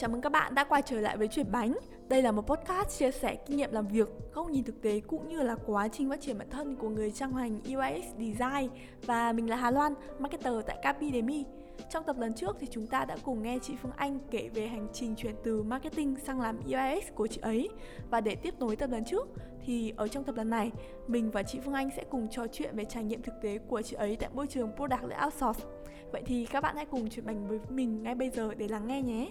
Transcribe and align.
Chào 0.00 0.10
mừng 0.10 0.20
các 0.20 0.32
bạn 0.32 0.54
đã 0.54 0.64
quay 0.64 0.82
trở 0.82 1.00
lại 1.00 1.16
với 1.16 1.28
Chuyển 1.28 1.52
Bánh. 1.52 1.78
Đây 2.08 2.22
là 2.22 2.32
một 2.32 2.42
podcast 2.42 2.98
chia 2.98 3.10
sẻ 3.10 3.36
kinh 3.46 3.56
nghiệm 3.56 3.72
làm 3.72 3.88
việc, 3.88 4.08
góc 4.34 4.50
nhìn 4.50 4.64
thực 4.64 4.82
tế 4.82 5.00
cũng 5.00 5.28
như 5.28 5.42
là 5.42 5.56
quá 5.66 5.88
trình 5.88 6.10
phát 6.10 6.20
triển 6.20 6.38
bản 6.38 6.50
thân 6.50 6.76
của 6.76 6.88
người 6.88 7.10
trong 7.10 7.36
ngành 7.36 7.58
UX 7.58 8.04
Design. 8.18 8.70
Và 9.06 9.32
mình 9.32 9.50
là 9.50 9.56
Hà 9.56 9.70
Loan, 9.70 9.94
marketer 10.18 10.54
tại 10.66 10.78
Capidemy. 10.82 11.44
Trong 11.90 12.04
tập 12.04 12.16
lần 12.18 12.32
trước 12.34 12.56
thì 12.60 12.66
chúng 12.70 12.86
ta 12.86 13.04
đã 13.04 13.16
cùng 13.24 13.42
nghe 13.42 13.58
chị 13.62 13.74
Phương 13.82 13.92
Anh 13.96 14.18
kể 14.30 14.48
về 14.54 14.66
hành 14.66 14.86
trình 14.92 15.14
chuyển 15.16 15.34
từ 15.44 15.62
marketing 15.62 16.16
sang 16.16 16.40
làm 16.40 16.58
UX 16.58 17.04
của 17.14 17.26
chị 17.26 17.40
ấy. 17.40 17.68
Và 18.10 18.20
để 18.20 18.34
tiếp 18.34 18.54
nối 18.58 18.76
tập 18.76 18.90
lần 18.90 19.04
trước 19.04 19.28
thì 19.64 19.92
ở 19.96 20.08
trong 20.08 20.24
tập 20.24 20.36
lần 20.36 20.50
này, 20.50 20.70
mình 21.06 21.30
và 21.30 21.42
chị 21.42 21.58
Phương 21.64 21.74
Anh 21.74 21.90
sẽ 21.96 22.04
cùng 22.10 22.28
trò 22.30 22.46
chuyện 22.52 22.76
về 22.76 22.84
trải 22.84 23.04
nghiệm 23.04 23.22
thực 23.22 23.34
tế 23.42 23.58
của 23.58 23.82
chị 23.82 23.96
ấy 23.96 24.16
tại 24.16 24.30
môi 24.34 24.46
trường 24.46 24.70
product 24.76 25.24
outsource. 25.24 25.64
Vậy 26.12 26.22
thì 26.26 26.46
các 26.46 26.60
bạn 26.60 26.76
hãy 26.76 26.86
cùng 26.86 27.08
chuyển 27.08 27.26
bánh 27.26 27.48
với 27.48 27.58
mình 27.68 28.02
ngay 28.02 28.14
bây 28.14 28.30
giờ 28.30 28.54
để 28.54 28.68
lắng 28.68 28.86
nghe 28.86 29.02
nhé 29.02 29.28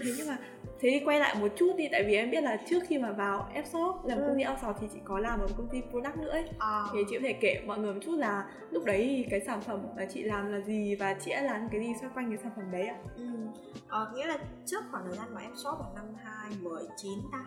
thế 0.00 0.12
nhưng 0.16 0.28
mà 0.28 0.38
thế 0.80 0.90
thì 0.90 1.00
quay 1.04 1.20
lại 1.20 1.36
một 1.40 1.48
chút 1.56 1.76
đi 1.76 1.88
tại 1.92 2.04
vì 2.04 2.14
em 2.14 2.30
biết 2.30 2.42
là 2.42 2.56
trước 2.70 2.82
khi 2.88 2.98
mà 2.98 3.12
vào 3.12 3.48
Fshop 3.54 4.06
làm 4.06 4.18
ừ. 4.18 4.24
công 4.26 4.38
ty 4.38 4.44
outsource 4.44 4.78
thì 4.80 4.86
chị 4.92 4.98
có 5.04 5.18
làm 5.18 5.40
ở 5.40 5.46
công 5.56 5.68
ty 5.68 5.82
product 5.90 6.16
nữa 6.16 6.30
ấy 6.30 6.44
à. 6.58 6.84
thì 6.92 6.98
chị 7.10 7.16
có 7.16 7.22
thể 7.22 7.32
kể 7.32 7.62
mọi 7.66 7.78
người 7.78 7.94
một 7.94 8.00
chút 8.04 8.16
là 8.18 8.44
lúc 8.70 8.84
đấy 8.84 9.14
thì 9.16 9.26
cái 9.30 9.40
sản 9.46 9.60
phẩm 9.60 9.86
mà 9.96 10.06
chị 10.14 10.22
làm 10.22 10.52
là 10.52 10.60
gì 10.60 10.94
và 10.94 11.14
chị 11.24 11.30
đã 11.30 11.42
làm 11.42 11.68
cái 11.72 11.80
gì 11.80 11.92
xoay 12.00 12.12
quanh 12.14 12.28
cái 12.28 12.38
sản 12.42 12.52
phẩm 12.56 12.64
đấy 12.72 12.86
ạ 12.86 12.96
ừ. 13.16 13.24
à, 13.88 14.00
nghĩa 14.14 14.26
là 14.26 14.38
trước 14.66 14.84
khoảng 14.90 15.04
thời 15.06 15.16
gian 15.16 15.34
mà 15.34 15.40
Fshop 15.40 15.78
vào 15.78 15.92
năm 15.94 16.04
2019 16.24 17.10
ta 17.32 17.44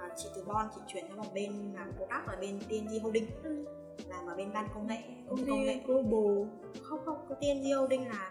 à, 0.00 0.08
chị 0.16 0.28
từ 0.34 0.44
Bon 0.46 0.66
chị 0.74 0.80
chuyển 0.86 1.04
sang 1.08 1.16
một 1.16 1.34
bên 1.34 1.72
làm 1.74 1.92
product 1.92 2.26
ở 2.26 2.36
bên 2.40 2.58
TNG 2.68 3.02
Holding 3.02 3.26
ừ. 3.42 3.64
làm 4.08 4.26
ở 4.26 4.34
bên 4.36 4.52
ban 4.52 4.68
công 4.74 4.86
nghệ 4.86 5.02
công 5.28 5.38
ty 5.38 5.46
công 5.50 5.64
nghệ 5.64 5.80
global 5.86 6.48
không 6.82 7.00
không 7.04 7.18
TNG 7.40 7.78
Holding 7.78 8.08
là 8.08 8.30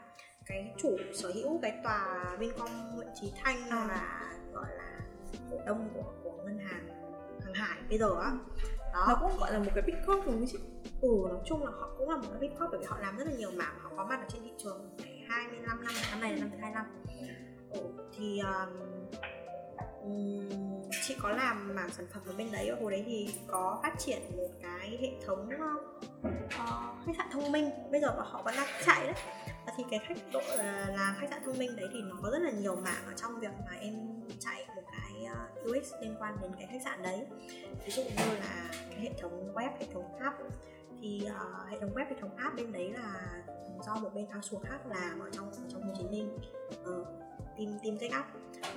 cái 0.49 0.73
chủ 0.77 0.97
sở 1.13 1.31
hữu 1.35 1.59
cái 1.61 1.79
tòa 1.83 2.35
Vincom 2.39 2.69
Nguyễn 2.95 3.07
Trí 3.21 3.31
Thanh 3.43 3.69
à. 3.69 3.85
là 3.87 4.31
gọi 4.53 4.65
là 4.77 4.99
cổ 5.51 5.57
đông 5.65 5.89
của 5.93 6.13
của 6.23 6.43
ngân 6.45 6.59
hàng 6.59 6.87
hàng 7.43 7.53
hải 7.53 7.79
bây 7.89 7.97
giờ 7.97 8.09
á. 8.21 8.31
Đó. 8.93 9.05
Nó 9.07 9.17
cũng 9.21 9.37
gọi 9.39 9.53
là 9.53 9.59
một 9.59 9.71
cái 9.75 9.83
big 9.87 9.95
corp 10.07 10.25
đúng 10.25 10.35
không 10.35 10.45
chị? 10.51 10.57
Ừ 11.01 11.09
nói 11.29 11.39
chung 11.45 11.65
là 11.65 11.71
họ 11.71 11.89
cũng 11.97 12.09
là 12.09 12.15
một 12.15 12.27
cái 12.31 12.39
big 12.39 12.49
corp 12.49 12.71
bởi 12.71 12.79
vì 12.79 12.85
họ 12.85 12.97
làm 12.99 13.17
rất 13.17 13.27
là 13.27 13.33
nhiều 13.37 13.51
mảng 13.51 13.79
họ 13.81 13.91
có 13.97 14.05
mặt 14.05 14.19
ở 14.19 14.25
trên 14.29 14.43
thị 14.43 14.51
trường 14.57 14.89
phải 14.97 15.25
25 15.29 15.83
năm 15.83 15.93
năm 16.11 16.21
này 16.21 16.31
là 16.31 16.37
năm 16.39 16.49
thứ 16.51 16.57
25 16.61 16.85
ừ, 17.71 17.79
thì 18.17 18.39
um, 18.39 18.89
chị 21.07 21.15
có 21.21 21.29
làm 21.29 21.75
mảng 21.75 21.89
sản 21.89 22.05
phẩm 22.13 22.23
ở 22.27 22.33
bên 22.37 22.51
đấy 22.51 22.71
hồi 22.81 22.91
đấy 22.91 23.03
thì 23.05 23.33
có 23.47 23.79
phát 23.83 23.93
triển 23.99 24.21
một 24.37 24.49
cái 24.61 24.97
hệ 25.01 25.11
thống 25.25 25.49
uh, 25.55 27.05
khách 27.05 27.13
sạn 27.17 27.27
thông 27.31 27.51
minh. 27.51 27.69
Bây 27.91 28.01
giờ 28.01 28.07
họ 28.17 28.41
vẫn 28.43 28.55
đang 28.57 28.67
chạy 28.85 29.05
đấy 29.05 29.15
thì 29.79 29.85
cái 29.89 29.99
khách 29.99 30.31
độ 30.33 30.39
là, 30.57 30.85
ờ, 30.87 30.93
là 30.93 31.15
khách 31.19 31.27
sạn 31.29 31.41
thông 31.45 31.57
minh 31.57 31.75
đấy 31.75 31.89
thì 31.93 32.01
nó 32.01 32.15
có 32.21 32.29
rất 32.31 32.39
là 32.41 32.51
nhiều 32.51 32.75
mảng 32.75 33.05
ở 33.05 33.13
trong 33.15 33.39
việc 33.39 33.51
mà 33.65 33.77
em 33.81 33.93
chạy 34.39 34.65
một 34.75 34.81
cái 34.91 35.25
ờ, 35.25 35.47
UX 35.69 35.93
liên 36.01 36.15
quan 36.19 36.37
đến 36.41 36.51
cái 36.57 36.67
khách 36.71 36.81
sạn 36.83 37.03
đấy. 37.03 37.25
Ví 37.85 37.91
dụ 37.91 38.03
như 38.03 38.35
là 38.39 38.69
cái 38.89 38.99
hệ 38.99 39.11
thống 39.21 39.53
web 39.53 39.69
hệ 39.79 39.85
thống 39.93 40.15
app 40.19 40.37
thì 41.01 41.21
uh, 41.25 41.69
hệ 41.69 41.79
thống 41.79 41.93
web 41.93 42.05
hệ 42.05 42.15
thống 42.21 42.35
app 42.35 42.55
bên 42.55 42.71
đấy 42.71 42.93
là 42.93 43.31
do 43.85 43.95
một 43.95 44.09
bên 44.13 44.25
outsource 44.35 44.69
khác 44.69 44.79
làm 44.87 45.19
ở 45.19 45.29
trong 45.31 45.51
ở 45.51 45.69
trong 45.69 45.81
Hồ 45.81 45.93
Chí 45.97 46.07
Minh. 46.07 46.37
Uh, 46.83 47.07
team 47.57 47.79
team 47.83 47.97
tech 47.99 48.11
up 48.19 48.25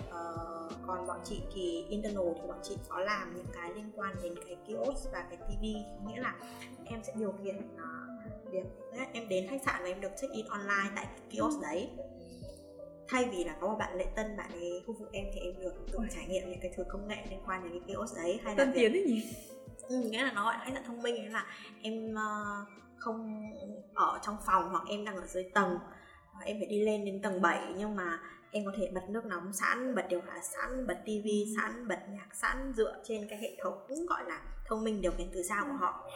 uh, 0.08 0.72
còn 0.86 1.06
bọn 1.06 1.20
chị 1.24 1.42
thì 1.54 1.84
internal 1.88 2.28
thì 2.34 2.48
bọn 2.48 2.58
chị 2.62 2.76
có 2.88 2.98
làm 2.98 3.34
những 3.36 3.46
cái 3.52 3.70
liên 3.74 3.90
quan 3.96 4.16
đến 4.22 4.34
cái 4.46 4.56
kiosk 4.66 5.12
và 5.12 5.26
cái 5.30 5.36
TV 5.36 5.62
nghĩa 6.06 6.20
là 6.20 6.34
em 6.84 7.02
sẽ 7.04 7.12
điều 7.16 7.32
khiển 7.44 7.56
uh, 7.56 8.50
việc 8.52 8.64
em 9.12 9.28
đến 9.28 9.46
khách 9.48 9.62
sạn 9.64 9.82
và 9.82 9.88
em 9.88 10.00
được 10.00 10.12
check 10.20 10.32
in 10.32 10.46
online 10.46 10.90
tại 10.96 11.06
cái 11.06 11.26
kiosk 11.30 11.62
đấy. 11.62 11.90
Thay 13.08 13.28
vì 13.32 13.44
là 13.44 13.56
có 13.60 13.68
một 13.68 13.76
bạn 13.78 13.96
lễ 13.96 14.06
tân 14.16 14.36
bạn 14.36 14.50
ấy 14.52 14.82
phục 14.86 14.98
vụ 14.98 15.06
em 15.12 15.24
thì 15.34 15.40
em 15.40 15.60
được 15.60 15.74
tự 15.92 15.98
trải 16.14 16.26
nghiệm 16.26 16.50
những 16.50 16.60
cái 16.60 16.72
thứ 16.76 16.84
công 16.88 17.08
nghệ 17.08 17.16
liên 17.30 17.40
quan 17.46 17.62
đến 17.62 17.72
cái 17.72 17.94
kiosk 17.96 18.16
đấy 18.16 18.40
hay 18.44 18.56
là 18.56 18.64
tân 18.64 18.72
tiến 18.74 18.92
đấy 18.92 19.04
nhỉ? 19.06 19.22
Ừ, 19.88 20.02
nghĩa 20.10 20.22
là 20.22 20.32
nó 20.32 20.44
gọi 20.44 20.54
là 20.54 20.64
khách 20.64 20.72
sạn 20.74 20.84
thông 20.86 21.02
minh 21.02 21.32
là 21.32 21.46
em 21.82 22.14
uh, 22.14 22.68
không 22.96 23.50
ở 23.94 24.18
trong 24.22 24.36
phòng 24.46 24.68
hoặc 24.70 24.84
em 24.88 25.04
đang 25.04 25.16
ở 25.16 25.26
dưới 25.26 25.44
tầng. 25.54 25.78
Em 26.44 26.56
phải 26.58 26.66
đi 26.66 26.82
lên 26.82 27.04
đến 27.04 27.22
tầng 27.22 27.42
7 27.42 27.72
nhưng 27.76 27.96
mà 27.96 28.20
em 28.52 28.64
có 28.64 28.72
thể 28.76 28.90
bật 28.94 29.02
nước 29.08 29.24
nóng 29.24 29.52
sẵn, 29.52 29.94
bật 29.94 30.06
điều 30.08 30.20
hòa 30.20 30.40
sẵn, 30.42 30.86
bật 30.86 31.02
tivi 31.04 31.54
sẵn, 31.56 31.88
bật 31.88 31.98
nhạc 32.10 32.28
sẵn 32.34 32.72
dựa 32.76 32.96
trên 33.04 33.28
cái 33.28 33.38
hệ 33.38 33.56
thống 33.62 33.86
gọi 34.08 34.24
là 34.26 34.42
thông 34.66 34.84
minh 34.84 35.00
điều 35.00 35.12
khiển 35.12 35.28
từ 35.32 35.42
xa 35.42 35.64
của 35.66 35.72
họ. 35.72 36.10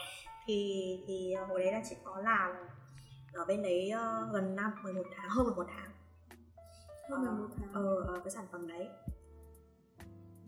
Thì 0.47 1.05
thì 1.07 1.33
ờ, 1.33 1.45
hồi 1.45 1.61
đấy 1.61 1.73
là 1.73 1.83
chị 1.89 1.97
có 2.05 2.21
làm 2.21 2.57
ở 3.33 3.45
bên 3.45 3.63
đấy 3.63 3.91
uh, 3.95 4.33
gần 4.33 4.57
năm 4.57 4.73
11 4.83 5.03
tháng 5.17 5.31
hơn 5.31 5.47
11 5.47 5.67
tháng. 5.69 5.91
Hơn 7.11 7.25
11 7.25 7.55
tháng. 7.57 7.73
Ờ, 7.73 8.03
ờ 8.07 8.21
cái 8.25 8.31
sản 8.31 8.45
phẩm 8.53 8.69
đấy. 8.69 8.89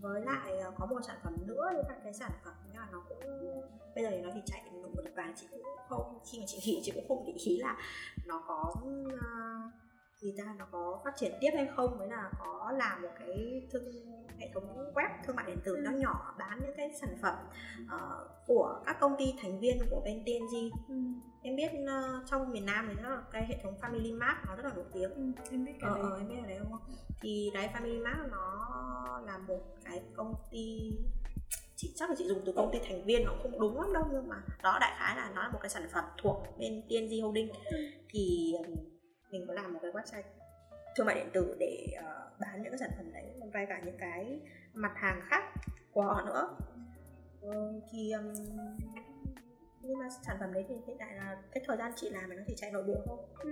Với 0.00 0.22
lại 0.22 0.62
có 0.78 0.86
một 0.86 1.00
sản 1.06 1.16
phẩm 1.24 1.36
nữa 1.46 1.70
là 1.74 1.96
cái 2.04 2.14
sản 2.14 2.30
phẩm 2.44 2.54
nhưng 2.66 2.76
mà 2.76 2.88
nó 2.92 3.04
cũng 3.08 3.20
bây 3.94 4.04
giờ 4.04 4.10
thì 4.10 4.20
nó 4.20 4.30
thì 4.34 4.40
chạy 4.46 4.62
một 4.72 5.02
vài 5.16 5.32
chị 5.36 5.46
cũng 5.50 5.62
không 5.88 6.18
khi 6.30 6.38
mà 6.38 6.44
chị 6.48 6.58
nghỉ 6.64 6.80
chị 6.84 6.92
cũng 6.94 7.08
không 7.08 7.24
để 7.26 7.32
ý 7.32 7.58
là 7.58 7.76
nó 8.26 8.42
có 8.46 8.74
uh, 8.74 9.72
gì 10.20 10.34
ta 10.38 10.54
nó 10.58 10.66
có 10.70 11.00
phát 11.04 11.12
triển 11.16 11.32
tiếp 11.40 11.50
hay 11.54 11.68
không 11.76 11.98
mới 11.98 12.08
là 12.08 12.30
có 12.38 12.72
làm 12.76 13.02
một 13.02 13.08
cái 13.18 13.62
thương 13.70 13.84
hệ 14.38 14.50
thống 14.54 14.92
web 14.94 15.08
thương 15.24 15.36
mại 15.36 15.46
điện 15.46 15.58
tử 15.64 15.76
ừ. 15.76 15.82
nhỏ 15.82 15.90
nhỏ 15.90 16.34
bán 16.38 16.60
những 16.62 16.76
cái 16.76 16.90
sản 17.00 17.16
phẩm 17.22 17.34
uh, 17.84 18.46
của 18.46 18.82
các 18.86 18.96
công 19.00 19.16
ty 19.18 19.34
thành 19.42 19.60
viên 19.60 19.78
của 19.90 20.00
bên 20.04 20.24
TNG 20.24 20.70
ừ. 20.88 20.94
em 21.42 21.56
biết 21.56 21.70
uh, 21.82 22.26
trong 22.26 22.52
miền 22.52 22.66
Nam 22.66 22.86
thì 22.88 23.02
nó 23.02 23.10
là 23.10 23.22
cái 23.32 23.46
hệ 23.46 23.58
thống 23.62 23.74
Family 23.80 24.18
Mart 24.18 24.38
nó 24.46 24.56
rất 24.56 24.64
là 24.64 24.74
nổi 24.74 24.84
tiếng 24.92 25.10
ừ, 25.14 25.42
em 25.50 25.64
biết 25.64 25.72
cái 25.80 25.90
ờ, 25.90 25.96
đấy 25.96 26.10
ờ, 26.10 26.18
em 26.18 26.28
biết 26.28 26.34
cái 26.46 26.48
đấy 26.48 26.58
không 26.70 26.80
thì 27.20 27.50
đấy 27.54 27.68
Family 27.74 28.04
Mart 28.04 28.32
nó 28.32 29.22
là 29.26 29.38
một 29.38 29.60
cái 29.84 30.02
công 30.16 30.34
ty 30.50 30.92
chị 31.76 31.92
chắc 31.96 32.10
là 32.10 32.16
chị 32.18 32.24
dùng 32.28 32.42
từ 32.46 32.52
công 32.52 32.70
ty 32.72 32.78
thành 32.88 33.04
viên 33.04 33.24
nó 33.24 33.32
không 33.42 33.60
đúng 33.60 33.80
lắm 33.80 33.92
đâu 33.92 34.04
nhưng 34.12 34.28
mà 34.28 34.36
đó 34.62 34.78
đại 34.80 34.92
khái 34.98 35.16
là 35.16 35.30
nó 35.34 35.42
là 35.42 35.48
một 35.48 35.58
cái 35.62 35.70
sản 35.70 35.88
phẩm 35.92 36.04
thuộc 36.22 36.36
bên 36.58 36.82
TNG 36.88 37.22
Holding 37.22 37.48
ừ. 37.64 37.76
thì 38.08 38.54
mình 39.30 39.44
có 39.48 39.54
làm 39.54 39.72
một 39.72 39.78
cái 39.82 39.90
website 39.90 40.22
thương 40.96 41.06
mại 41.06 41.14
điện 41.14 41.30
tử 41.32 41.56
để 41.60 41.86
uh, 41.98 42.40
bán 42.40 42.62
những 42.62 42.72
cái 42.72 42.78
sản 42.78 42.90
phẩm 42.96 43.12
đấy 43.12 43.24
và 43.52 43.64
cả 43.68 43.80
những 43.84 43.96
cái 43.98 44.40
mặt 44.74 44.92
hàng 44.96 45.20
khác 45.24 45.44
của 45.92 46.02
họ 46.02 46.22
nữa 46.26 46.56
uh, 47.46 47.82
thì 47.90 48.12
um, 48.12 48.32
nhưng 49.82 49.98
mà 49.98 50.08
sản 50.26 50.36
phẩm 50.40 50.52
đấy 50.52 50.64
thì 50.68 50.74
hiện 50.86 50.96
tại 50.98 51.14
là 51.14 51.36
cái 51.52 51.64
thời 51.66 51.76
gian 51.76 51.92
chị 51.96 52.10
làm 52.10 52.36
nó 52.36 52.42
chỉ 52.46 52.54
chạy 52.56 52.72
nội 52.72 52.82
bộ 52.82 53.04
thôi 53.06 53.26
ừ. 53.42 53.50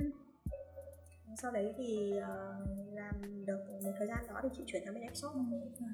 sau 1.42 1.52
đấy 1.52 1.74
thì 1.76 2.12
uh, 2.18 2.94
làm 2.94 3.44
được 3.46 3.58
một 3.82 3.92
thời 3.98 4.08
gian 4.08 4.18
đó 4.28 4.40
thì 4.42 4.48
chị 4.56 4.62
chuyển 4.66 4.84
sang 4.84 4.94
bên 4.94 5.14
shop 5.14 5.32
ừ. 5.34 5.86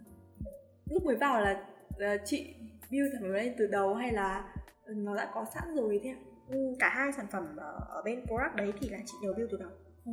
lúc 0.90 1.04
mới 1.04 1.16
vào 1.16 1.40
là 1.40 1.66
uh, 1.94 2.20
chị 2.24 2.54
build 2.90 3.12
sản 3.12 3.22
phẩm 3.22 3.32
lên 3.32 3.54
từ 3.58 3.66
đầu 3.66 3.94
hay 3.94 4.12
là 4.12 4.54
nó 4.86 5.16
đã 5.16 5.30
có 5.34 5.46
sẵn 5.54 5.74
rồi 5.74 6.00
thế 6.02 6.10
ạ? 6.10 6.20
Ừ, 6.52 6.58
cả 6.78 6.88
hai 6.88 7.12
sản 7.12 7.26
phẩm 7.32 7.56
ở, 7.88 8.02
bên 8.04 8.26
product 8.26 8.56
đấy 8.56 8.72
thì 8.80 8.88
là 8.88 8.98
chị 9.06 9.14
đều 9.22 9.34
build 9.34 9.50
từ 9.52 9.58
đầu 9.58 9.70
ừ. 10.04 10.12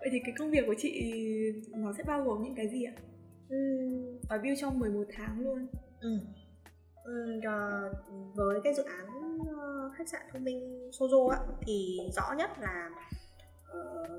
vậy 0.00 0.08
thì 0.12 0.18
cái 0.24 0.34
công 0.38 0.50
việc 0.50 0.64
của 0.66 0.74
chị 0.78 1.12
nó 1.76 1.92
sẽ 1.92 2.02
bao 2.06 2.24
gồm 2.24 2.42
những 2.42 2.54
cái 2.54 2.68
gì 2.68 2.84
ạ 2.84 2.92
ừ. 3.48 3.56
và 4.28 4.38
build 4.38 4.60
trong 4.60 4.78
11 4.78 5.04
tháng 5.12 5.40
luôn 5.40 5.66
ừ. 6.00 6.18
Ừ, 7.04 7.40
với 8.34 8.60
cái 8.64 8.74
dự 8.74 8.82
án 8.82 9.06
ờ, 9.56 9.90
khách 9.96 10.08
sạn 10.08 10.22
thông 10.32 10.44
minh 10.44 10.90
Sozo 10.90 11.28
á 11.28 11.38
thì 11.60 11.98
rõ 12.12 12.34
nhất 12.38 12.50
là 12.60 12.90
uh, 13.78 14.10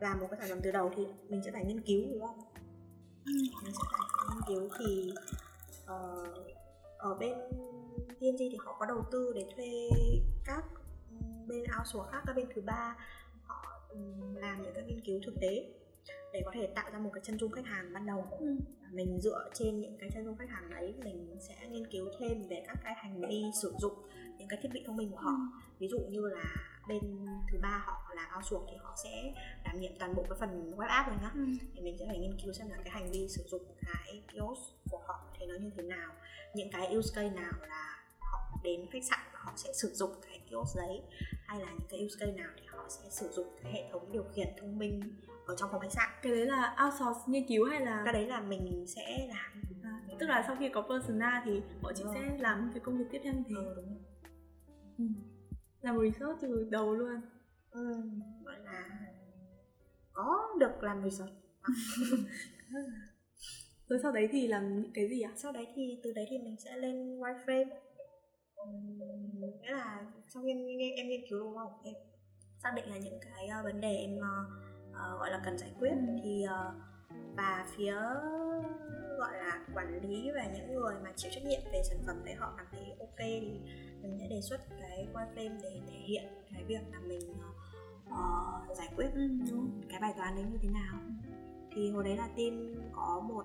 làm 0.00 0.20
một 0.20 0.26
cái 0.30 0.40
sản 0.40 0.48
phẩm 0.48 0.58
từ 0.62 0.70
đầu 0.70 0.90
thì 0.96 1.02
mình 1.28 1.42
sẽ 1.44 1.50
phải 1.50 1.64
nghiên 1.64 1.80
cứu 1.80 2.02
đúng 2.12 2.20
không? 2.20 2.38
Ừ. 3.26 3.32
Mình 3.64 3.72
sẽ 3.72 3.82
phải 3.92 4.00
nghiên 4.28 4.42
cứu 4.48 4.68
thì 4.78 5.12
uh, 5.84 6.59
ở 7.00 7.14
bên 7.14 7.38
TNG 8.20 8.36
thì 8.38 8.56
họ 8.64 8.76
có 8.78 8.86
đầu 8.86 9.04
tư 9.12 9.32
để 9.34 9.46
thuê 9.56 9.66
các 10.44 10.64
bên 11.46 11.62
outsource 11.78 12.10
khác 12.12 12.22
các 12.26 12.36
bên 12.36 12.46
thứ 12.54 12.62
ba 12.62 12.96
họ 13.42 13.90
làm 14.34 14.62
những 14.62 14.74
cái 14.74 14.84
nghiên 14.84 15.00
cứu 15.00 15.20
thực 15.26 15.34
tế 15.40 15.74
để 16.32 16.42
có 16.44 16.50
thể 16.54 16.66
tạo 16.74 16.90
ra 16.92 16.98
một 16.98 17.10
cái 17.14 17.22
chân 17.24 17.38
dung 17.38 17.52
khách 17.52 17.66
hàng 17.66 17.92
ban 17.92 18.06
đầu 18.06 18.26
ừ. 18.38 18.56
mình 18.92 19.20
dựa 19.20 19.50
trên 19.54 19.80
những 19.80 19.98
cái 19.98 20.10
chân 20.14 20.24
dung 20.24 20.36
khách 20.36 20.48
hàng 20.48 20.70
đấy 20.70 20.94
mình 21.04 21.36
sẽ 21.40 21.68
nghiên 21.70 21.86
cứu 21.90 22.08
thêm 22.18 22.42
về 22.48 22.62
các 22.66 22.76
cái 22.84 22.94
hành 22.96 23.20
vi 23.28 23.44
sử 23.62 23.74
dụng 23.78 23.94
những 24.38 24.48
cái 24.48 24.58
thiết 24.62 24.68
bị 24.72 24.82
thông 24.86 24.96
minh 24.96 25.10
của 25.10 25.16
họ 25.16 25.30
ừ. 25.30 25.60
ví 25.78 25.88
dụ 25.88 25.98
như 25.98 26.20
là 26.20 26.56
bên 26.90 27.26
thứ 27.52 27.58
ba 27.62 27.82
họ 27.86 28.12
là 28.16 28.30
outsource 28.36 28.66
thì 28.70 28.76
họ 28.82 28.94
sẽ 29.04 29.32
đảm 29.64 29.80
nhiệm 29.80 29.92
toàn 29.98 30.14
bộ 30.14 30.22
cái 30.22 30.38
phần 30.40 30.72
web 30.76 30.88
app 30.88 31.08
rồi 31.08 31.16
nhá. 31.22 31.30
Ừ. 31.34 31.46
thì 31.74 31.80
mình 31.80 31.96
sẽ 31.98 32.04
phải 32.08 32.18
nghiên 32.18 32.38
cứu 32.42 32.52
xem 32.52 32.68
là 32.70 32.76
cái 32.84 32.90
hành 32.90 33.12
vi 33.12 33.28
sử 33.28 33.42
dụng 33.46 33.62
cái 33.86 34.22
kiosk 34.32 34.62
của 34.90 35.00
họ 35.06 35.26
thì 35.38 35.46
nó 35.46 35.54
như 35.60 35.70
thế 35.76 35.82
nào. 35.82 36.10
Những 36.54 36.70
cái 36.72 36.96
use 36.96 37.10
case 37.14 37.34
nào 37.36 37.52
là 37.68 37.98
họ 38.18 38.38
đến 38.62 38.86
khách 38.92 39.04
sạn 39.04 39.20
và 39.32 39.40
họ 39.42 39.52
sẽ 39.56 39.72
sử 39.72 39.88
dụng 39.88 40.10
cái 40.28 40.40
kiosk 40.50 40.76
đấy 40.76 41.02
hay 41.46 41.60
là 41.60 41.66
những 41.66 41.88
cái 41.90 42.00
use 42.00 42.16
case 42.20 42.32
nào 42.32 42.50
thì 42.60 42.66
họ 42.66 42.86
sẽ 42.88 43.10
sử 43.10 43.28
dụng 43.28 43.46
cái 43.62 43.72
hệ 43.72 43.90
thống 43.92 44.12
điều 44.12 44.24
khiển 44.34 44.48
thông 44.60 44.78
minh 44.78 45.00
ở 45.46 45.56
trong 45.56 45.70
phòng 45.72 45.80
khách 45.80 45.92
sạn. 45.92 46.08
Cái 46.22 46.32
đấy 46.32 46.46
là 46.46 46.76
outsource 46.84 47.20
nghiên 47.26 47.46
cứu 47.48 47.64
hay 47.64 47.80
là? 47.80 48.02
Cái 48.04 48.12
đấy 48.12 48.26
là 48.26 48.40
mình 48.40 48.84
sẽ 48.86 49.28
làm. 49.28 49.62
À, 49.82 50.00
tức 50.18 50.26
là 50.26 50.44
sau 50.46 50.56
khi 50.56 50.68
có 50.68 50.82
persona 50.82 51.42
thì 51.44 51.60
bọn 51.82 51.94
chị 51.96 52.04
sẽ 52.14 52.36
làm 52.38 52.70
cái 52.74 52.80
công 52.80 52.98
việc 52.98 53.04
tiếp 53.10 53.20
theo 53.24 53.32
như 53.32 53.42
thế. 53.48 53.54
Ừ, 53.54 53.74
đúng. 53.76 53.98
Ừ. 54.98 55.04
làm 55.82 55.98
research 55.98 56.40
từ 56.40 56.68
đầu 56.70 56.94
luôn. 56.94 57.20
Ừ, 57.70 58.02
gọi 58.44 58.56
là 58.64 58.88
có 60.12 60.56
được 60.60 60.82
làm 60.82 61.02
research 61.10 61.34
rồi 63.88 63.98
sau 64.02 64.12
đấy 64.12 64.28
thì 64.32 64.46
làm 64.46 64.82
những 64.82 64.92
cái 64.94 65.08
gì 65.08 65.20
ạ? 65.20 65.32
Sau 65.36 65.52
đấy 65.52 65.66
thì 65.74 66.00
từ 66.02 66.12
đấy 66.12 66.26
thì 66.30 66.38
mình 66.38 66.56
sẽ 66.64 66.76
lên 66.76 67.18
wireframe. 67.18 67.70
Nghĩa 69.60 69.72
là 69.72 70.06
sau 70.28 70.42
khi 70.42 70.50
em, 70.50 70.58
em 70.96 71.08
nghiên 71.08 71.24
cứu 71.30 71.38
đúng 71.38 71.56
không? 71.56 71.72
Em 71.84 71.94
xác 72.62 72.72
định 72.76 72.90
là 72.90 72.98
những 72.98 73.18
cái 73.20 73.48
uh, 73.58 73.64
vấn 73.64 73.80
đề 73.80 73.96
em 73.96 74.16
uh, 74.16 74.52
gọi 74.92 75.30
là 75.30 75.42
cần 75.44 75.58
giải 75.58 75.72
quyết. 75.78 75.90
Ừ. 75.90 76.16
thì 76.24 76.44
uh, 76.44 76.74
và 77.36 77.66
phía 77.76 77.94
gọi 79.18 79.36
là 79.38 79.66
quản 79.74 80.00
lý 80.02 80.30
và 80.34 80.46
những 80.54 80.74
người 80.74 80.94
mà 81.04 81.12
chịu 81.16 81.30
trách 81.34 81.44
nhiệm 81.44 81.60
về 81.72 81.82
sản 81.84 81.98
phẩm 82.06 82.24
đấy 82.24 82.34
họ 82.34 82.54
cảm 82.56 82.66
thấy 82.70 82.84
ok 82.98 83.18
thì 83.18 83.60
mình 84.02 84.16
sẽ 84.20 84.28
đề 84.28 84.40
xuất 84.40 84.60
cái 84.80 85.06
wireframe 85.14 85.58
để 85.62 85.80
thể 85.86 85.98
hiện 85.98 86.24
cái 86.52 86.64
việc 86.64 86.80
là 86.92 87.00
mình 87.00 87.20
uh, 88.08 88.76
giải 88.76 88.88
quyết 88.96 89.08
ừ, 89.14 89.28
cái 89.88 90.00
bài 90.00 90.14
toán 90.16 90.34
đấy 90.34 90.44
như 90.52 90.58
thế 90.62 90.68
nào? 90.68 90.98
Thì 91.74 91.90
hồi 91.90 92.04
đấy 92.04 92.16
là 92.16 92.28
team 92.36 92.74
có 92.92 93.22
một 93.28 93.44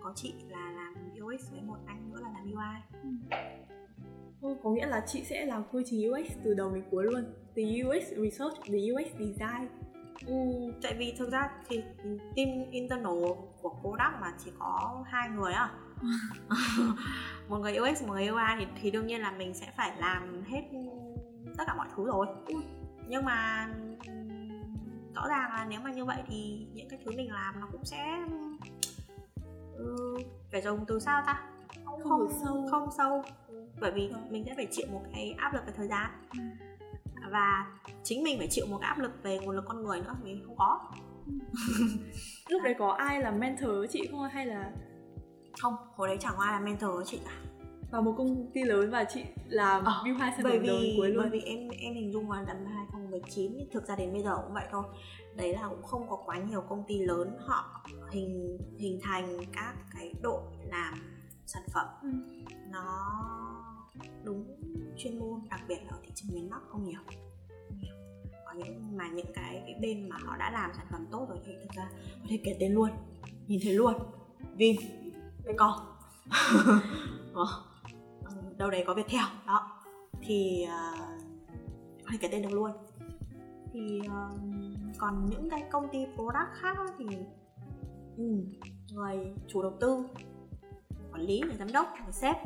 có 0.00 0.12
chị 0.16 0.34
là 0.48 0.72
làm 0.72 0.94
UX 1.24 1.50
với 1.50 1.60
một 1.62 1.78
anh 1.86 2.12
nữa 2.12 2.20
là 2.22 2.32
làm 2.32 2.52
UI 2.52 3.00
ừ. 3.02 3.36
Ừ, 4.42 4.56
có 4.62 4.70
nghĩa 4.70 4.86
là 4.86 5.04
chị 5.06 5.24
sẽ 5.24 5.46
làm 5.46 5.62
quy 5.72 5.82
trình 5.86 6.10
UX 6.10 6.32
từ 6.44 6.54
đầu 6.54 6.74
đến 6.74 6.84
cuối 6.90 7.04
luôn. 7.04 7.24
Từ 7.54 7.62
UX 7.62 8.08
research 8.08 8.54
đến 8.68 8.94
UX 8.94 9.06
design. 9.18 9.68
Ừ, 10.26 10.34
tại 10.82 10.94
vì 10.98 11.14
thực 11.18 11.32
ra 11.32 11.50
thì 11.68 11.82
team 12.36 12.48
internal 12.70 13.12
của 13.62 13.74
product 13.80 14.20
mà 14.20 14.34
chỉ 14.44 14.50
có 14.58 15.04
hai 15.06 15.28
người 15.28 15.52
á 15.52 15.70
một 17.48 17.58
người 17.58 17.78
UX 17.78 18.02
một 18.02 18.12
người 18.12 18.26
UI 18.26 18.42
thì, 18.58 18.66
thì 18.80 18.90
đương 18.90 19.06
nhiên 19.06 19.20
là 19.20 19.32
mình 19.32 19.54
sẽ 19.54 19.72
phải 19.76 19.96
làm 19.98 20.42
hết 20.44 20.62
tất 21.58 21.64
cả 21.66 21.74
mọi 21.74 21.88
thứ 21.96 22.06
rồi. 22.06 22.26
Nhưng 23.08 23.24
mà 23.24 23.68
rõ 25.14 25.28
ràng 25.28 25.52
là 25.52 25.66
nếu 25.68 25.80
mà 25.80 25.92
như 25.92 26.04
vậy 26.04 26.22
thì 26.26 26.66
những 26.74 26.88
cái 26.88 26.98
thứ 27.04 27.10
mình 27.16 27.32
làm 27.32 27.60
nó 27.60 27.68
cũng 27.72 27.84
sẽ 27.84 28.26
ừ, 29.76 30.16
phải 30.52 30.62
dùng 30.62 30.84
từ 30.86 31.00
sao 31.00 31.22
ta? 31.26 31.42
Không 31.84 32.02
không, 32.02 32.20
không 32.20 32.32
sâu. 32.44 32.68
không 32.70 32.88
sâu. 32.96 33.24
Bởi 33.80 33.92
vì 33.92 34.10
mình 34.30 34.44
sẽ 34.46 34.52
phải 34.56 34.68
chịu 34.70 34.86
một 34.92 35.02
cái 35.14 35.34
áp 35.38 35.54
lực 35.54 35.66
về 35.66 35.72
thời 35.76 35.88
gian. 35.88 36.10
Ừ. 36.32 36.38
và 37.30 37.66
chính 38.02 38.24
mình 38.24 38.38
phải 38.38 38.48
chịu 38.50 38.66
một 38.66 38.78
cái 38.80 38.88
áp 38.88 38.98
lực 38.98 39.22
về 39.22 39.38
nguồn 39.38 39.56
lực 39.56 39.64
con 39.68 39.82
người 39.82 40.00
nữa 40.00 40.16
mình 40.22 40.42
không 40.46 40.56
có. 40.56 40.80
Lúc 42.48 42.62
đấy 42.64 42.74
có 42.78 42.92
ai 42.92 43.20
là 43.20 43.30
mentor 43.30 43.70
chị 43.90 44.08
không? 44.10 44.28
Hay 44.28 44.46
là 44.46 44.70
không 45.60 45.74
hồi 45.94 46.08
đấy 46.08 46.16
chẳng 46.20 46.38
ai 46.38 46.52
là 46.52 46.60
mentor 46.60 46.90
với 46.96 47.04
chị 47.06 47.18
cả 47.24 47.52
vào 47.92 48.02
một 48.02 48.14
công 48.18 48.50
ty 48.54 48.62
lớn 48.62 48.90
và 48.90 49.04
chị 49.04 49.24
làm 49.48 49.84
ờ, 49.84 50.02
build 50.04 50.20
hai 50.20 50.32
sản 50.36 50.42
phẩm 50.42 50.66
đầu 50.66 50.76
cuối 50.96 51.08
luôn. 51.08 51.18
bởi 51.18 51.30
vì 51.30 51.40
em 51.40 51.68
em 51.68 51.94
hình 51.94 52.12
dung 52.12 52.30
là 52.30 52.42
năm 52.42 52.56
2019 52.66 53.52
thực 53.72 53.86
ra 53.86 53.96
đến 53.96 54.12
bây 54.12 54.22
giờ 54.22 54.36
cũng 54.36 54.54
vậy 54.54 54.64
thôi. 54.70 54.84
Đấy 55.36 55.52
là 55.54 55.68
cũng 55.68 55.82
không 55.82 56.08
có 56.08 56.16
quá 56.26 56.38
nhiều 56.38 56.60
công 56.68 56.84
ty 56.88 56.98
lớn 56.98 57.36
họ 57.46 57.86
hình 58.10 58.58
hình 58.78 59.00
thành 59.02 59.38
các 59.52 59.74
cái 59.94 60.14
đội 60.22 60.42
làm 60.64 60.94
sản 61.46 61.62
phẩm. 61.72 61.86
Ừ. 62.02 62.08
nó 62.70 63.10
đúng 64.24 64.44
chuyên 64.96 65.18
môn 65.18 65.40
đặc 65.50 65.60
biệt 65.68 65.78
là 65.84 65.90
ở 65.90 65.98
thị 66.02 66.10
trường 66.14 66.34
miền 66.34 66.50
Bắc 66.50 66.60
không 66.68 66.84
nhiều. 66.84 67.00
Có 68.46 68.52
những 68.52 68.96
mà 68.96 69.08
những 69.08 69.32
cái 69.34 69.62
cái 69.66 69.74
bên 69.80 70.08
mà 70.08 70.16
họ 70.24 70.36
đã 70.36 70.50
làm 70.50 70.70
sản 70.76 70.86
phẩm 70.92 71.06
tốt 71.10 71.26
rồi 71.28 71.38
thì 71.46 71.52
thực 71.62 71.72
ra 71.76 71.88
có 71.92 72.26
thể 72.28 72.40
kể 72.44 72.56
tên 72.60 72.72
luôn. 72.72 72.90
Nhìn 73.46 73.60
thấy 73.62 73.74
luôn. 73.74 73.94
Vim 74.56 74.76
Beko 75.44 75.86
đâu 78.58 78.70
đấy 78.70 78.84
có 78.86 78.94
Viettel 78.94 79.24
đó 79.46 79.70
thì 80.20 80.66
ờ, 80.68 80.92
uh, 80.92 81.22
có 82.04 82.10
thể 82.20 82.28
tên 82.32 82.42
được 82.42 82.52
luôn. 82.52 82.70
Thì 83.72 84.00
uh, 84.04 84.40
còn 84.98 85.26
những 85.30 85.50
cái 85.50 85.64
công 85.70 85.88
ty 85.92 86.06
product 86.14 86.52
khác 86.52 86.76
thì 86.98 87.06
ừ, 88.16 88.24
người 88.92 89.32
chủ 89.48 89.62
đầu 89.62 89.72
tư 89.80 90.04
quản 91.12 91.22
lý 91.22 91.40
người 91.40 91.56
giám 91.58 91.72
đốc 91.72 91.86
người 92.04 92.12
sếp 92.12 92.36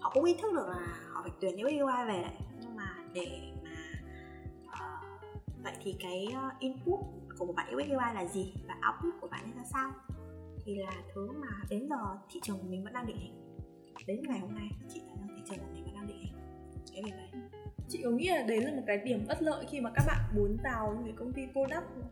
họ 0.00 0.10
cũng 0.14 0.24
ý 0.24 0.34
thức 0.34 0.52
được 0.52 0.66
là 0.68 0.98
họ 1.12 1.22
phải 1.22 1.32
tuyển 1.40 1.56
những 1.56 1.66
UI 1.66 2.06
về 2.06 2.22
đấy. 2.22 2.36
Nhưng 2.60 2.76
mà 2.76 2.96
để 3.12 3.52
mà 3.64 3.70
uh, 4.66 5.62
vậy 5.62 5.74
thì 5.82 5.96
cái 6.00 6.28
input 6.58 7.00
của 7.38 7.46
một 7.46 7.52
bạn 7.56 7.74
UX 7.74 7.88
UI 7.88 8.14
là 8.14 8.26
gì? 8.26 8.54
Và 8.68 8.74
output 8.74 9.20
của 9.20 9.28
bạn 9.28 9.40
ấy 9.44 9.52
ra 9.56 9.64
sao? 9.72 9.92
Thì 10.64 10.76
là 10.76 10.92
thứ 11.14 11.32
mà 11.32 11.48
đến 11.70 11.88
giờ 11.90 12.18
thị 12.30 12.40
trường 12.42 12.58
của 12.58 12.68
mình 12.68 12.84
vẫn 12.84 12.92
đang 12.92 13.06
định 13.06 13.18
hình. 13.18 13.34
Đến 14.06 14.22
ngày 14.28 14.38
hôm 14.38 14.54
nay 14.54 14.68
chị 14.88 15.00
thấy 15.06 15.16
rằng 15.16 15.28
thị 15.36 15.42
trường 15.48 15.58
của 15.58 15.72
mình 15.74 15.84
vẫn 15.84 15.94
đang 15.94 16.06
định 16.06 16.18
hình. 16.18 16.32
Cái 16.92 17.02
việc 17.02 17.12
đấy 17.16 17.42
chị 17.90 18.00
có 18.04 18.10
nghĩ 18.10 18.28
là 18.28 18.42
đấy 18.42 18.60
là 18.60 18.70
một 18.70 18.82
cái 18.86 18.98
điểm 18.98 19.24
bất 19.28 19.42
lợi 19.42 19.66
khi 19.70 19.80
mà 19.80 19.90
các 19.94 20.04
bạn 20.06 20.18
muốn 20.34 20.56
vào 20.64 20.92
những 20.94 21.04
cái 21.04 21.14
công 21.16 21.32
ty 21.32 21.42
product? 21.52 21.84
Không? 21.84 22.02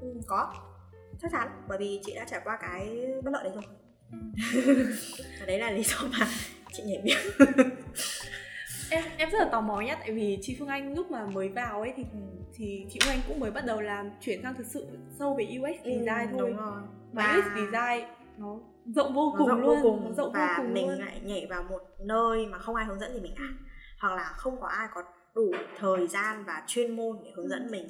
Ừ, 0.00 0.20
có. 0.26 0.54
Chắc 1.22 1.32
chắn 1.32 1.48
bởi 1.68 1.78
vì 1.78 2.00
chị 2.04 2.14
đã 2.14 2.24
trải 2.30 2.40
qua 2.44 2.58
cái 2.60 3.06
bất 3.24 3.30
lợi 3.30 3.44
đấy 3.44 3.52
rồi. 3.54 3.64
Ừ. 4.12 4.86
và 5.40 5.46
đấy 5.46 5.58
là 5.58 5.70
lý 5.70 5.82
do 5.82 5.98
mà 6.18 6.26
chị 6.72 6.82
nhảy 6.82 7.02
việc 7.04 7.46
em 8.92 9.04
em 9.16 9.30
rất 9.30 9.38
là 9.38 9.48
tò 9.52 9.60
mò 9.60 9.80
nhá 9.80 9.94
tại 9.94 10.12
vì 10.12 10.38
chị 10.42 10.56
Phương 10.58 10.68
Anh 10.68 10.94
lúc 10.94 11.10
mà 11.10 11.26
mới 11.26 11.48
vào 11.48 11.80
ấy 11.80 11.92
thì 11.96 12.04
thì 12.54 12.86
chị 12.90 12.98
Phương 13.02 13.12
Anh 13.14 13.20
cũng 13.28 13.40
mới 13.40 13.50
bắt 13.50 13.66
đầu 13.66 13.80
làm 13.80 14.10
chuyển 14.20 14.42
sang 14.42 14.54
thực 14.54 14.66
sự 14.66 14.86
sâu 15.18 15.34
về 15.34 15.44
UX 15.44 15.84
ừ, 15.84 15.90
design 15.90 16.30
ừ, 16.32 16.38
thôi 16.38 16.50
đúng 16.50 16.56
rồi. 16.56 16.82
mà 17.12 17.22
và... 17.24 17.36
UX 17.36 17.44
design 17.44 18.08
nó 18.38 18.58
rộng 18.86 19.14
vô 19.14 19.34
cùng 19.38 19.48
nó 19.48 19.54
rộng 19.54 19.62
luôn 19.62 19.82
vô 19.82 19.82
cùng. 19.82 20.14
rộng 20.14 20.32
và 20.32 20.54
vô 20.56 20.62
cùng 20.62 20.74
mình 20.74 20.88
luôn. 20.88 20.98
lại 20.98 21.20
nhảy 21.24 21.46
vào 21.50 21.62
một 21.62 21.82
nơi 22.00 22.46
mà 22.46 22.58
không 22.58 22.74
ai 22.74 22.86
hướng 22.86 23.00
dẫn 23.00 23.14
gì 23.14 23.20
mình 23.20 23.34
cả 23.36 23.66
hoặc 24.00 24.16
là 24.16 24.24
không 24.24 24.60
có 24.60 24.66
ai 24.66 24.88
có 24.94 25.02
đủ 25.34 25.52
thời 25.78 26.06
gian 26.06 26.44
và 26.44 26.62
chuyên 26.66 26.96
môn 26.96 27.16
để 27.24 27.32
hướng 27.36 27.48
dẫn 27.48 27.70
mình 27.70 27.88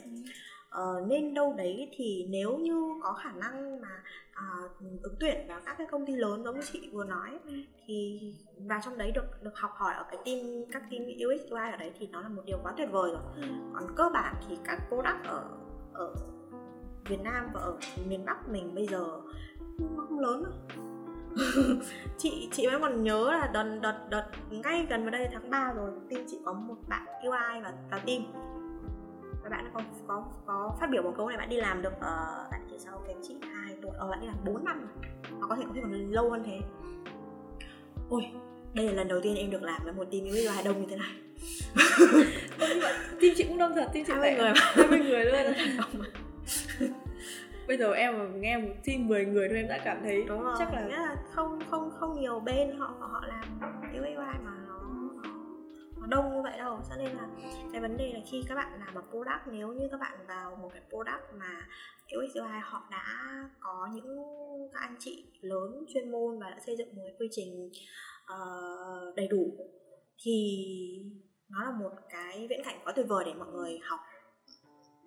uh, 0.78 1.06
nên 1.06 1.34
đâu 1.34 1.54
đấy 1.58 1.90
thì 1.96 2.26
nếu 2.28 2.58
như 2.58 3.00
có 3.02 3.12
khả 3.12 3.32
năng 3.32 3.80
mà 3.80 4.02
uh, 4.32 5.02
ứng 5.02 5.16
tuyển 5.20 5.48
vào 5.48 5.60
các 5.64 5.74
cái 5.78 5.86
công 5.90 6.06
ty 6.06 6.16
lớn 6.16 6.44
giống 6.44 6.54
như 6.54 6.66
chị 6.72 6.90
vừa 6.92 7.04
nói 7.04 7.38
thì 7.86 8.20
vào 8.56 8.80
trong 8.84 8.98
đấy 8.98 9.10
được 9.10 9.42
được 9.42 9.56
học 9.56 9.70
hỏi 9.74 9.94
ở 9.94 10.04
cái 10.10 10.18
team 10.24 10.64
các 10.72 10.82
team 10.90 11.04
UX 11.04 11.50
UI 11.50 11.70
ở 11.70 11.76
đấy 11.76 11.92
thì 11.98 12.08
nó 12.12 12.20
là 12.20 12.28
một 12.28 12.42
điều 12.46 12.58
quá 12.62 12.74
tuyệt 12.76 12.88
vời 12.90 13.10
rồi. 13.10 13.48
Còn 13.74 13.94
cơ 13.96 14.10
bản 14.14 14.34
thì 14.48 14.56
các 14.64 14.78
product 14.88 15.24
ở 15.26 15.44
ở 15.92 16.14
Việt 17.08 17.20
Nam 17.20 17.48
và 17.54 17.60
ở 17.60 17.76
miền 18.08 18.24
Bắc 18.24 18.48
mình 18.48 18.74
bây 18.74 18.86
giờ 18.86 19.20
nó 19.78 20.04
không 20.08 20.18
lớn 20.18 20.44
đâu. 20.44 20.52
Chị 22.18 22.48
chị 22.52 22.66
vẫn 22.66 22.80
còn 22.80 23.02
nhớ 23.02 23.32
là 23.32 23.50
đợt 23.52 23.78
đợt 23.82 24.06
đợt 24.10 24.26
ngay 24.50 24.86
gần 24.90 25.02
vào 25.02 25.10
đây 25.10 25.28
tháng 25.32 25.50
3 25.50 25.72
rồi 25.72 25.90
team 26.10 26.22
chị 26.30 26.38
có 26.44 26.52
một 26.52 26.76
bạn 26.88 27.06
UI 27.22 27.62
và 27.62 27.72
vào 27.90 28.00
team 28.06 28.22
và 29.42 29.50
bạn 29.50 29.70
có 29.74 29.80
có 30.06 30.24
có 30.46 30.76
phát 30.80 30.90
biểu 30.90 31.02
một 31.02 31.14
câu 31.16 31.28
này 31.28 31.38
bạn 31.38 31.48
đi 31.48 31.56
làm 31.56 31.82
được 31.82 31.92
uh, 31.96 32.50
bạn 32.50 32.66
chỉ 32.70 32.76
sau 32.78 33.04
kém 33.08 33.16
chị 33.22 33.34
hai 33.54 33.76
tuổi 33.82 33.90
ở 33.94 34.04
uh, 34.04 34.10
bạn 34.10 34.20
đi 34.20 34.26
làm 34.26 34.36
4 34.44 34.64
năm 34.64 34.88
hoặc 35.30 35.46
có 35.48 35.56
thể 35.56 35.62
có 35.66 35.72
thể 35.74 35.80
còn 35.82 35.92
lâu 35.92 36.30
hơn 36.30 36.42
thế. 36.46 36.60
Ôi 38.10 38.22
đây 38.74 38.86
là 38.86 38.92
lần 38.92 39.08
đầu 39.08 39.20
tiên 39.20 39.36
em 39.36 39.50
được 39.50 39.62
làm 39.62 39.80
với 39.84 39.92
một 39.92 40.04
team 40.12 40.24
UI 40.24 40.64
đông 40.64 40.80
như 40.80 40.86
thế 40.90 40.96
này. 40.96 41.12
Team 43.20 43.34
chị 43.36 43.44
cũng 43.48 43.58
đông 43.58 43.74
thật 43.74 43.90
team 43.94 44.04
chị 44.06 44.12
20 44.12 44.34
người 44.38 44.52
20 44.56 44.98
người 45.08 45.24
luôn. 45.24 45.54
Bây 47.68 47.76
giờ 47.78 47.92
em 47.92 48.18
mà 48.18 48.24
nghe 48.34 48.56
một 48.56 48.68
team 48.86 49.08
10 49.08 49.24
người 49.24 49.48
thôi 49.48 49.58
em 49.58 49.68
đã 49.68 49.78
cảm 49.84 49.98
thấy 50.02 50.24
Đúng 50.28 50.42
rồi. 50.42 50.54
chắc 50.58 50.72
là 50.74 50.80
là 50.80 51.16
không 51.32 51.58
không 51.70 51.90
không 52.00 52.20
nhiều 52.20 52.40
bên 52.40 52.78
họ 52.78 52.94
họ 53.00 53.24
làm 53.28 53.44
UX 54.00 54.16
mà 54.16 54.34
nó, 54.44 54.50
nó 54.68 54.71
đông 56.08 56.34
như 56.34 56.42
vậy 56.42 56.58
đâu. 56.58 56.80
Cho 56.88 56.96
nên 56.96 57.16
là 57.16 57.28
cái 57.72 57.80
vấn 57.80 57.96
đề 57.96 58.12
là 58.12 58.20
khi 58.30 58.42
các 58.48 58.54
bạn 58.54 58.80
làm 58.80 58.94
một 58.94 59.00
product 59.10 59.46
nếu 59.46 59.68
như 59.68 59.88
các 59.90 60.00
bạn 60.00 60.26
vào 60.28 60.56
một 60.56 60.70
cái 60.72 60.82
product 60.88 61.34
mà 61.34 61.66
UX 62.16 62.36
UI 62.36 62.60
họ 62.62 62.88
đã 62.90 63.04
có 63.60 63.88
những 63.92 64.18
các 64.72 64.80
anh 64.80 64.96
chị 64.98 65.24
lớn 65.40 65.84
chuyên 65.88 66.12
môn 66.12 66.38
và 66.40 66.50
đã 66.50 66.58
xây 66.66 66.76
dựng 66.76 66.96
một 66.96 67.02
cái 67.04 67.14
quy 67.18 67.28
trình 67.30 67.70
uh, 68.32 69.16
đầy 69.16 69.28
đủ 69.28 69.56
thì 70.24 70.66
nó 71.48 71.64
là 71.64 71.70
một 71.70 71.90
cái 72.10 72.46
viễn 72.50 72.60
cảnh 72.64 72.80
quá 72.84 72.92
tuyệt 72.96 73.06
vời 73.08 73.24
để 73.26 73.34
mọi 73.34 73.48
người 73.48 73.78
học. 73.82 74.00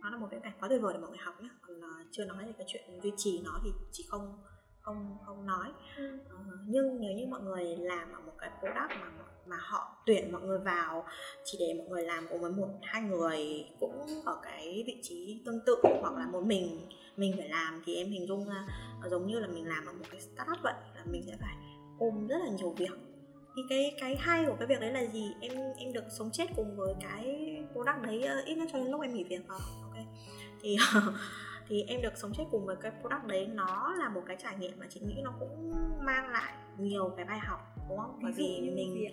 Nó 0.01 0.09
là 0.09 0.17
một 0.17 0.27
viễn 0.31 0.41
cảnh 0.41 0.53
quá 0.59 0.69
tuyệt 0.69 0.81
vời 0.81 0.93
để 0.93 0.99
mọi 0.99 1.09
người 1.09 1.19
học 1.19 1.35
nhé 1.41 1.49
còn 1.61 1.77
uh, 1.77 2.07
chưa 2.11 2.25
nói 2.25 2.45
về 2.45 2.53
cái 2.57 2.67
chuyện 2.67 3.01
duy 3.03 3.11
trì 3.17 3.41
nó 3.43 3.59
thì 3.63 3.69
chị 3.91 4.05
không 4.09 4.43
không 4.85 5.17
không 5.25 5.45
nói. 5.45 5.67
Ừ. 5.97 6.19
uh, 6.25 6.59
nhưng 6.67 7.01
nếu 7.01 7.11
như 7.11 7.25
mọi 7.27 7.41
người 7.41 7.63
làm 7.63 8.13
ở 8.13 8.19
một 8.25 8.33
cái 8.37 8.49
product 8.59 9.01
mà 9.01 9.11
mà 9.47 9.57
họ 9.59 9.97
tuyển 10.05 10.31
mọi 10.31 10.41
người 10.41 10.59
vào 10.59 11.05
chỉ 11.43 11.57
để 11.59 11.73
mọi 11.77 11.87
người 11.87 12.03
làm 12.03 12.27
cùng 12.29 12.41
với 12.41 12.51
một 12.51 12.67
hai 12.81 13.01
người 13.01 13.65
cũng 13.79 14.05
ở 14.25 14.39
cái 14.43 14.83
vị 14.87 14.99
trí 15.01 15.41
tương 15.45 15.59
tự 15.65 15.75
hoặc 16.01 16.13
là 16.17 16.27
một 16.27 16.43
mình 16.43 16.79
mình 17.17 17.33
phải 17.37 17.49
làm 17.49 17.81
thì 17.85 17.95
em 17.95 18.07
hình 18.07 18.27
dung 18.27 18.47
ra 18.47 18.65
giống 19.09 19.27
như 19.27 19.39
là 19.39 19.47
mình 19.47 19.67
làm 19.67 19.85
ở 19.85 19.93
một 19.93 20.05
cái 20.11 20.21
startup 20.21 20.57
vậy 20.63 20.73
là 20.95 21.03
mình 21.05 21.23
sẽ 21.27 21.37
phải 21.41 21.55
ôm 21.99 22.27
rất 22.27 22.37
là 22.37 22.49
nhiều 22.57 22.75
việc. 22.77 22.93
Thì 23.55 23.61
cái 23.69 23.95
cái 23.99 24.15
hay 24.19 24.45
của 24.45 24.55
cái 24.59 24.67
việc 24.67 24.79
đấy 24.79 24.91
là 24.91 25.05
gì? 25.05 25.31
Em 25.41 25.51
em 25.77 25.93
được 25.93 26.03
sống 26.17 26.29
chết 26.33 26.45
cùng 26.55 26.75
với 26.77 26.93
cái 27.01 27.23
product 27.73 28.01
đấy 28.03 28.29
uh, 28.39 28.45
ít 28.45 28.55
nhất 28.55 28.69
cho 28.71 28.77
đến 28.79 28.87
lúc 28.87 29.01
em 29.01 29.13
nghỉ 29.13 29.23
việc 29.23 29.47
vào 29.47 29.59
ok. 29.83 30.05
Thì 30.61 30.77
thì 31.67 31.83
em 31.87 32.01
được 32.01 32.17
sống 32.17 32.31
chết 32.37 32.43
cùng 32.51 32.65
với 32.65 32.75
cái 32.75 32.91
product 33.01 33.27
đấy 33.27 33.47
nó 33.47 33.93
là 33.99 34.09
một 34.09 34.21
cái 34.27 34.37
trải 34.43 34.57
nghiệm 34.59 34.79
mà 34.79 34.85
chị 34.89 34.99
nghĩ 34.99 35.21
nó 35.23 35.33
cũng 35.39 35.73
mang 36.05 36.29
lại 36.29 36.53
nhiều 36.79 37.13
cái 37.17 37.25
bài 37.25 37.39
học 37.39 37.59
đúng 37.89 37.97
không? 37.97 38.19
Bởi 38.23 38.31
vì 38.31 38.71
mình 38.75 39.11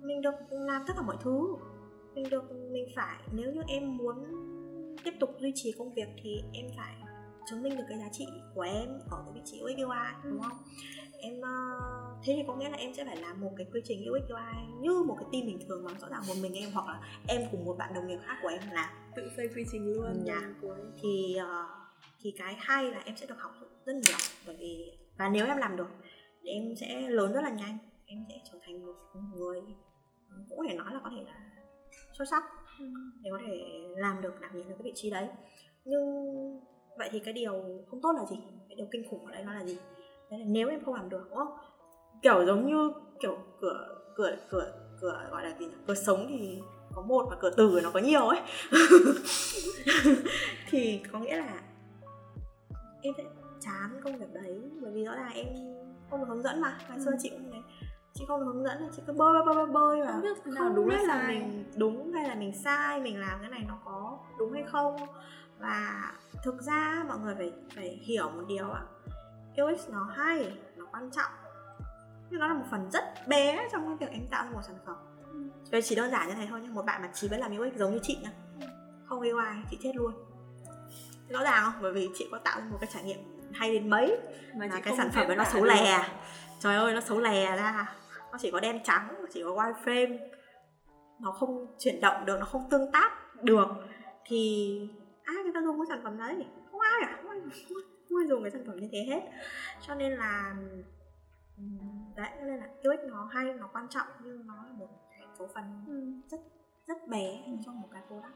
mình 0.00 0.22
được 0.22 0.34
làm 0.50 0.82
tất 0.86 0.92
cả 0.96 1.02
mọi 1.02 1.16
thứ. 1.20 1.56
Mình 2.14 2.30
được 2.30 2.52
mình 2.70 2.86
phải 2.96 3.20
nếu 3.32 3.52
như 3.52 3.62
em 3.68 3.96
muốn 3.96 4.24
tiếp 5.04 5.14
tục 5.20 5.36
duy 5.40 5.52
trì 5.54 5.72
công 5.78 5.94
việc 5.94 6.08
thì 6.22 6.42
em 6.52 6.66
phải 6.76 6.94
chứng 7.50 7.62
minh 7.62 7.76
được 7.76 7.84
cái 7.88 7.98
giá 7.98 8.08
trị 8.12 8.26
của 8.54 8.60
em 8.60 8.88
ở 9.10 9.22
cái 9.24 9.32
vị 9.34 9.40
trí 9.44 9.60
UX 9.62 10.24
đúng 10.24 10.42
không? 10.42 10.58
Em 11.20 11.38
uh, 11.38 12.24
thế 12.24 12.34
thì 12.36 12.42
có 12.46 12.56
nghĩa 12.56 12.70
là 12.70 12.76
em 12.76 12.94
sẽ 12.94 13.04
phải 13.04 13.16
làm 13.16 13.40
một 13.40 13.50
cái 13.56 13.66
quy 13.72 13.80
trình 13.84 14.10
UX 14.10 14.30
UI 14.30 14.80
như 14.80 15.02
một 15.06 15.16
cái 15.20 15.28
team 15.32 15.46
bình 15.46 15.58
thường 15.68 15.84
mà 15.84 15.90
rõ 16.00 16.08
ràng 16.10 16.22
một 16.28 16.34
mình 16.42 16.54
em 16.54 16.70
hoặc 16.72 16.86
là 16.86 17.00
em 17.28 17.42
cùng 17.50 17.64
một 17.64 17.76
bạn 17.78 17.94
đồng 17.94 18.06
nghiệp 18.06 18.18
khác 18.24 18.36
của 18.42 18.48
em 18.48 18.60
làm. 18.72 18.88
Tự 19.16 19.30
xây 19.36 19.48
quy 19.48 19.64
trình 19.72 19.92
luôn. 19.92 20.24
Dạ. 20.24 20.40
thì 21.02 21.36
uh, 21.40 21.83
thì 22.24 22.34
cái 22.38 22.56
hay 22.58 22.90
là 22.90 23.02
em 23.04 23.16
sẽ 23.16 23.26
được 23.26 23.38
học 23.38 23.52
rất 23.86 23.92
nhiều. 23.92 24.16
Bởi 24.46 24.56
vì 24.58 24.98
và 25.18 25.28
nếu 25.28 25.46
em 25.46 25.56
làm 25.56 25.76
được 25.76 25.88
thì 26.42 26.50
em 26.50 26.76
sẽ 26.76 27.00
lớn 27.00 27.32
rất 27.32 27.40
là 27.40 27.50
nhanh. 27.50 27.78
Em 28.06 28.24
sẽ 28.28 28.34
trở 28.52 28.58
thành 28.62 28.86
một 28.86 28.94
người 29.34 29.60
cũng 30.48 30.58
có 30.58 30.64
thể 30.68 30.74
nói 30.74 30.94
là 30.94 31.00
có 31.04 31.10
thể 31.16 31.22
là 31.26 31.40
xuất 32.12 32.24
sắc 32.30 32.42
ừ. 32.78 32.84
để 33.22 33.30
có 33.30 33.38
thể 33.46 33.80
làm 33.96 34.22
được 34.22 34.40
đảm 34.40 34.50
nhiệm 34.56 34.68
được 34.68 34.74
cái 34.78 34.84
vị 34.84 34.92
trí 34.94 35.10
đấy. 35.10 35.28
Nhưng 35.84 36.04
vậy 36.98 37.08
thì 37.12 37.18
cái 37.18 37.34
điều 37.34 37.52
không 37.90 38.00
tốt 38.02 38.12
là 38.16 38.24
gì? 38.30 38.36
Cái 38.68 38.76
điều 38.76 38.86
kinh 38.92 39.08
khủng 39.10 39.26
ở 39.26 39.32
đây 39.32 39.44
nó 39.44 39.54
là 39.54 39.64
gì? 39.64 39.78
Đấy 40.30 40.40
là 40.40 40.46
nếu 40.48 40.68
em 40.68 40.84
không 40.84 40.94
làm 40.94 41.08
được 41.08 41.26
đúng 41.28 41.38
không? 41.38 41.56
Kiểu 42.22 42.46
giống 42.46 42.66
như 42.66 42.92
kiểu 43.20 43.38
cửa 43.60 43.88
cửa 44.16 44.36
cửa 44.50 44.72
cửa 45.00 45.28
gọi 45.30 45.44
là 45.44 45.56
gì 45.58 45.66
nhỉ? 45.66 45.74
cửa 45.86 45.94
sống 45.94 46.26
thì 46.28 46.58
có 46.94 47.02
một 47.02 47.26
và 47.30 47.36
cửa 47.40 47.50
từ 47.56 47.80
nó 47.82 47.90
có 47.90 48.00
nhiều 48.00 48.22
ấy. 48.22 48.40
Thì 50.70 51.00
có 51.12 51.18
nghĩa 51.18 51.36
là 51.36 51.62
em 53.04 53.14
sẽ 53.16 53.24
chán 53.60 54.00
công 54.04 54.18
việc 54.18 54.32
đấy 54.32 54.60
bởi 54.82 54.92
vì 54.92 55.04
rõ 55.04 55.14
ràng 55.14 55.32
em 55.34 55.46
không 56.10 56.20
được 56.20 56.26
hướng 56.28 56.42
dẫn 56.42 56.60
mà. 56.60 56.78
Ngày 56.88 57.00
xưa 57.00 57.10
ừ. 57.10 57.16
chị 57.20 57.30
cũng 57.30 57.50
đấy 57.50 57.60
chị 58.14 58.24
không 58.28 58.40
được 58.40 58.46
hướng 58.46 58.64
dẫn 58.64 58.88
chị 58.96 59.02
cứ 59.06 59.12
bơi 59.12 59.42
bơi 59.46 59.54
bơi 59.54 59.66
bơi 59.66 60.00
và 60.00 60.12
không 60.12 60.22
biết 60.22 60.36
thế 60.44 60.50
nào 60.50 60.72
đúng 60.74 60.88
hay 60.88 61.04
là 61.04 61.24
mình 61.28 61.64
đúng 61.76 62.12
hay 62.12 62.28
là 62.28 62.34
mình 62.34 62.52
sai 62.64 63.00
mình 63.00 63.20
làm 63.20 63.38
cái 63.40 63.50
này 63.50 63.64
nó 63.68 63.78
có 63.84 64.18
đúng 64.38 64.52
hay 64.52 64.62
không. 64.62 64.96
Và 65.58 66.12
thực 66.44 66.62
ra 66.62 67.04
mọi 67.08 67.18
người 67.18 67.34
phải 67.34 67.52
phải 67.74 67.88
hiểu 67.88 68.30
một 68.30 68.42
điều 68.48 68.70
ạ. 68.70 68.82
UX 69.62 69.88
nó 69.88 70.04
hay 70.04 70.58
nó 70.76 70.86
quan 70.92 71.10
trọng. 71.10 71.32
Nhưng 72.30 72.40
nó 72.40 72.46
là 72.46 72.54
một 72.54 72.64
phần 72.70 72.90
rất 72.92 73.04
bé 73.28 73.68
trong 73.72 73.86
cái 73.86 73.96
việc 74.08 74.14
em 74.14 74.26
tạo 74.30 74.44
ra 74.44 74.50
một 74.50 74.60
sản 74.62 74.76
phẩm. 74.86 74.96
Ừ. 75.70 75.80
chỉ 75.84 75.94
đơn 75.94 76.10
giản 76.10 76.28
như 76.28 76.34
thế 76.34 76.46
thôi 76.50 76.60
nhưng 76.62 76.74
một 76.74 76.84
bạn 76.84 77.02
mà 77.02 77.10
chỉ 77.14 77.28
biết 77.28 77.36
làm 77.38 77.58
UX 77.58 77.78
giống 77.78 77.92
như 77.92 77.98
chị 78.02 78.18
nhá. 78.22 78.30
Không 79.04 79.20
UI 79.20 79.44
chị 79.70 79.78
chết 79.82 79.92
luôn 79.94 80.12
rõ 81.28 81.42
ràng 81.42 81.62
không? 81.64 81.82
Bởi 81.82 81.92
vì 81.92 82.10
chị 82.14 82.28
có 82.30 82.38
tạo 82.38 82.60
ra 82.60 82.66
một 82.70 82.78
cái 82.80 82.90
trải 82.92 83.02
nghiệm 83.02 83.18
hay 83.52 83.72
đến 83.72 83.90
mấy. 83.90 84.16
Mà 84.56 84.66
là 84.66 84.80
cái 84.80 84.96
sản 84.96 85.10
phẩm 85.12 85.26
ấy 85.26 85.36
nó 85.36 85.44
xấu 85.44 85.64
lè. 85.64 85.98
Được. 85.98 86.14
trời 86.60 86.76
ơi 86.76 86.94
nó 86.94 87.00
xấu 87.00 87.20
lè 87.20 87.56
ra. 87.56 87.94
Nó 88.32 88.38
chỉ 88.38 88.50
có 88.50 88.60
đen 88.60 88.80
trắng 88.84 89.08
chỉ 89.32 89.42
có 89.42 89.50
wireframe. 89.50 90.18
Nó 91.20 91.32
không 91.32 91.76
chuyển 91.78 92.00
động 92.00 92.24
được 92.24 92.36
nó 92.40 92.46
không 92.46 92.70
tương 92.70 92.92
tác 92.92 93.10
được. 93.42 93.68
Thì 94.24 94.80
ai 95.24 95.36
người 95.42 95.52
ta 95.54 95.60
dùng 95.64 95.78
cái 95.78 95.86
sản 95.88 96.00
phẩm 96.04 96.18
đấy? 96.18 96.46
Không 96.70 96.80
ai 96.80 97.00
à? 97.02 97.18
Không 97.22 97.30
ai, 97.30 97.40
không 98.08 98.18
ai 98.18 98.28
dùng 98.28 98.42
cái 98.42 98.50
sản 98.50 98.64
phẩm 98.66 98.76
như 98.76 98.88
thế 98.92 98.98
hết. 99.08 99.20
Cho 99.86 99.94
nên 99.94 100.12
là 100.12 100.54
đấy 102.16 102.30
nên 102.46 102.58
là 102.58 102.66
UX 102.66 103.10
nó 103.10 103.28
hay 103.32 103.44
nó 103.54 103.68
quan 103.72 103.88
trọng 103.88 104.06
nhưng 104.24 104.46
nó 104.46 104.54
là 104.54 104.72
một 104.78 104.88
số 105.38 105.48
phần 105.54 105.64
ừ. 105.86 106.12
rất 106.30 106.40
rất 106.86 107.08
bé 107.08 107.44
trong 107.66 107.80
một 107.80 107.88
cái 107.92 108.02
product 108.08 108.34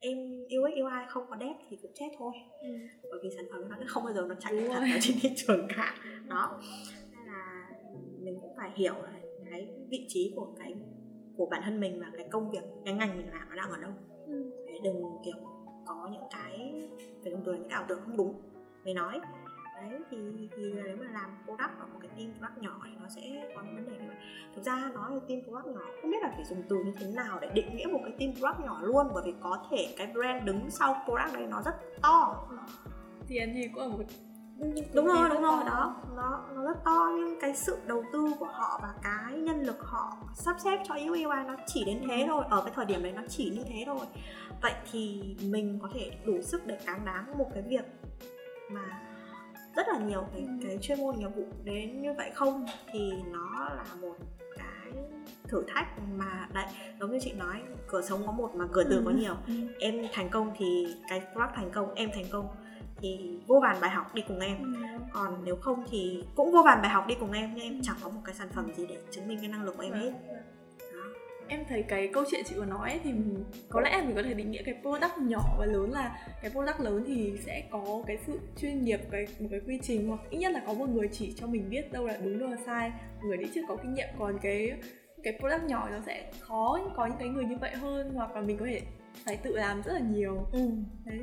ừ 0.00 0.08
em 0.08 0.18
UX 0.60 0.72
UI 0.82 1.06
không 1.08 1.26
có 1.30 1.36
dev 1.40 1.56
thì 1.70 1.78
cũng 1.82 1.92
chết 1.94 2.08
thôi. 2.18 2.32
Ừ. 2.62 2.68
bởi 3.10 3.20
vì 3.22 3.30
sản 3.36 3.44
phẩm 3.50 3.68
nó 3.68 3.86
không 3.86 4.04
bao 4.04 4.14
giờ 4.14 4.26
nó 4.28 4.34
chạy 4.40 4.52
thật 4.68 4.80
ở 4.80 4.98
trên 5.00 5.16
thị 5.20 5.30
trường 5.36 5.68
cả. 5.76 5.94
Đó. 6.28 6.60
Nên 7.10 7.26
là 7.26 7.70
mình 8.20 8.38
cũng 8.40 8.56
phải 8.56 8.70
hiểu 8.74 8.94
cái 9.50 9.68
vị 9.90 10.04
trí 10.08 10.32
của 10.36 10.54
cái 10.58 10.74
của 11.36 11.46
bản 11.46 11.62
thân 11.64 11.80
mình 11.80 12.00
và 12.00 12.06
cái 12.16 12.28
công 12.30 12.50
việc 12.50 12.62
cái 12.84 12.94
ngành 12.94 13.16
mình 13.16 13.30
làm 13.30 13.48
nó 13.48 13.56
đang 13.56 13.70
ở 13.70 13.76
đâu. 13.80 13.92
Ừ. 14.26 14.50
đừng 14.84 15.02
kiểu 15.24 15.36
có 15.86 16.08
những 16.12 16.28
cái 16.30 16.72
dùng 17.24 17.42
từ 17.44 17.52
là 17.52 17.58
những 17.58 17.68
ảo 17.68 17.84
tưởng 17.88 18.00
không 18.04 18.16
đúng. 18.16 18.42
Mới 18.84 18.94
nói 18.94 19.20
đấy 19.80 20.00
thì 20.10 20.48
thì 20.56 20.72
nếu 20.84 20.96
mà 20.96 21.06
làm 21.12 21.30
product 21.44 21.78
ở 21.80 21.86
một 21.92 21.98
cái 22.00 22.10
team 22.16 22.32
product 22.38 22.62
nhỏ 22.62 22.80
thì 22.84 22.90
nó 23.00 23.08
sẽ 23.08 23.22
có 23.56 23.62
những 23.62 23.74
vấn 23.74 23.86
đề 23.86 23.92
như 23.92 24.08
vậy. 24.08 24.16
Thực 24.54 24.64
ra 24.64 24.90
nói 24.94 25.10
về 25.10 25.20
team 25.28 25.40
product 25.42 25.66
nhỏ 25.76 25.86
không 26.00 26.10
biết 26.10 26.22
là 26.22 26.32
phải 26.36 26.44
dùng 26.44 26.62
từ 26.68 26.76
như 26.76 26.92
thế 27.00 27.06
nào 27.06 27.38
để 27.40 27.50
định 27.54 27.76
nghĩa 27.76 27.86
một 27.86 28.00
cái 28.02 28.12
team 28.18 28.32
product 28.34 28.60
nhỏ 28.66 28.78
luôn 28.82 29.06
bởi 29.14 29.22
vì 29.26 29.34
có 29.42 29.64
thể 29.70 29.94
cái 29.98 30.06
brand 30.06 30.44
đứng 30.44 30.70
sau 30.70 31.02
product 31.04 31.34
đấy 31.34 31.46
nó 31.50 31.62
rất 31.62 31.74
to. 32.02 32.46
Thì 33.28 33.38
anh 33.38 33.54
gì 33.54 33.68
cũng 33.74 33.82
ở 33.82 33.88
một 33.88 34.04
đúng 34.94 35.06
rồi 35.06 35.28
đúng 35.28 35.42
rồi 35.42 35.64
đó. 35.66 35.96
Nó 36.16 36.44
nó 36.54 36.64
rất 36.64 36.84
to 36.84 37.10
nhưng 37.18 37.40
cái 37.40 37.56
sự 37.56 37.78
đầu 37.86 38.04
tư 38.12 38.30
của 38.38 38.46
họ 38.46 38.80
và 38.82 38.94
cái 39.02 39.40
nhân 39.40 39.62
lực 39.62 39.82
họ 39.82 40.16
sắp 40.34 40.56
xếp 40.64 40.78
cho 40.88 40.94
UX 40.94 41.10
UI 41.10 41.44
nó 41.46 41.56
chỉ 41.66 41.84
đến 41.84 42.02
thế 42.08 42.24
thôi 42.28 42.44
ở 42.50 42.62
cái 42.64 42.72
thời 42.74 42.84
điểm 42.84 43.02
đấy 43.02 43.12
nó 43.12 43.22
chỉ 43.28 43.50
như 43.50 43.64
thế 43.68 43.82
thôi. 43.86 44.06
Vậy 44.62 44.72
thì 44.92 45.36
mình 45.42 45.78
có 45.82 45.88
thể 45.94 46.10
đủ 46.24 46.42
sức 46.42 46.66
để 46.66 46.78
cán 46.86 47.04
đáng 47.04 47.38
một 47.38 47.50
cái 47.54 47.62
việc 47.62 47.84
mà 48.70 49.00
rất 49.78 49.88
là 49.88 49.98
nhiều 49.98 50.24
cái, 50.32 50.46
cái 50.62 50.78
chuyên 50.80 50.98
môn 50.98 51.18
nghiệp 51.18 51.28
vụ 51.36 51.44
đến 51.64 52.02
như 52.02 52.12
vậy 52.12 52.30
không 52.34 52.66
thì 52.92 53.12
nó 53.32 53.68
là 53.76 53.84
một 54.00 54.16
cái 54.56 54.92
thử 55.48 55.64
thách 55.68 55.86
mà 56.16 56.48
đấy 56.54 56.66
giống 57.00 57.10
như 57.10 57.18
chị 57.20 57.32
nói 57.32 57.62
cửa 57.86 58.02
sống 58.02 58.26
có 58.26 58.32
một 58.32 58.54
mà 58.54 58.64
cửa 58.72 58.84
ừ. 58.88 59.02
có 59.04 59.10
nhiều 59.10 59.34
ừ. 59.46 59.54
em 59.78 60.06
thành 60.12 60.28
công 60.28 60.52
thì 60.58 60.86
cái 61.08 61.20
product 61.32 61.54
thành 61.54 61.70
công 61.70 61.94
em 61.94 62.10
thành 62.14 62.24
công 62.30 62.48
thì 62.96 63.38
vô 63.46 63.60
vàn 63.62 63.80
bài 63.80 63.90
học 63.90 64.14
đi 64.14 64.22
cùng 64.28 64.40
em 64.40 64.74
ừ. 64.74 64.98
còn 65.12 65.44
nếu 65.44 65.56
không 65.56 65.84
thì 65.90 66.24
cũng 66.34 66.52
vô 66.52 66.62
vàn 66.64 66.82
bài 66.82 66.90
học 66.90 67.06
đi 67.06 67.14
cùng 67.20 67.32
em 67.32 67.52
nhưng 67.54 67.64
em 67.64 67.82
chẳng 67.82 67.96
có 68.02 68.08
một 68.08 68.20
cái 68.24 68.34
sản 68.34 68.48
phẩm 68.54 68.74
gì 68.74 68.86
để 68.88 68.98
chứng 69.10 69.28
minh 69.28 69.38
cái 69.40 69.48
năng 69.48 69.64
lực 69.64 69.76
của 69.76 69.82
em 69.82 69.92
hết 69.92 70.12
em 71.48 71.64
thấy 71.68 71.82
cái 71.82 72.10
câu 72.12 72.24
chuyện 72.30 72.44
chị 72.46 72.54
vừa 72.54 72.64
nói 72.64 73.00
thì 73.04 73.12
có 73.68 73.80
lẽ 73.80 74.02
mình 74.06 74.16
có 74.16 74.22
thể 74.22 74.34
định 74.34 74.50
nghĩa 74.50 74.62
cái 74.62 74.74
product 74.82 75.18
nhỏ 75.18 75.56
và 75.58 75.66
lớn 75.66 75.92
là 75.92 76.18
cái 76.42 76.50
product 76.50 76.80
lớn 76.80 77.04
thì 77.06 77.32
sẽ 77.46 77.68
có 77.70 78.02
cái 78.06 78.18
sự 78.26 78.40
chuyên 78.60 78.84
nghiệp 78.84 79.00
cái 79.10 79.26
một 79.40 79.48
cái 79.50 79.60
quy 79.66 79.78
trình 79.82 80.08
hoặc 80.08 80.20
ít 80.30 80.38
nhất 80.38 80.52
là 80.52 80.62
có 80.66 80.74
một 80.74 80.88
người 80.88 81.08
chỉ 81.12 81.34
cho 81.36 81.46
mình 81.46 81.70
biết 81.70 81.92
đâu 81.92 82.06
là 82.06 82.16
đúng 82.24 82.38
đâu 82.38 82.48
là 82.48 82.56
sai. 82.66 82.92
Người 83.22 83.36
đi 83.36 83.46
trước 83.54 83.60
có 83.68 83.76
kinh 83.76 83.94
nghiệm 83.94 84.08
còn 84.18 84.38
cái 84.42 84.72
cái 85.22 85.38
product 85.40 85.64
nhỏ 85.64 85.88
nó 85.90 85.98
sẽ 86.06 86.30
khó 86.40 86.78
có 86.96 87.06
những 87.06 87.18
cái 87.18 87.28
người 87.28 87.44
như 87.44 87.56
vậy 87.60 87.74
hơn 87.74 88.12
hoặc 88.14 88.34
là 88.34 88.40
mình 88.40 88.56
có 88.58 88.66
thể 88.66 88.80
phải 89.24 89.36
tự 89.36 89.56
làm 89.56 89.82
rất 89.82 89.92
là 89.92 90.00
nhiều. 90.00 90.46
Ừ. 90.52 90.70
đấy. 91.04 91.18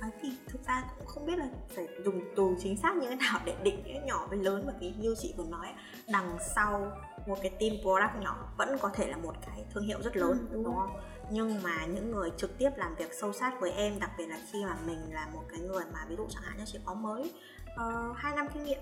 À, 0.00 0.08
thì 0.22 0.28
thực 0.48 0.66
ra 0.66 0.84
cũng 0.98 1.06
không 1.06 1.26
biết 1.26 1.38
là 1.38 1.48
phải 1.68 1.86
dùng 2.04 2.20
từ 2.36 2.54
chính 2.58 2.76
xác 2.76 2.96
như 2.96 3.08
thế 3.10 3.16
nào 3.16 3.40
để 3.44 3.54
định 3.62 3.82
nghĩa 3.84 4.00
nhỏ 4.06 4.26
với 4.28 4.38
lớn 4.38 4.62
bởi 4.66 4.74
vì 4.80 4.92
như 4.98 5.14
chị 5.18 5.34
vừa 5.36 5.44
nói. 5.50 5.68
Đằng 6.12 6.36
sau 6.54 6.92
một 7.26 7.38
cái 7.42 7.50
team 7.50 7.72
product 7.82 8.24
nhỏ 8.24 8.52
vẫn 8.56 8.76
có 8.80 8.90
thể 8.94 9.06
là 9.06 9.16
một 9.16 9.34
cái 9.46 9.64
thương 9.74 9.84
hiệu 9.84 9.98
rất 10.02 10.16
lớn 10.16 10.30
ừ, 10.30 10.48
đúng, 10.52 10.64
đúng 10.64 10.74
không? 10.74 11.00
Nhưng 11.30 11.62
mà 11.62 11.86
những 11.86 12.10
người 12.10 12.30
trực 12.36 12.58
tiếp 12.58 12.70
làm 12.76 12.94
việc 12.94 13.12
sâu 13.20 13.32
sát 13.32 13.60
với 13.60 13.72
em 13.72 14.00
đặc 14.00 14.10
biệt 14.18 14.26
là 14.26 14.38
khi 14.52 14.64
mà 14.64 14.76
mình 14.86 15.12
là 15.12 15.28
một 15.32 15.42
cái 15.48 15.60
người 15.60 15.84
mà 15.92 16.04
ví 16.08 16.16
dụ 16.16 16.26
chẳng 16.30 16.42
hạn 16.42 16.58
như 16.58 16.64
chị 16.66 16.78
có 16.84 16.94
mới 16.94 17.32
uh, 17.74 18.16
hai 18.16 18.36
năm 18.36 18.46
kinh 18.54 18.64
nghiệm 18.64 18.80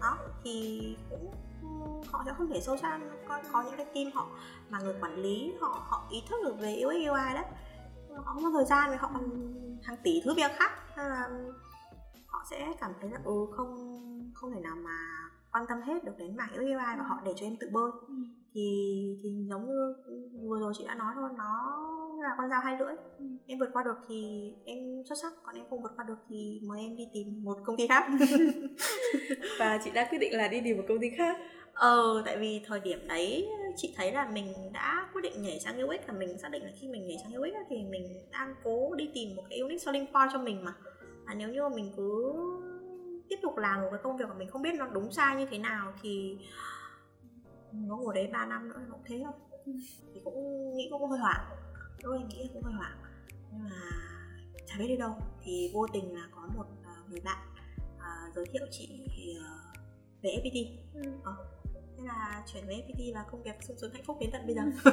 đó 0.00 0.18
thì 0.44 0.96
cũng 1.10 1.30
họ 2.12 2.22
sẽ 2.26 2.32
không 2.38 2.48
thể 2.48 2.60
sâu 2.60 2.76
sát 2.76 3.00
có, 3.28 3.42
có 3.52 3.62
những 3.62 3.76
cái 3.76 3.86
team 3.94 4.10
họ 4.14 4.28
mà 4.68 4.78
người 4.78 4.94
quản 5.00 5.16
lý 5.16 5.54
họ 5.60 5.86
họ 5.88 6.06
ý 6.10 6.22
thức 6.28 6.36
được 6.44 6.54
về 6.60 6.82
UX 6.86 7.08
UI 7.08 7.34
đấy. 7.34 7.44
Họ 8.24 8.32
không 8.34 8.42
có 8.42 8.50
thời 8.50 8.64
gian 8.64 8.90
vì 8.90 8.96
họ 8.96 9.10
còn 9.12 9.54
hàng 9.82 9.96
tỷ 10.02 10.22
thứ 10.24 10.34
việc 10.34 10.50
khác 10.56 10.70
nên 10.96 11.06
là 11.06 11.28
họ 12.26 12.44
sẽ 12.50 12.72
cảm 12.80 12.92
thấy 13.00 13.10
là 13.10 13.18
ừ 13.24 13.46
không 13.56 14.32
không 14.34 14.52
thể 14.52 14.60
nào 14.60 14.76
mà 14.76 14.96
quan 15.56 15.66
tâm 15.68 15.78
hết 15.82 16.04
được 16.04 16.12
đến 16.18 16.36
mảng 16.36 16.52
UX 16.52 16.58
UI 16.58 16.74
và 16.74 17.04
họ 17.08 17.16
để 17.24 17.32
cho 17.36 17.46
em 17.46 17.56
tự 17.60 17.68
bơi. 17.72 17.90
Ừ. 18.08 18.14
thì 18.54 18.68
thì 19.22 19.46
giống 19.50 19.66
như 19.66 19.94
vừa 20.48 20.58
rồi 20.60 20.72
chị 20.78 20.84
đã 20.88 20.94
nói 20.94 21.12
thôi 21.14 21.30
nó 21.38 21.82
là 22.22 22.34
con 22.38 22.50
dao 22.50 22.60
hai 22.60 22.76
lưỡi. 22.78 22.94
Ừ. 23.18 23.24
em 23.46 23.58
vượt 23.58 23.70
qua 23.72 23.82
được 23.82 23.96
thì 24.08 24.50
em 24.64 24.78
xuất 25.08 25.16
sắc 25.22 25.32
còn 25.42 25.54
em 25.54 25.64
không 25.70 25.82
vượt 25.82 25.92
qua 25.96 26.04
được 26.08 26.18
thì 26.28 26.60
mời 26.68 26.80
em 26.80 26.96
đi 26.96 27.04
tìm 27.12 27.44
một 27.44 27.56
công 27.64 27.76
ty 27.76 27.86
khác. 27.86 28.06
Và 29.58 29.78
chị 29.84 29.90
đã 29.90 30.06
quyết 30.10 30.18
định 30.18 30.32
là 30.32 30.48
đi 30.48 30.60
tìm 30.64 30.76
một 30.76 30.84
công 30.88 31.00
ty 31.00 31.10
khác. 31.10 31.36
Ờ 31.72 32.22
tại 32.24 32.38
vì 32.38 32.62
thời 32.66 32.80
điểm 32.80 33.08
đấy 33.08 33.48
chị 33.76 33.94
thấy 33.96 34.12
là 34.12 34.30
mình 34.30 34.52
đã 34.72 35.08
quyết 35.12 35.22
định 35.22 35.42
nhảy 35.42 35.60
sang 35.60 35.84
UX 35.84 36.00
là 36.06 36.12
mình 36.12 36.38
xác 36.38 36.50
định 36.50 36.62
là 36.62 36.70
khi 36.80 36.88
mình 36.88 37.06
nhảy 37.06 37.16
sang 37.22 37.40
UX 37.40 37.54
thì 37.68 37.76
mình 37.90 38.02
đang 38.32 38.54
cố 38.64 38.94
đi 38.94 39.10
tìm 39.14 39.36
một 39.36 39.42
cái 39.50 39.58
unique 39.58 39.78
selling 39.78 40.06
point 40.06 40.30
cho 40.32 40.38
mình 40.38 40.64
mà. 40.64 40.74
Và 41.26 41.34
nếu 41.34 41.48
như 41.48 41.62
mà 41.62 41.68
mình 41.68 41.92
cứ 41.96 42.32
tiếp 43.28 43.36
tục 43.42 43.56
làm 43.56 43.80
một 43.80 43.88
cái 43.90 44.00
công 44.02 44.16
việc 44.16 44.28
mà 44.28 44.34
mình 44.34 44.48
không 44.48 44.62
biết 44.62 44.74
nó 44.74 44.86
đúng 44.86 45.12
sai 45.12 45.36
như 45.36 45.46
thế 45.50 45.58
nào 45.58 45.92
thì 46.02 46.38
nó 47.72 47.96
ngồi 47.96 48.14
đấy 48.14 48.28
3 48.32 48.46
năm 48.46 48.68
nữa 48.68 48.80
nó 48.88 48.92
cũng 48.92 49.04
thế 49.04 49.22
thôi. 49.24 49.32
Thì 50.14 50.20
cũng 50.24 50.34
nghĩ 50.76 50.88
cũng 50.90 51.10
hơi 51.10 51.18
hoảng 51.18 51.56
lúc 52.02 52.14
em 52.14 52.28
nghĩ 52.28 52.50
cũng 52.52 52.62
hơi 52.62 52.74
hoảng. 52.74 52.96
Nhưng 53.52 53.64
mà 53.64 53.70
chả 54.66 54.74
biết 54.78 54.88
đi 54.88 54.96
đâu. 54.96 55.14
Thì 55.42 55.70
vô 55.74 55.86
tình 55.92 56.14
là 56.14 56.28
có 56.34 56.48
một 56.56 56.66
à, 56.84 56.94
người 57.10 57.20
bạn 57.20 57.38
uh, 57.96 58.34
giới 58.34 58.46
thiệu 58.52 58.66
chị 58.70 58.88
uh, 59.38 59.76
về 60.22 60.30
FPT 60.30 60.66
ừ. 60.94 61.10
ờ, 61.24 61.32
thế 61.96 62.04
là 62.06 62.42
chuyển 62.52 62.66
về 62.66 62.74
FPT 62.74 63.14
là 63.14 63.24
công 63.30 63.42
việc 63.42 63.54
sung 63.60 63.76
sướng 63.80 63.92
hạnh 63.92 64.04
phúc 64.06 64.16
đến 64.20 64.30
tận 64.32 64.46
bây 64.46 64.54
giờ. 64.54 64.62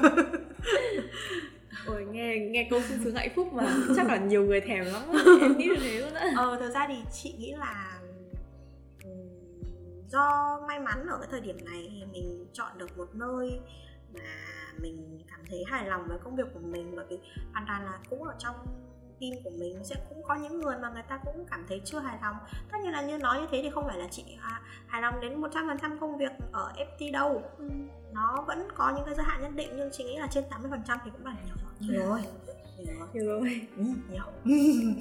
Ôi 1.87 2.05
nghe 2.11 2.37
nghe 2.37 2.67
câu 2.69 2.81
sung 2.81 2.97
sướng 3.03 3.15
hạnh 3.15 3.31
phúc 3.35 3.53
mà 3.53 3.77
chắc 3.95 4.07
là 4.07 4.17
nhiều 4.17 4.45
người 4.45 4.61
thèm 4.61 4.85
lắm 4.85 5.01
em 5.41 5.57
nghĩ 5.57 5.67
là 5.67 5.79
thế 5.81 5.99
luôn 5.99 6.13
á. 6.13 6.33
Ờ 6.37 6.57
thật 6.59 6.69
ra 6.69 6.87
thì 6.87 6.95
chị 7.13 7.35
nghĩ 7.37 7.51
là 7.51 7.99
do 10.13 10.59
may 10.67 10.79
mắn 10.79 11.07
ở 11.07 11.17
cái 11.17 11.27
thời 11.31 11.41
điểm 11.41 11.65
này 11.65 12.03
mình 12.11 12.45
chọn 12.53 12.77
được 12.77 12.97
một 12.97 13.15
nơi 13.15 13.59
mà 14.13 14.21
mình 14.81 15.23
cảm 15.31 15.39
thấy 15.49 15.63
hài 15.67 15.85
lòng 15.85 16.07
với 16.07 16.17
công 16.23 16.35
việc 16.35 16.47
của 16.53 16.59
mình. 16.59 16.93
Bởi 16.95 17.05
vì 17.09 17.19
hoàn 17.53 17.65
toàn 17.67 17.85
là 17.85 17.99
cũng 18.09 18.23
ở 18.23 18.35
trong 18.39 18.55
team 19.21 19.43
của 19.43 19.49
mình 19.59 19.83
sẽ 19.83 19.95
cũng 20.09 20.23
có 20.23 20.35
những 20.35 20.59
người 20.59 20.77
mà 20.81 20.89
người 20.89 21.03
ta 21.09 21.19
cũng 21.25 21.45
cảm 21.51 21.65
thấy 21.67 21.81
chưa 21.85 21.99
hài 21.99 22.17
lòng. 22.21 22.35
Tất 22.71 22.77
nhiên 22.83 22.91
là 22.91 23.01
như 23.01 23.17
nói 23.17 23.41
như 23.41 23.47
thế 23.51 23.59
thì 23.63 23.69
không 23.69 23.85
phải 23.87 23.97
là 23.97 24.07
chị 24.11 24.23
hài 24.87 25.01
lòng 25.01 25.21
đến 25.21 25.41
100% 25.41 25.99
công 25.99 26.17
việc 26.17 26.31
ở 26.51 26.73
FT 26.77 27.11
đâu. 27.11 27.43
Ừ. 27.57 27.69
nó 28.13 28.43
vẫn 28.47 28.67
có 28.75 28.93
những 28.95 29.05
cái 29.05 29.15
giới 29.15 29.25
hạn 29.25 29.41
nhất 29.41 29.51
định 29.55 29.69
nhưng 29.75 29.89
chị 29.91 30.03
nghĩ 30.03 30.17
là 30.17 30.27
trên 30.31 30.43
80% 30.49 30.97
thì 31.05 31.11
cũng 31.11 31.25
là 31.25 31.35
nhiều 31.45 31.55
rồi. 31.63 31.73
Nhiều 31.79 32.07
rồi. 32.07 32.21
Nhiều 33.13 33.25
rồi. 33.25 33.61
Ừ, 33.77 33.83
nhiều. 34.11 34.55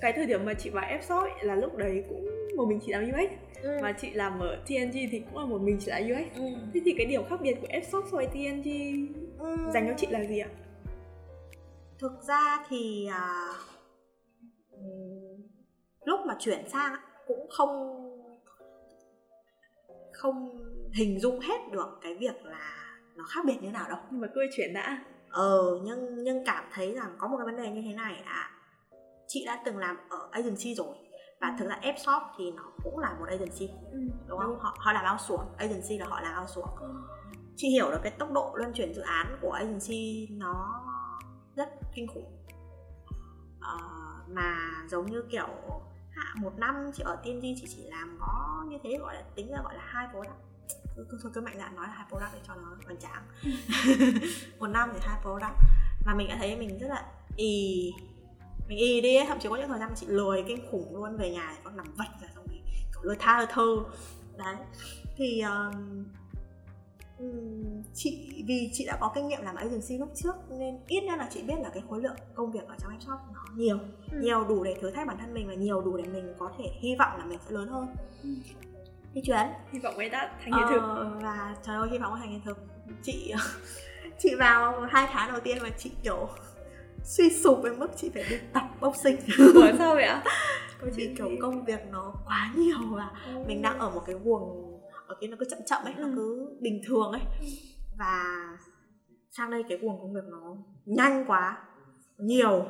Cái 0.00 0.12
thời 0.12 0.26
điểm 0.26 0.44
mà 0.44 0.54
chị 0.54 0.70
vào 0.70 0.84
Fshop 0.84 1.28
là 1.42 1.54
lúc 1.54 1.76
đấy 1.76 2.04
cũng 2.08 2.28
một 2.56 2.66
mình 2.68 2.80
chị 2.86 2.92
làm 2.92 3.04
UX 3.04 3.43
ừ. 3.64 3.78
mà 3.82 3.92
chị 3.92 4.10
làm 4.10 4.40
ở 4.40 4.56
TNG 4.66 4.92
thì 4.92 5.22
cũng 5.30 5.38
là 5.38 5.46
một 5.46 5.60
mình 5.60 5.78
chị 5.80 5.90
làm 5.90 6.02
UX 6.02 6.36
ừ. 6.36 6.44
thế 6.74 6.80
thì 6.84 6.94
cái 6.98 7.06
điểm 7.06 7.22
khác 7.30 7.40
biệt 7.42 7.54
của 7.60 7.66
Fshop 7.66 8.02
so 8.10 8.16
với 8.16 8.26
TNG 8.26 8.68
ừ. 9.38 9.56
dành 9.74 9.86
cho 9.88 9.94
chị 9.96 10.06
là 10.10 10.24
gì 10.24 10.38
ạ 10.38 10.48
thực 11.98 12.22
ra 12.22 12.64
thì 12.68 13.06
à, 13.12 13.48
lúc 16.04 16.20
mà 16.26 16.36
chuyển 16.38 16.68
sang 16.68 16.94
cũng 17.26 17.46
không 17.50 18.00
không 20.12 20.58
hình 20.94 21.20
dung 21.20 21.40
hết 21.40 21.72
được 21.72 21.98
cái 22.02 22.14
việc 22.14 22.44
là 22.44 22.98
nó 23.16 23.24
khác 23.28 23.40
biệt 23.46 23.56
như 23.60 23.70
nào 23.70 23.88
đâu 23.88 23.98
nhưng 24.10 24.20
mà 24.20 24.28
cứ 24.34 24.40
chuyển 24.56 24.72
đã 24.74 25.04
ờ 25.30 25.80
nhưng 25.84 26.24
nhưng 26.24 26.44
cảm 26.44 26.64
thấy 26.72 26.94
rằng 26.94 27.16
có 27.18 27.28
một 27.28 27.36
cái 27.36 27.46
vấn 27.46 27.56
đề 27.56 27.70
như 27.70 27.82
thế 27.88 27.94
này 27.94 28.22
à 28.24 28.50
chị 29.26 29.44
đã 29.46 29.62
từng 29.64 29.78
làm 29.78 29.96
ở 30.08 30.28
agency 30.30 30.74
rồi 30.74 30.96
và 31.40 31.48
ừ. 31.48 31.54
thực 31.58 31.68
ra 31.68 31.78
F 31.82 31.96
shop 31.96 32.22
thì 32.38 32.52
nó 32.52 32.62
cũng 32.82 32.98
là 32.98 33.14
một 33.18 33.26
agency 33.28 33.68
ừ. 33.92 33.98
đúng 34.26 34.38
không 34.38 34.58
họ 34.60 34.76
họ 34.78 34.92
làm 34.92 35.12
outsource 35.12 35.46
agency 35.58 35.98
là 35.98 36.06
họ 36.06 36.20
làm 36.20 36.42
outsource 36.42 36.72
ừ. 36.80 36.94
chị 37.56 37.68
hiểu 37.68 37.90
được 37.90 38.00
cái 38.02 38.12
tốc 38.18 38.32
độ 38.32 38.52
luân 38.54 38.72
chuyển 38.72 38.94
dự 38.94 39.02
án 39.02 39.38
của 39.40 39.50
agency 39.50 40.28
nó 40.30 40.82
rất 41.56 41.68
kinh 41.94 42.06
khủng 42.06 42.46
uh, 43.58 44.28
mà 44.28 44.56
giống 44.88 45.06
như 45.06 45.24
kiểu 45.30 45.48
hạ 46.10 46.34
một 46.36 46.52
năm 46.58 46.90
chị 46.94 47.02
ở 47.06 47.16
TNG 47.16 47.40
chị 47.40 47.66
chỉ 47.68 47.82
làm 47.90 48.18
có 48.20 48.64
như 48.68 48.78
thế 48.82 48.98
gọi 49.00 49.14
là 49.14 49.22
tính 49.34 49.50
ra 49.50 49.58
gọi 49.64 49.74
là 49.74 49.82
hai 49.84 50.08
product 50.12 50.36
thôi 50.96 51.04
cứ, 51.10 51.30
cứ 51.34 51.40
mạnh 51.40 51.58
dạn 51.58 51.76
nói 51.76 51.86
là 51.86 51.94
hai 51.94 52.06
product 52.08 52.30
để 52.34 52.40
cho 52.46 52.54
nó 52.54 52.76
hoành 52.84 52.98
tráng 52.98 53.22
một 54.58 54.66
năm 54.66 54.90
thì 54.92 54.98
hai 55.02 55.20
product 55.22 55.56
mà 56.06 56.14
mình 56.14 56.28
đã 56.28 56.36
thấy 56.38 56.56
mình 56.56 56.78
rất 56.78 56.88
là 56.88 57.06
ì 57.36 57.92
mình 58.68 58.78
y 58.78 59.00
đi 59.00 59.16
ấy, 59.16 59.26
thậm 59.26 59.38
chí 59.40 59.48
có 59.48 59.56
những 59.56 59.68
thời 59.68 59.78
gian 59.78 59.92
chị 59.96 60.06
lười 60.06 60.44
kinh 60.48 60.66
khủng 60.70 60.96
luôn 60.96 61.16
về 61.16 61.30
nhà 61.30 61.56
con 61.64 61.76
nằm 61.76 61.86
vật 61.96 62.04
ra 62.20 62.28
xong 62.34 62.46
rồi 62.48 62.60
lơ 63.02 63.14
tha 63.18 63.38
lơ 63.40 63.46
thơ. 63.50 63.76
Đấy 64.36 64.56
thì 65.16 65.40
um, 65.40 66.04
chị 67.94 68.44
vì 68.46 68.70
chị 68.72 68.84
đã 68.86 68.96
có 69.00 69.12
kinh 69.14 69.28
nghiệm 69.28 69.42
làm 69.42 69.54
agency 69.56 69.98
lúc 69.98 70.12
trước 70.14 70.34
nên 70.50 70.78
ít 70.88 71.00
nhất 71.00 71.18
là 71.18 71.28
chị 71.30 71.42
biết 71.42 71.54
là 71.62 71.70
cái 71.74 71.82
khối 71.88 72.02
lượng 72.02 72.16
công 72.34 72.52
việc 72.52 72.68
ở 72.68 72.74
trong 72.78 72.90
em 72.90 73.00
shop 73.00 73.18
nó 73.34 73.44
nhiều. 73.56 73.78
Ừ. 74.12 74.18
nhiều 74.22 74.44
đủ 74.44 74.64
để 74.64 74.76
thử 74.80 74.90
thách 74.90 75.06
bản 75.06 75.18
thân 75.18 75.34
mình 75.34 75.48
và 75.48 75.54
nhiều 75.54 75.80
đủ 75.80 75.96
để 75.96 76.04
mình 76.12 76.34
có 76.38 76.52
thể 76.58 76.64
hy 76.80 76.96
vọng 76.98 77.18
là 77.18 77.24
mình 77.24 77.38
sẽ 77.44 77.50
lớn 77.50 77.68
hơn. 77.68 77.86
Ừ. 78.22 78.28
đi 79.14 79.20
chuyến. 79.24 79.46
Hy 79.72 79.78
vọng 79.78 79.96
ấy 79.96 80.08
đã 80.08 80.38
thành 80.44 80.52
hiện 80.52 80.64
thực. 80.70 80.80
ờ, 80.80 81.18
và 81.22 81.56
trời 81.66 81.76
ơi 81.76 81.88
hy 81.92 81.98
vọng 81.98 82.14
thành 82.20 82.30
hiện 82.30 82.40
thực. 82.44 82.58
Chị 83.02 83.32
chị 84.18 84.34
vào 84.38 84.80
hai 84.90 85.08
tháng 85.12 85.32
đầu 85.32 85.40
tiên 85.40 85.58
mà 85.62 85.68
chị 85.78 85.90
kiểu 86.02 86.28
suy 87.04 87.30
sụp 87.30 87.64
đến 87.64 87.78
mức 87.78 87.90
chị 87.96 88.10
phải 88.14 88.24
đi 88.30 88.36
tập 88.52 88.62
boxing 88.80 89.16
Bởi 89.54 89.72
sao 89.78 89.94
vậy 89.94 90.04
ạ? 90.04 90.22
Vì 90.96 91.14
kiểu 91.18 91.30
công 91.40 91.64
việc 91.64 91.80
nó 91.90 92.14
quá 92.26 92.52
nhiều 92.56 92.78
và 92.90 93.10
ừ. 93.26 93.44
mình 93.46 93.62
đang 93.62 93.78
ở 93.78 93.90
một 93.90 94.02
cái 94.06 94.16
guồng 94.24 94.80
ở 95.06 95.16
cái 95.20 95.28
nó 95.28 95.36
cứ 95.40 95.46
chậm 95.50 95.58
chậm 95.66 95.84
ấy, 95.84 95.94
ừ. 95.96 96.02
nó 96.02 96.08
cứ 96.16 96.56
bình 96.60 96.82
thường 96.86 97.12
ấy 97.12 97.20
ừ. 97.40 97.46
và 97.98 98.24
sang 99.30 99.50
đây 99.50 99.62
cái 99.68 99.78
guồng 99.78 100.00
công 100.00 100.14
việc 100.14 100.24
nó 100.30 100.56
nhanh 100.84 101.24
quá 101.26 101.58
nhiều 102.18 102.66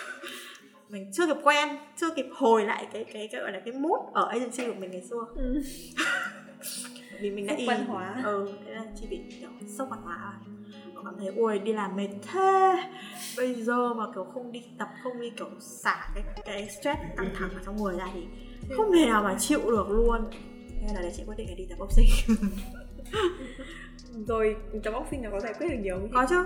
mình 0.88 1.10
chưa 1.12 1.26
kịp 1.26 1.40
quen 1.44 1.68
chưa 1.96 2.14
kịp 2.16 2.26
hồi 2.34 2.64
lại 2.64 2.88
cái 2.92 3.04
cái 3.04 3.28
cái 3.32 3.40
gọi 3.40 3.52
là 3.52 3.60
cái 3.64 3.74
mút 3.74 3.98
ở 4.14 4.28
agency 4.28 4.66
của 4.66 4.80
mình 4.80 4.90
ngày 4.90 5.02
xưa 5.10 5.26
ừ. 5.36 5.62
vì 7.20 7.30
mình 7.30 7.46
đã 7.46 7.54
y 7.54 7.66
văn 7.66 7.86
hóa 7.86 8.22
ừ 8.24 8.52
thế 8.64 8.74
là 8.74 8.84
chị 9.00 9.06
bị 9.10 9.20
kiểu 9.40 9.50
sốc 9.78 9.88
văn 9.90 10.02
hóa 10.02 10.40
cảm 11.06 11.14
thấy 11.18 11.28
ui 11.36 11.58
đi 11.58 11.72
làm 11.72 11.96
mệt 11.96 12.08
thế. 12.32 12.76
Bây 13.36 13.54
giờ 13.54 13.94
mà 13.94 14.04
kiểu 14.14 14.24
không 14.24 14.52
đi 14.52 14.62
tập 14.78 14.88
không 15.02 15.20
đi 15.20 15.30
kiểu 15.30 15.48
xả 15.60 16.08
cái 16.14 16.24
cái 16.44 16.68
stress 16.68 17.00
căng 17.16 17.30
thẳng 17.34 17.50
ở 17.54 17.60
trong 17.66 17.76
người 17.76 17.96
ra 17.96 18.08
thì 18.14 18.26
không 18.76 18.92
thể 18.92 19.06
nào 19.06 19.22
mà 19.22 19.36
chịu 19.38 19.60
được 19.70 19.88
luôn. 19.88 20.30
Thế 20.80 20.94
là 20.94 21.02
để 21.02 21.12
chị 21.16 21.22
quyết 21.26 21.34
định 21.38 21.48
là 21.48 21.54
đi 21.56 21.66
tập 21.70 21.76
boxing. 21.78 22.36
Rồi 24.28 24.56
tập 24.84 24.90
boxing 24.90 25.24
là 25.24 25.30
có 25.30 25.40
giải 25.40 25.54
quyết 25.58 25.68
được 25.68 25.78
nhiều 25.80 25.98
không 25.98 26.10
có 26.12 26.26
chứ. 26.30 26.44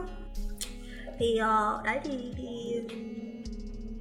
Thì 1.19 1.41
uh, 1.41 1.85
đấy 1.85 2.01
thì 2.05 2.33
thì 2.37 2.81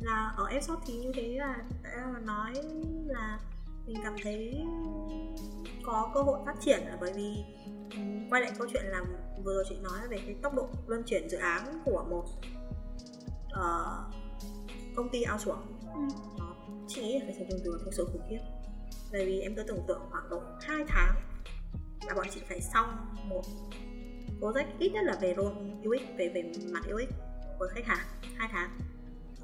là 0.02 0.32
ở 0.38 0.46
f 0.46 0.78
thì 0.88 0.94
như 0.94 1.12
thế 1.16 1.38
là 1.40 1.56
là 1.84 2.20
nói 2.26 2.54
là 3.08 3.40
mình 3.88 3.98
cảm 4.04 4.16
thấy 4.24 4.64
có 5.84 6.12
cơ 6.14 6.22
hội 6.22 6.40
phát 6.46 6.56
triển 6.62 6.80
là 6.80 6.98
bởi 7.02 7.14
vì 7.16 7.36
quay 8.30 8.42
lại 8.42 8.52
câu 8.58 8.68
chuyện 8.74 8.84
là 8.86 9.02
vừa 9.44 9.54
rồi 9.54 9.64
chị 9.70 9.76
nói 9.82 10.08
về 10.10 10.18
cái 10.26 10.36
tốc 10.42 10.54
độ 10.56 10.68
luân 10.88 11.04
chuyển 11.04 11.30
dự 11.30 11.38
án 11.38 11.82
của 11.86 12.06
một 12.10 12.26
uh, 13.46 14.16
công 14.96 15.10
ty 15.12 15.24
outsource. 15.34 15.62
Ừ. 15.94 16.02
chị 16.88 17.02
nghĩ 17.02 17.20
là 17.20 17.26
phải 17.26 17.36
sử 17.40 17.46
dụng 17.50 17.60
từ 17.66 17.82
thực 17.86 17.94
sự 17.94 18.08
khủng 18.12 18.22
khiếp. 18.30 18.40
Bởi 19.12 19.26
vì 19.26 19.40
em 19.40 19.56
cứ 19.56 19.64
tưởng 19.64 19.86
tượng 19.88 20.02
khoảng 20.12 20.30
độ 20.30 20.42
2 20.62 20.86
tháng 20.88 21.16
là 22.08 22.14
bọn 22.16 22.26
chị 22.32 22.42
phải 22.50 22.62
xong 22.62 23.16
một 23.26 23.44
project 24.40 24.66
ít 24.80 24.90
nhất 24.90 25.04
là 25.04 25.18
về 25.22 25.34
role 25.38 25.56
UX 25.88 26.02
về 26.18 26.30
về 26.30 26.52
mặt 26.74 26.84
UX 26.94 27.10
của 27.60 27.68
khách 27.72 27.86
hàng 27.86 28.08
hai 28.36 28.50
tháng. 28.52 28.80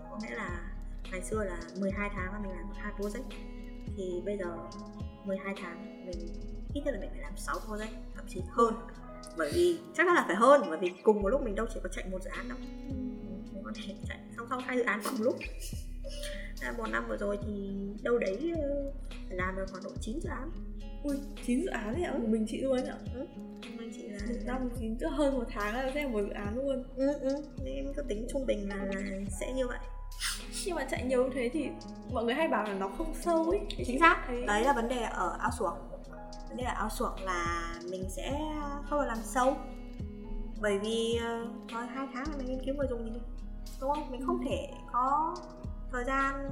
Có 0.10 0.20
nghĩa 0.22 0.36
là 0.36 0.74
ngày 1.12 1.22
xưa 1.22 1.44
là 1.44 1.60
12 1.80 2.10
tháng 2.14 2.34
là 2.34 2.40
mình 2.40 2.52
làm 2.52 2.70
hai 2.76 2.94
project. 2.98 3.30
Thì 3.98 4.22
bây 4.26 4.38
giờ 4.38 4.58
12 5.26 5.56
tháng 5.58 6.06
mình 6.06 6.28
ít 6.76 6.82
nhất 6.86 6.94
là 6.94 7.00
mình 7.00 7.10
phải 7.10 7.22
làm 7.22 7.38
6 7.38 7.56
project 7.68 7.94
thậm 8.16 8.26
chí 8.28 8.42
hơn. 8.52 8.74
Bởi 9.38 9.52
vì 9.54 9.80
chắc 9.94 10.08
chắn 10.08 10.16
là 10.16 10.24
phải 10.28 10.36
hơn 10.36 10.62
bởi 10.70 10.78
vì 10.78 10.92
cùng 11.04 11.22
một 11.22 11.30
lúc 11.30 11.42
mình 11.42 11.56
đâu 11.56 11.66
chỉ 11.74 11.80
có 11.84 11.90
chạy 11.90 12.06
một 12.12 12.24
dự 12.24 12.30
án 12.30 12.50
đâu. 12.50 12.58
Mình 13.54 13.64
có 13.64 13.72
thể 13.76 13.96
chạy 14.08 14.18
song 14.38 14.48
song 14.50 14.62
hai 14.66 14.78
dự 14.78 14.84
án 14.84 15.02
cùng 15.04 15.22
lúc. 15.22 15.36
À, 16.62 16.74
một 16.78 16.88
năm 16.92 17.06
vừa 17.08 17.18
rồi 17.18 17.38
thì 17.48 17.72
đâu 18.02 18.18
đấy 18.18 18.52
ờ, 18.56 18.92
phải 19.28 19.38
làm 19.38 19.56
được 19.56 19.66
khoảng 19.72 19.84
độ 19.84 19.90
9 20.02 20.20
dự 20.20 20.30
án. 20.30 20.52
Ui 21.04 21.16
9 21.46 21.62
dự 21.62 21.68
án 21.68 21.94
đấy 21.94 22.04
ạ? 22.04 22.12
Ừ. 22.14 22.28
mình 22.28 22.46
chị 22.48 22.62
luôn 22.62 22.86
ạ? 22.86 22.98
Ừ. 23.14 23.26
mình 23.78 23.92
chị 23.96 24.08
là 24.08 24.20
một 24.28 24.40
năm 24.46 24.70
chín 24.80 24.98
tức 25.00 25.08
hơn 25.08 25.38
một 25.38 25.46
tháng 25.50 25.74
là 25.74 25.92
sẽ 25.94 26.08
một 26.08 26.22
dự 26.22 26.30
án 26.30 26.56
luôn. 26.58 26.84
Ừ, 26.96 27.08
ừ. 27.22 27.30
nên 27.64 27.76
em 27.76 27.94
cứ 27.94 28.02
tính 28.02 28.28
trung 28.34 28.46
bình 28.46 28.70
là, 28.70 28.76
là 28.76 29.02
sẽ 29.40 29.54
như 29.54 29.68
vậy. 29.68 29.80
Nhưng 30.66 30.76
mà 30.76 30.88
chạy 30.92 31.04
nhiều 31.04 31.30
thế 31.34 31.50
thì 31.54 31.68
mọi 32.12 32.24
người 32.24 32.34
hay 32.34 32.48
bảo 32.48 32.64
là 32.64 32.74
nó 32.74 32.88
không 32.88 33.14
sâu 33.22 33.50
ấy. 33.50 33.60
Chính 33.86 34.00
xác. 34.00 34.28
Đấy 34.48 34.64
là 34.64 34.74
vấn 34.74 34.90
đề 34.90 35.02
ở 35.04 35.38
outsource 35.46 35.95
vấn 36.56 36.64
đề 36.64 36.72
ở 36.72 36.84
outsource 36.84 37.26
là 37.26 37.74
mình 37.92 38.10
sẽ 38.10 38.40
không 38.90 39.00
được 39.00 39.06
làm 39.08 39.18
sâu 39.24 39.58
bởi 40.62 40.80
vì 40.80 41.20
ờ, 41.22 41.48
thôi 41.70 41.84
hai 41.94 42.08
tháng 42.14 42.24
là 42.32 42.38
mình 42.38 42.48
nghiên 42.48 42.66
cứu 42.66 42.76
người 42.76 42.88
dùng 42.90 43.06
gì 43.06 43.20
đúng 43.82 43.92
không? 43.94 44.12
Mình 44.12 44.26
không 44.26 44.46
thể 44.46 44.70
có 44.92 45.36
thời 45.92 46.04
gian 46.06 46.50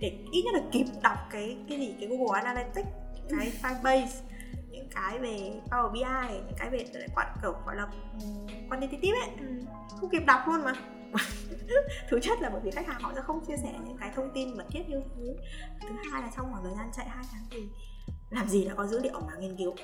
để 0.00 0.18
ít 0.32 0.42
nhất 0.42 0.54
là 0.54 0.60
kịp 0.72 0.84
đọc 1.02 1.18
cái 1.30 1.56
cái 1.68 1.78
gì? 1.78 1.94
Cái 2.00 2.08
Google 2.08 2.40
Analytics 2.40 2.88
cái 3.30 3.52
Firebase 3.62 4.22
những 4.70 4.88
cái 4.94 5.18
về 5.18 5.52
Power 5.70 5.92
BI 5.92 6.34
những 6.34 6.56
cái 6.58 6.70
về 6.70 6.84
quản 7.14 7.36
kiểu 7.42 7.54
gọi 7.66 7.76
là 7.76 7.86
quantitative 8.68 9.18
ấy. 9.20 9.30
Ừ. 9.40 9.46
không 10.00 10.10
kịp 10.10 10.22
đọc 10.26 10.40
luôn 10.46 10.64
mà 10.64 10.72
thứ 12.08 12.20
chất 12.22 12.40
là 12.40 12.50
bởi 12.50 12.60
vì 12.64 12.70
khách 12.70 12.86
hàng 12.86 13.00
họ 13.00 13.12
sẽ 13.14 13.20
không 13.20 13.44
chia 13.46 13.56
sẻ 13.56 13.74
những 13.84 13.96
cái 13.96 14.12
thông 14.16 14.30
tin 14.34 14.56
mật 14.56 14.64
thiết 14.70 14.88
như 14.88 15.02
thế. 15.16 15.36
Thứ 15.80 15.94
hai 16.12 16.22
là 16.22 16.30
trong 16.36 16.52
khoảng 16.52 16.64
thời 16.64 16.74
gian 16.76 16.90
chạy 16.96 17.08
hai 17.08 17.24
tháng 17.32 17.46
thì 17.50 17.68
làm 18.30 18.48
gì 18.48 18.64
đã 18.64 18.74
có 18.74 18.86
dữ 18.86 19.00
liệu 19.00 19.20
mà 19.20 19.32
nghiên 19.38 19.56
cứu. 19.56 19.74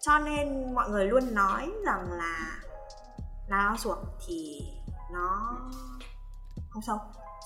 Cho 0.00 0.18
nên 0.18 0.74
mọi 0.74 0.90
người 0.90 1.04
luôn 1.04 1.34
nói 1.34 1.70
rằng 1.86 2.12
là 2.12 2.60
lao 3.48 3.70
outsource 3.70 4.02
thì 4.26 4.60
nó 5.12 5.58
không 6.70 6.82
sâu 6.82 6.98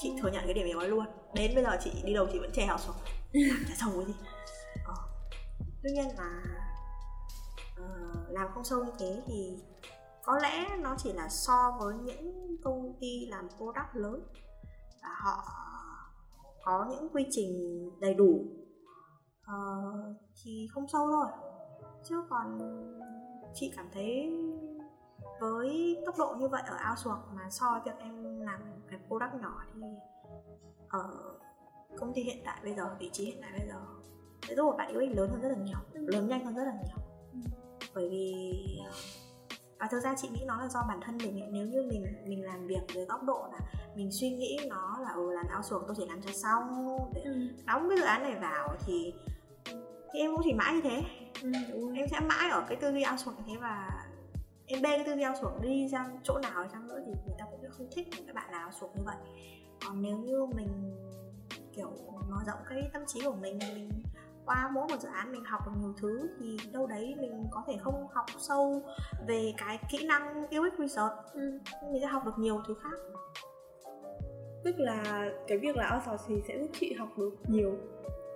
chị 0.03 0.12
thừa 0.22 0.31
nhận 0.31 0.44
cái 0.44 0.55
điểm 0.55 0.79
ấy 0.79 0.88
luôn. 0.88 1.05
Đến 1.35 1.55
bây 1.55 1.64
giờ 1.64 1.70
chị 1.85 1.90
đi 2.05 2.14
đâu 2.14 2.27
chị 2.33 2.38
vẫn 2.38 2.50
chè 2.53 2.66
che 2.66 2.72
outsource 2.72 3.00
làm 3.33 3.64
chả 3.68 3.74
sâu 3.74 3.90
cái 3.96 4.05
gì. 4.07 4.14
Ờ. 4.85 4.94
tuy 5.83 5.90
nhiên 5.90 6.09
là 6.18 6.42
uh, 7.81 8.31
làm 8.31 8.48
không 8.55 8.64
sâu 8.64 8.85
như 8.85 8.92
thế 8.98 9.22
thì 9.27 9.57
có 10.24 10.38
lẽ 10.38 10.76
nó 10.80 10.94
chỉ 10.98 11.12
là 11.12 11.28
so 11.28 11.76
với 11.80 11.94
những 11.94 12.56
công 12.62 12.96
ty 13.00 13.26
làm 13.26 13.48
product 13.56 13.94
lớn 13.94 14.22
và 15.02 15.08
họ 15.22 15.44
có 16.64 16.87
những 16.90 17.08
quy 17.12 17.26
trình 17.30 17.50
đầy 18.00 18.14
đủ. 18.14 18.46
Uh, 19.42 20.16
thì 20.42 20.68
không 20.74 20.88
sâu 20.88 21.06
thôi. 21.10 21.26
Chứ 22.04 22.24
còn 22.30 22.58
chị 23.54 23.72
cảm 23.76 23.88
thấy 23.92 24.30
với 25.40 25.96
tốc 26.06 26.14
độ 26.18 26.34
như 26.38 26.48
vậy 26.48 26.62
ở 26.66 26.90
outsource 26.90 27.22
mà 27.34 27.50
so 27.50 27.70
với 27.70 27.80
việc 27.84 28.00
em 28.00 28.40
làm 28.40 28.60
cái 28.90 29.00
product 29.08 29.42
nhỏ 29.42 29.62
thì 29.74 29.80
ở 30.88 31.10
công 31.98 32.14
ty 32.14 32.22
hiện 32.22 32.42
tại 32.44 32.60
bây 32.62 32.74
giờ 32.74 32.96
vị 32.98 33.10
trí 33.12 33.24
hiện 33.24 33.38
tại 33.42 33.52
bây 33.58 33.68
giờ 33.68 33.80
sẽ 34.48 34.54
giúp 34.54 34.74
bạn 34.78 34.96
UX 34.96 35.16
lớn 35.16 35.30
hơn 35.30 35.40
rất 35.40 35.48
là 35.48 35.64
nhiều 35.64 35.78
lớn 35.94 36.28
nhanh 36.28 36.44
hơn 36.44 36.54
rất 36.54 36.64
là 36.64 36.72
nhiều. 36.72 37.06
Bởi 37.94 38.08
vì 38.08 38.54
và 39.78 39.88
thực 39.90 40.00
ra 40.00 40.14
chị 40.16 40.28
nghĩ 40.28 40.44
nó 40.46 40.56
là 40.56 40.68
do 40.68 40.84
bản 40.88 41.00
thân 41.02 41.18
mình 41.18 41.40
ấy. 41.40 41.48
nếu 41.52 41.66
như 41.66 41.82
mình 41.82 42.06
mình 42.26 42.44
làm 42.44 42.66
việc 42.66 42.80
với 42.94 43.04
góc 43.04 43.22
độ 43.22 43.48
là 43.52 43.58
mình 43.96 44.12
suy 44.12 44.30
nghĩ 44.30 44.58
nó 44.68 44.98
là 45.02 45.10
ừ 45.14 45.32
làm 45.32 45.46
outsource 45.56 45.84
tôi 45.87 45.96
chỉ 45.98 46.06
làm 46.06 46.22
cho 46.22 46.32
xong 46.32 46.98
để 47.14 47.20
ừ. 47.22 47.32
đóng 47.66 47.88
cái 47.88 47.98
dự 47.98 48.04
án 48.04 48.22
này 48.22 48.34
vào 48.40 48.76
thì 48.87 49.14
thì 50.12 50.20
em 50.20 50.30
cũng 50.34 50.40
chỉ 50.44 50.52
mãi 50.52 50.74
như 50.74 50.80
thế 50.80 51.02
Ừ, 51.42 51.94
em 51.96 52.08
sẽ 52.08 52.20
mãi 52.20 52.50
ở 52.50 52.64
cái 52.68 52.76
tư 52.76 52.92
duy 52.92 53.04
outsource 53.12 53.38
như 53.38 53.44
thế 53.46 53.60
và 53.60 53.88
em 54.66 54.82
bê 54.82 54.96
cái 54.96 55.06
tư 55.06 55.14
duy 55.14 55.26
outsource 55.26 55.58
đi 55.62 55.88
ra 55.88 56.06
chỗ 56.22 56.38
nào 56.38 56.66
chăng 56.72 56.88
nữa 56.88 56.98
thì 57.06 57.12
người 57.26 57.37
ta 57.38 57.44
cũng 57.50 57.70
không 57.70 57.88
thích 57.92 58.08
những 58.16 58.26
cái 58.26 58.34
bạn 58.34 58.50
nào 58.50 58.66
outsource 58.66 58.94
như 58.96 59.02
vậy 59.04 59.16
còn 59.87 60.02
nếu 60.02 60.18
như 60.18 60.46
mình 60.46 60.96
kiểu 61.72 61.90
mở 62.28 62.37
rộng 62.46 62.58
cái 62.68 62.90
tâm 62.92 63.02
trí 63.06 63.20
của 63.24 63.34
mình 63.34 63.58
mình 63.74 63.90
qua 64.46 64.70
mỗi 64.74 64.87
một 64.88 64.96
dự 65.00 65.09
án 65.14 65.33
mình 65.33 65.44
học 65.44 65.61
được 65.66 65.72
nhiều 65.80 65.94
thứ 66.00 66.28
thì 66.40 66.57
đâu 66.72 66.87
đấy 66.87 67.14
mình 67.20 67.46
có 67.50 67.62
thể 67.66 67.76
không 67.83 68.07
học 68.12 68.26
sâu 68.38 68.83
về 69.26 69.52
cái 69.59 69.78
kỹ 69.90 70.07
năng 70.07 70.42
UX 70.42 70.78
research. 70.78 71.12
Ừ. 71.33 71.59
mình 71.92 72.00
sẽ 72.00 72.07
học 72.07 72.22
được 72.26 72.38
nhiều 72.38 72.61
thứ 72.68 72.74
khác. 72.83 72.98
Tức 74.64 74.74
là 74.78 75.30
cái 75.48 75.59
việc 75.59 75.76
là 75.76 75.90
outsource 75.94 76.24
thì 76.28 76.35
sẽ 76.48 76.59
giúp 76.61 76.70
chị 76.80 76.92
học 76.98 77.09
được 77.18 77.30
nhiều. 77.48 77.78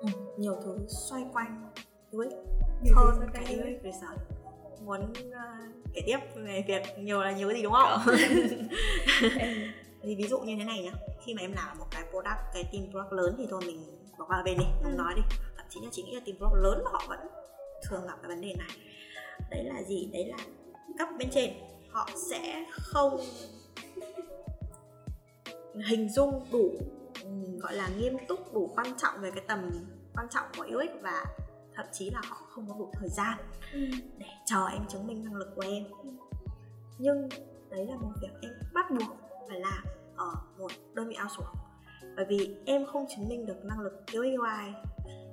Ừ, 0.01 0.09
nhiều 0.39 0.57
thứ 0.65 0.79
xoay 0.89 1.25
quanh 1.33 1.71
UX 2.17 2.33
nhiều 2.83 2.95
hơn 2.97 3.29
cái 3.33 3.45
UX 3.45 3.85
research. 3.85 4.21
Muốn 4.85 5.01
uh, 5.03 5.75
kể 5.95 6.03
tiếp 6.07 6.19
về 6.37 6.65
việc 6.69 6.83
nhiều 6.99 7.21
là 7.21 7.33
nhiều 7.33 7.49
cái 7.49 7.57
gì 7.57 7.63
đúng 7.63 7.73
không? 7.73 8.01
Em 9.39 9.57
thì 10.03 10.15
ví 10.17 10.29
dụ 10.29 10.39
như 10.39 10.55
thế 10.59 10.65
này 10.65 10.83
nhá. 10.85 10.91
Khi 11.27 11.35
mà 11.35 11.41
em 11.43 11.53
làm 11.53 11.79
một 11.79 11.85
cái 11.91 12.03
product 12.11 12.41
cái 12.55 12.65
team 12.73 12.85
product 12.91 13.13
lớn 13.13 13.35
thì 13.39 13.47
thôi 13.51 13.61
mình 13.67 13.81
bỏ 14.19 14.25
qua 14.29 14.43
bên 14.45 14.59
đi. 14.59 14.65
Không 14.83 14.93
Ừ. 14.93 14.97
nói 14.99 15.15
đi 15.17 15.23
thậm 15.69 15.75
chí 15.75 15.81
là 15.81 15.91
chị 15.93 16.03
nghĩ 16.03 16.15
là 16.15 16.21
team 16.27 16.37
product 16.37 16.63
lớn 16.63 16.83
họ 16.85 17.03
vẫn 17.09 17.19
thường 17.83 18.07
gặp 18.07 18.19
cái 18.23 18.29
vấn 18.29 18.41
đề 18.41 18.55
này. 18.59 18.71
Đấy 19.51 19.65
là 19.65 19.83
gì? 19.83 20.11
Đấy 20.13 20.27
là 20.27 20.37
cấp 20.99 21.09
bên 21.19 21.29
trên. 21.31 21.53
Họ 21.91 22.09
sẽ 22.31 22.67
không 22.71 23.21
hình 25.89 26.09
dung 26.09 26.47
đủ 26.53 26.71
gọi 27.59 27.75
là 27.75 27.89
nghiêm 27.99 28.17
túc 28.29 28.55
đủ 28.55 28.71
quan 28.77 28.87
trọng 28.99 29.21
về 29.21 29.31
cái 29.31 29.45
tầm 29.49 29.71
quan 30.15 30.27
trọng 30.31 30.47
của 30.57 30.65
UX 30.65 31.03
và 31.03 31.25
thậm 31.75 31.87
chí 31.93 32.11
là 32.11 32.21
họ 32.29 32.37
không 32.37 32.69
có 32.69 32.75
đủ 32.79 32.91
thời 32.93 33.09
gian 33.09 33.39
ừ. 33.73 33.81
để 34.19 34.27
chờ 34.47 34.67
em 34.67 34.87
chứng 34.89 35.07
minh 35.07 35.25
năng 35.25 35.35
lực 35.35 35.49
của 35.57 35.63
em. 35.67 35.85
Nhưng 36.99 37.29
đấy 37.71 37.87
là 37.87 37.97
một 37.97 38.13
việc 38.23 38.33
em 38.43 38.53
bắt 38.75 38.91
buộc 38.91 39.17
phải 39.49 39.61
làm 39.61 39.85
ở 40.17 40.33
một 40.59 40.71
đơn 40.95 41.09
vị 41.09 41.17
outsource. 41.23 41.61
Bởi 42.17 42.25
vì 42.29 42.57
em 42.65 42.87
không 42.87 43.07
chứng 43.09 43.29
minh 43.29 43.47
được 43.47 43.65
năng 43.65 43.81
lực 43.81 43.93
UX 44.13 44.15
UI 44.15 44.75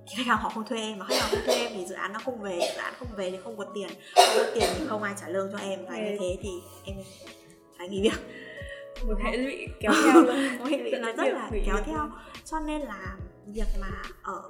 thì 0.07 0.13
khách 0.17 0.25
hàng 0.25 0.37
họ 0.37 0.49
không 0.49 0.65
thuê 0.65 0.79
em 0.81 0.99
mà 0.99 1.05
khách 1.05 1.15
hàng 1.19 1.29
không 1.31 1.39
thuê 1.45 1.55
em 1.55 1.71
thì 1.75 1.85
dự 1.85 1.95
án 1.95 2.13
nó 2.13 2.19
không 2.25 2.41
về 2.41 2.59
dự 2.59 2.77
án 2.81 2.93
không 2.99 3.07
về 3.15 3.31
thì 3.31 3.37
không 3.43 3.57
có 3.57 3.65
tiền. 3.75 3.87
Không 4.15 4.25
có 4.37 4.43
tiền 4.55 4.69
thì 4.77 4.85
không 4.87 5.03
ai 5.03 5.13
trả 5.21 5.27
lương 5.29 5.51
cho 5.51 5.57
em. 5.57 5.85
Và 5.85 5.97
như 5.97 6.09
Ừ. 6.11 6.17
thế 6.19 6.37
thì 6.41 6.49
em 6.85 6.95
phải 7.77 7.89
nghỉ 7.89 8.01
việc. 8.01 8.19
Một 9.07 9.15
hệ 9.23 9.37
lụy 9.37 9.67
kéo 9.79 9.91
theo 10.03 10.21
luôn 10.23 10.35
hệ 10.71 10.77
lụy 10.77 10.91
nó 10.91 11.11
rất 11.11 11.33
là 11.33 11.49
kéo 11.65 11.75
theo. 11.85 12.09
Cho 12.45 12.59
nên 12.59 12.81
là 12.81 13.17
việc 13.47 13.67
mà 13.81 13.87
ở 14.23 14.41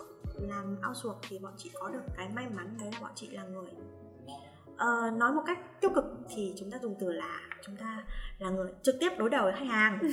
làm 0.42 0.78
outsource 0.88 1.20
thì 1.30 1.40
bọn 1.40 1.54
chị 1.58 1.72
có 1.74 1.90
được 1.90 2.02
cái 2.18 2.28
may 2.36 2.46
mắn 2.56 2.78
đấy 2.82 2.90
là 2.94 3.00
bọn 3.02 3.12
chị 3.16 3.28
là 3.30 3.44
người 3.44 3.72
Ờ, 4.78 5.12
nói 5.18 5.32
một 5.32 5.42
cách 5.48 5.82
tiêu 5.82 5.92
cực 5.96 6.06
thì 6.36 6.54
chúng 6.60 6.72
ta 6.72 6.78
dùng 6.82 6.96
từ 7.00 7.12
là 7.12 7.40
chúng 7.66 7.76
ta 7.78 8.04
là 8.40 8.50
người 8.50 8.68
trực 8.84 8.96
tiếp 9.00 9.10
đối 9.18 9.30
đầu 9.30 9.44
với 9.44 9.54
khách 9.54 9.68
hàng. 9.70 10.00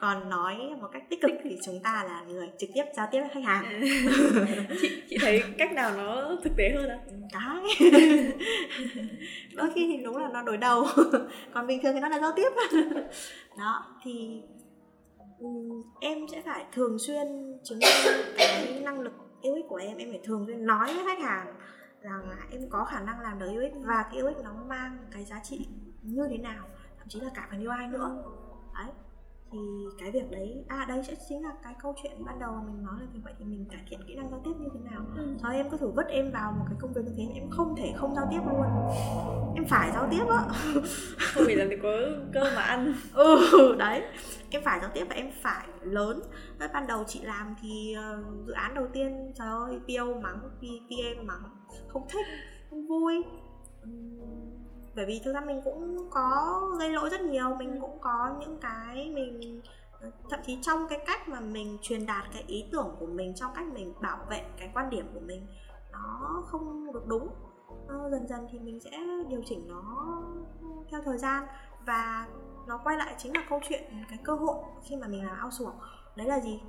Còn 0.00 0.28
nói 0.28 0.56
một 0.80 0.88
cách 0.92 1.02
tích 1.10 1.20
cực 1.22 1.30
thì 1.44 1.58
chúng 1.64 1.80
ta 1.82 2.04
là 2.04 2.22
người 2.28 2.48
trực 2.58 2.70
tiếp 2.74 2.84
giao 2.96 3.08
tiếp 3.12 3.20
với 3.20 3.28
khách 3.34 3.44
hàng. 3.44 3.80
Chị 4.80 5.02
chị 5.08 5.16
thấy 5.20 5.42
cách 5.58 5.72
nào 5.72 5.96
nó 5.96 6.36
thực 6.44 6.52
tế 6.56 6.70
hơn 6.76 6.88
ạ? 6.88 6.98
Cái 7.32 7.90
đôi 9.54 9.70
khi 9.74 9.86
thì 9.96 10.04
đúng 10.04 10.16
là 10.16 10.28
nó 10.32 10.42
đối 10.42 10.56
đầu 10.56 10.86
còn 11.54 11.66
bình 11.66 11.82
thường 11.82 11.94
thì 11.94 12.00
nó 12.00 12.08
là 12.08 12.20
giao 12.20 12.32
tiếp. 12.36 12.50
Đó 13.58 13.86
thì 14.04 14.42
ừm, 15.38 15.82
em 16.00 16.18
sẽ 16.32 16.42
phải 16.44 16.64
thường 16.72 16.98
xuyên 16.98 17.26
chứng 17.64 17.78
minh 17.78 18.24
cái 18.38 18.80
năng 18.80 19.00
lực 19.00 19.12
UX 19.42 19.68
của 19.68 19.76
em 19.76 19.96
em 19.96 20.10
phải 20.10 20.20
thường 20.24 20.44
xuyên 20.46 20.66
nói 20.66 20.94
với 20.94 21.04
khách 21.04 21.22
hàng 21.22 21.54
rằng 22.02 22.28
là 22.28 22.46
em 22.50 22.70
có 22.70 22.84
khả 22.84 23.00
năng 23.00 23.20
làm 23.20 23.38
được 23.38 23.46
UX 23.46 23.86
và 23.86 24.08
cái 24.12 24.22
UX 24.22 24.44
nó 24.44 24.52
mang 24.52 24.98
cái 25.10 25.24
giá 25.24 25.40
trị 25.44 25.68
như 26.02 26.26
thế 26.30 26.38
nào, 26.38 26.66
thậm 26.98 27.08
chí 27.08 27.20
là 27.20 27.30
cả 27.34 27.48
phần 27.50 27.66
UI 27.66 27.86
nữa. 27.90 28.22
Đấy 28.74 28.92
thì 29.52 29.58
cái 29.98 30.10
việc 30.10 30.30
đấy 30.30 30.64
à 30.68 30.84
đây 30.88 31.02
sẽ 31.04 31.14
chính 31.28 31.42
là 31.42 31.52
cái 31.62 31.74
câu 31.82 31.94
chuyện 32.02 32.24
ban 32.24 32.38
đầu 32.38 32.52
mà 32.52 32.62
mình 32.72 32.84
nói 32.84 32.94
là 33.00 33.06
như 33.12 33.20
vậy 33.24 33.34
thì 33.38 33.44
mình 33.44 33.64
cải 33.70 33.80
thiện 33.88 34.00
kỹ 34.06 34.14
năng 34.14 34.30
giao 34.30 34.40
tiếp 34.44 34.50
như 34.58 34.68
thế 34.74 34.80
nào. 34.90 35.04
Ừ. 35.16 35.50
Em 35.52 35.70
cứ 35.70 35.76
thử 35.76 35.90
vứt 35.90 36.06
em 36.08 36.30
vào 36.30 36.52
một 36.52 36.64
cái 36.68 36.76
công 36.80 36.92
việc 36.92 37.02
như 37.04 37.12
thế 37.16 37.24
em 37.34 37.50
không 37.50 37.76
thể 37.76 37.92
không 37.96 38.14
giao 38.14 38.28
tiếp 38.30 38.40
luôn. 38.46 38.66
Em 39.54 39.64
phải 39.68 39.90
giao 39.92 40.08
tiếp 40.10 40.24
á. 40.28 40.44
Không 41.18 41.44
phải 41.46 41.56
là 41.56 41.64
để 41.64 41.78
có 41.82 41.88
cơm 42.32 42.54
mà 42.54 42.62
ăn. 42.62 42.94
Ừ 43.12 43.76
đấy. 43.78 44.02
Em 44.50 44.62
phải 44.64 44.80
giao 44.80 44.90
tiếp 44.94 45.04
và 45.08 45.14
em 45.14 45.30
phải 45.42 45.68
lớn. 45.82 46.20
Lúc 46.60 46.70
ban 46.74 46.86
đầu 46.86 47.04
chị 47.06 47.20
làm 47.22 47.54
thì 47.62 47.94
ờ, 47.94 48.22
dự 48.46 48.52
án 48.52 48.74
đầu 48.74 48.86
tiên 48.92 49.32
Trời 49.38 49.48
ơi 49.48 49.78
PO 49.88 50.20
mắng 50.22 50.40
PM 50.60 51.26
mắng. 51.26 51.42
Không 51.88 52.06
thích 52.08 52.26
Không 52.70 52.86
vui 52.86 53.24
bởi 54.98 55.06
vì 55.06 55.20
thực 55.24 55.32
ra 55.32 55.40
mình 55.40 55.60
cũng 55.64 56.10
có 56.10 56.60
gây 56.78 56.90
lỗi 56.90 57.10
rất 57.10 57.20
nhiều, 57.20 57.54
Mình 57.54 57.80
cũng 57.80 57.98
có 58.00 58.36
những 58.40 58.58
cái 58.60 59.10
mình, 59.14 59.60
thậm 60.30 60.40
chí 60.46 60.58
trong 60.62 60.88
cái 60.88 60.98
cách 61.06 61.28
mà 61.28 61.40
mình 61.40 61.78
truyền 61.82 62.06
đạt 62.06 62.24
cái 62.32 62.44
ý 62.46 62.64
tưởng 62.72 62.96
của 63.00 63.06
mình, 63.06 63.34
trong 63.34 63.50
cách 63.54 63.66
mình 63.72 63.94
bảo 64.00 64.18
vệ 64.30 64.44
cái 64.58 64.70
quan 64.74 64.90
điểm 64.90 65.06
của 65.14 65.20
mình, 65.20 65.46
nó 65.92 66.42
không 66.46 66.92
được 66.92 67.06
đúng. 67.06 67.28
Ờ, 67.88 68.10
dần 68.10 68.28
dần 68.28 68.46
thì 68.50 68.58
mình 68.58 68.80
sẽ 68.80 68.90
điều 69.28 69.42
chỉnh 69.46 69.68
nó 69.68 69.82
theo 70.90 71.00
thời 71.04 71.18
gian 71.18 71.44
và 71.86 72.26
nó 72.66 72.80
quay 72.84 72.96
lại 72.96 73.14
chính 73.18 73.36
là 73.36 73.44
câu 73.48 73.60
chuyện, 73.68 73.82
cái 74.08 74.18
cơ 74.24 74.34
hội 74.34 74.56
khi 74.84 74.96
mà 74.96 75.08
mình 75.08 75.26
làm 75.26 75.44
outsource. 75.44 75.78
Đấy 76.16 76.26
là 76.26 76.40
gì? 76.40 76.60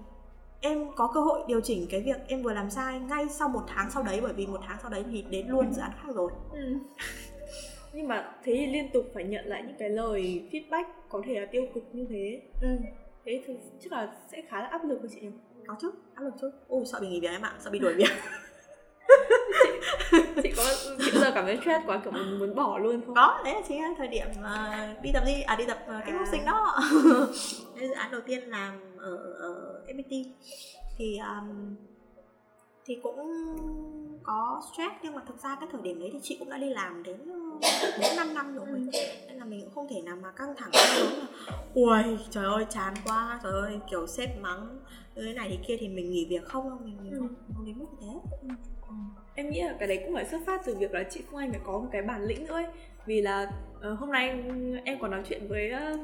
Em 0.62 0.96
có 0.96 1.12
cơ 1.14 1.22
hội 1.22 1.44
điều 1.48 1.62
chỉnh 1.62 1.88
cái 1.90 2.02
việc 2.02 2.28
em 2.28 2.44
vừa 2.44 2.54
làm 2.54 2.70
sai 2.70 3.00
ngay 3.00 3.30
sau 3.30 3.50
một 3.50 3.64
tháng 3.68 3.92
sau 3.92 4.04
đấy, 4.04 4.20
bởi 4.22 4.34
vì 4.34 4.48
một 4.48 4.60
tháng 4.68 4.78
sau 4.82 4.92
đấy 4.92 5.06
thì 5.12 5.22
đến 5.22 5.48
luôn 5.48 5.74
dự 5.74 5.82
án 5.82 5.92
khác 5.96 6.16
rồi. 6.16 6.32
Ừ 6.52 6.78
nhưng 7.94 8.08
mà 8.08 8.32
thế 8.44 8.54
thì 8.56 8.66
liên 8.68 8.90
tục 8.94 9.06
phải 9.14 9.24
nhận 9.24 9.46
lại 9.46 9.64
những 9.68 9.76
cái 9.80 9.90
lời 9.90 10.44
feedback 10.52 10.84
có 11.10 11.22
thể 11.26 11.40
là 11.40 11.46
tiêu 11.46 11.66
cực 11.74 11.84
như 11.94 12.06
thế. 12.10 12.42
Ừ. 12.62 12.68
thế 13.26 13.44
thì 13.48 13.54
chắc 13.84 13.92
là 13.92 14.14
sẽ 14.32 14.42
khá 14.50 14.62
là 14.62 14.68
áp 14.68 14.86
lực 14.86 15.02
với 15.02 15.10
chị 15.14 15.20
nhỉ? 15.22 15.30
Có 15.68 15.76
chứ 15.82 15.92
áp 16.16 16.24
lực 16.24 16.34
chứ. 16.42 16.52
Ôi 16.68 16.84
sợ 16.86 17.00
bị 17.02 17.08
nghỉ 17.08 17.20
việc 17.20 17.28
em 17.32 17.42
ạ 17.42 17.54
sợ 17.60 17.70
bị 17.70 17.80
đuổi 17.80 17.94
việc. 17.94 18.10
Chị 20.44 20.52
có 20.58 20.64
chị 21.00 21.12
bao 21.14 21.22
giờ 21.22 21.32
cảm 21.36 21.46
thấy 21.46 21.58
stress 21.62 21.86
quá 21.86 22.02
kiểu 22.04 22.12
mình 22.12 22.40
muốn 22.40 22.56
bỏ 22.56 22.78
luôn 22.78 23.02
không? 23.06 23.16
Có 23.16 23.42
đấy 23.44 23.54
là 23.54 23.62
chính 23.68 23.82
là 23.84 23.90
thời 23.98 24.08
điểm 24.08 24.28
mà 24.42 24.96
đi 25.02 25.10
tập 25.14 25.24
đi 25.26 25.42
à 25.42 25.56
đi 25.56 25.66
tập 25.68 25.78
uh, 25.84 26.06
kết 26.06 26.12
À. 26.12 26.18
học 26.18 26.28
sinh 26.32 26.46
đó. 26.46 26.80
Dự 27.80 27.92
án 27.92 28.12
đầu 28.12 28.22
tiên 28.22 28.40
làm 28.50 28.74
ở 28.98 29.16
ở 29.40 29.82
FPT 29.88 30.26
thì 30.98 31.18
um, 31.18 31.76
thì 32.90 32.96
cũng 33.04 33.20
có 34.24 34.62
stress 34.74 34.94
nhưng 35.04 35.16
mà 35.16 35.22
thực 35.28 35.38
ra 35.44 35.58
cái 35.60 35.70
thời 35.72 35.82
điểm 35.82 36.00
đấy 36.00 36.10
thì 36.14 36.20
chị 36.24 36.36
cũng 36.40 36.50
đã 36.50 36.58
đi 36.58 36.70
làm 36.70 37.04
đến 37.04 37.18
bốn 38.02 38.16
năm 38.18 38.34
năm 38.34 38.56
rồi 38.56 38.66
Ừ. 38.70 38.80
nên 39.28 39.38
là 39.38 39.46
mình 39.46 39.62
cũng 39.62 39.74
không 39.74 39.88
thể 39.90 40.02
nào 40.02 40.16
mà 40.22 40.32
căng 40.32 40.54
thẳng 40.58 40.70
là 40.74 41.10
ui 41.74 42.18
trời 42.30 42.46
ơi 42.46 42.66
chán 42.70 42.94
quá 43.06 43.40
trời 43.44 43.52
ơi 43.52 43.80
kiểu 43.92 44.08
sếp 44.08 44.30
mắng 44.42 44.80
thế 45.16 45.34
này 45.34 45.48
thì 45.52 45.60
kia 45.68 45.78
thì 45.80 45.88
mình 45.88 46.12
nghỉ 46.12 46.26
việc 46.30 46.44
không 46.46 46.78
mình, 46.86 46.98
mình 47.04 47.12
Ừ. 47.14 47.20
không, 47.20 47.36
không 47.56 47.66
đến 47.66 47.76
mức 47.80 47.86
thế 48.02 48.08
ừ. 48.42 48.48
em 49.36 49.50
nghĩ 49.50 49.62
là 49.62 49.76
cái 49.80 49.88
đấy 49.88 50.02
cũng 50.06 50.14
phải 50.16 50.26
xuất 50.26 50.42
phát 50.46 50.62
từ 50.66 50.76
việc 50.80 50.92
là 50.94 51.04
chị 51.10 51.22
Phương 51.32 51.40
Anh 51.40 51.52
phải 51.52 51.62
có 51.64 51.72
một 51.80 51.88
cái 51.92 52.02
bản 52.02 52.24
lĩnh 52.24 52.46
nữa 52.46 52.54
ấy 52.54 52.66
vì 53.06 53.22
là 53.22 53.52
ờ, 53.82 53.94
hôm 53.94 54.12
nay 54.12 54.44
em 54.86 55.00
còn 55.02 55.12
nói 55.12 55.22
chuyện 55.30 55.48
với 55.50 55.70
ờ, 55.70 55.98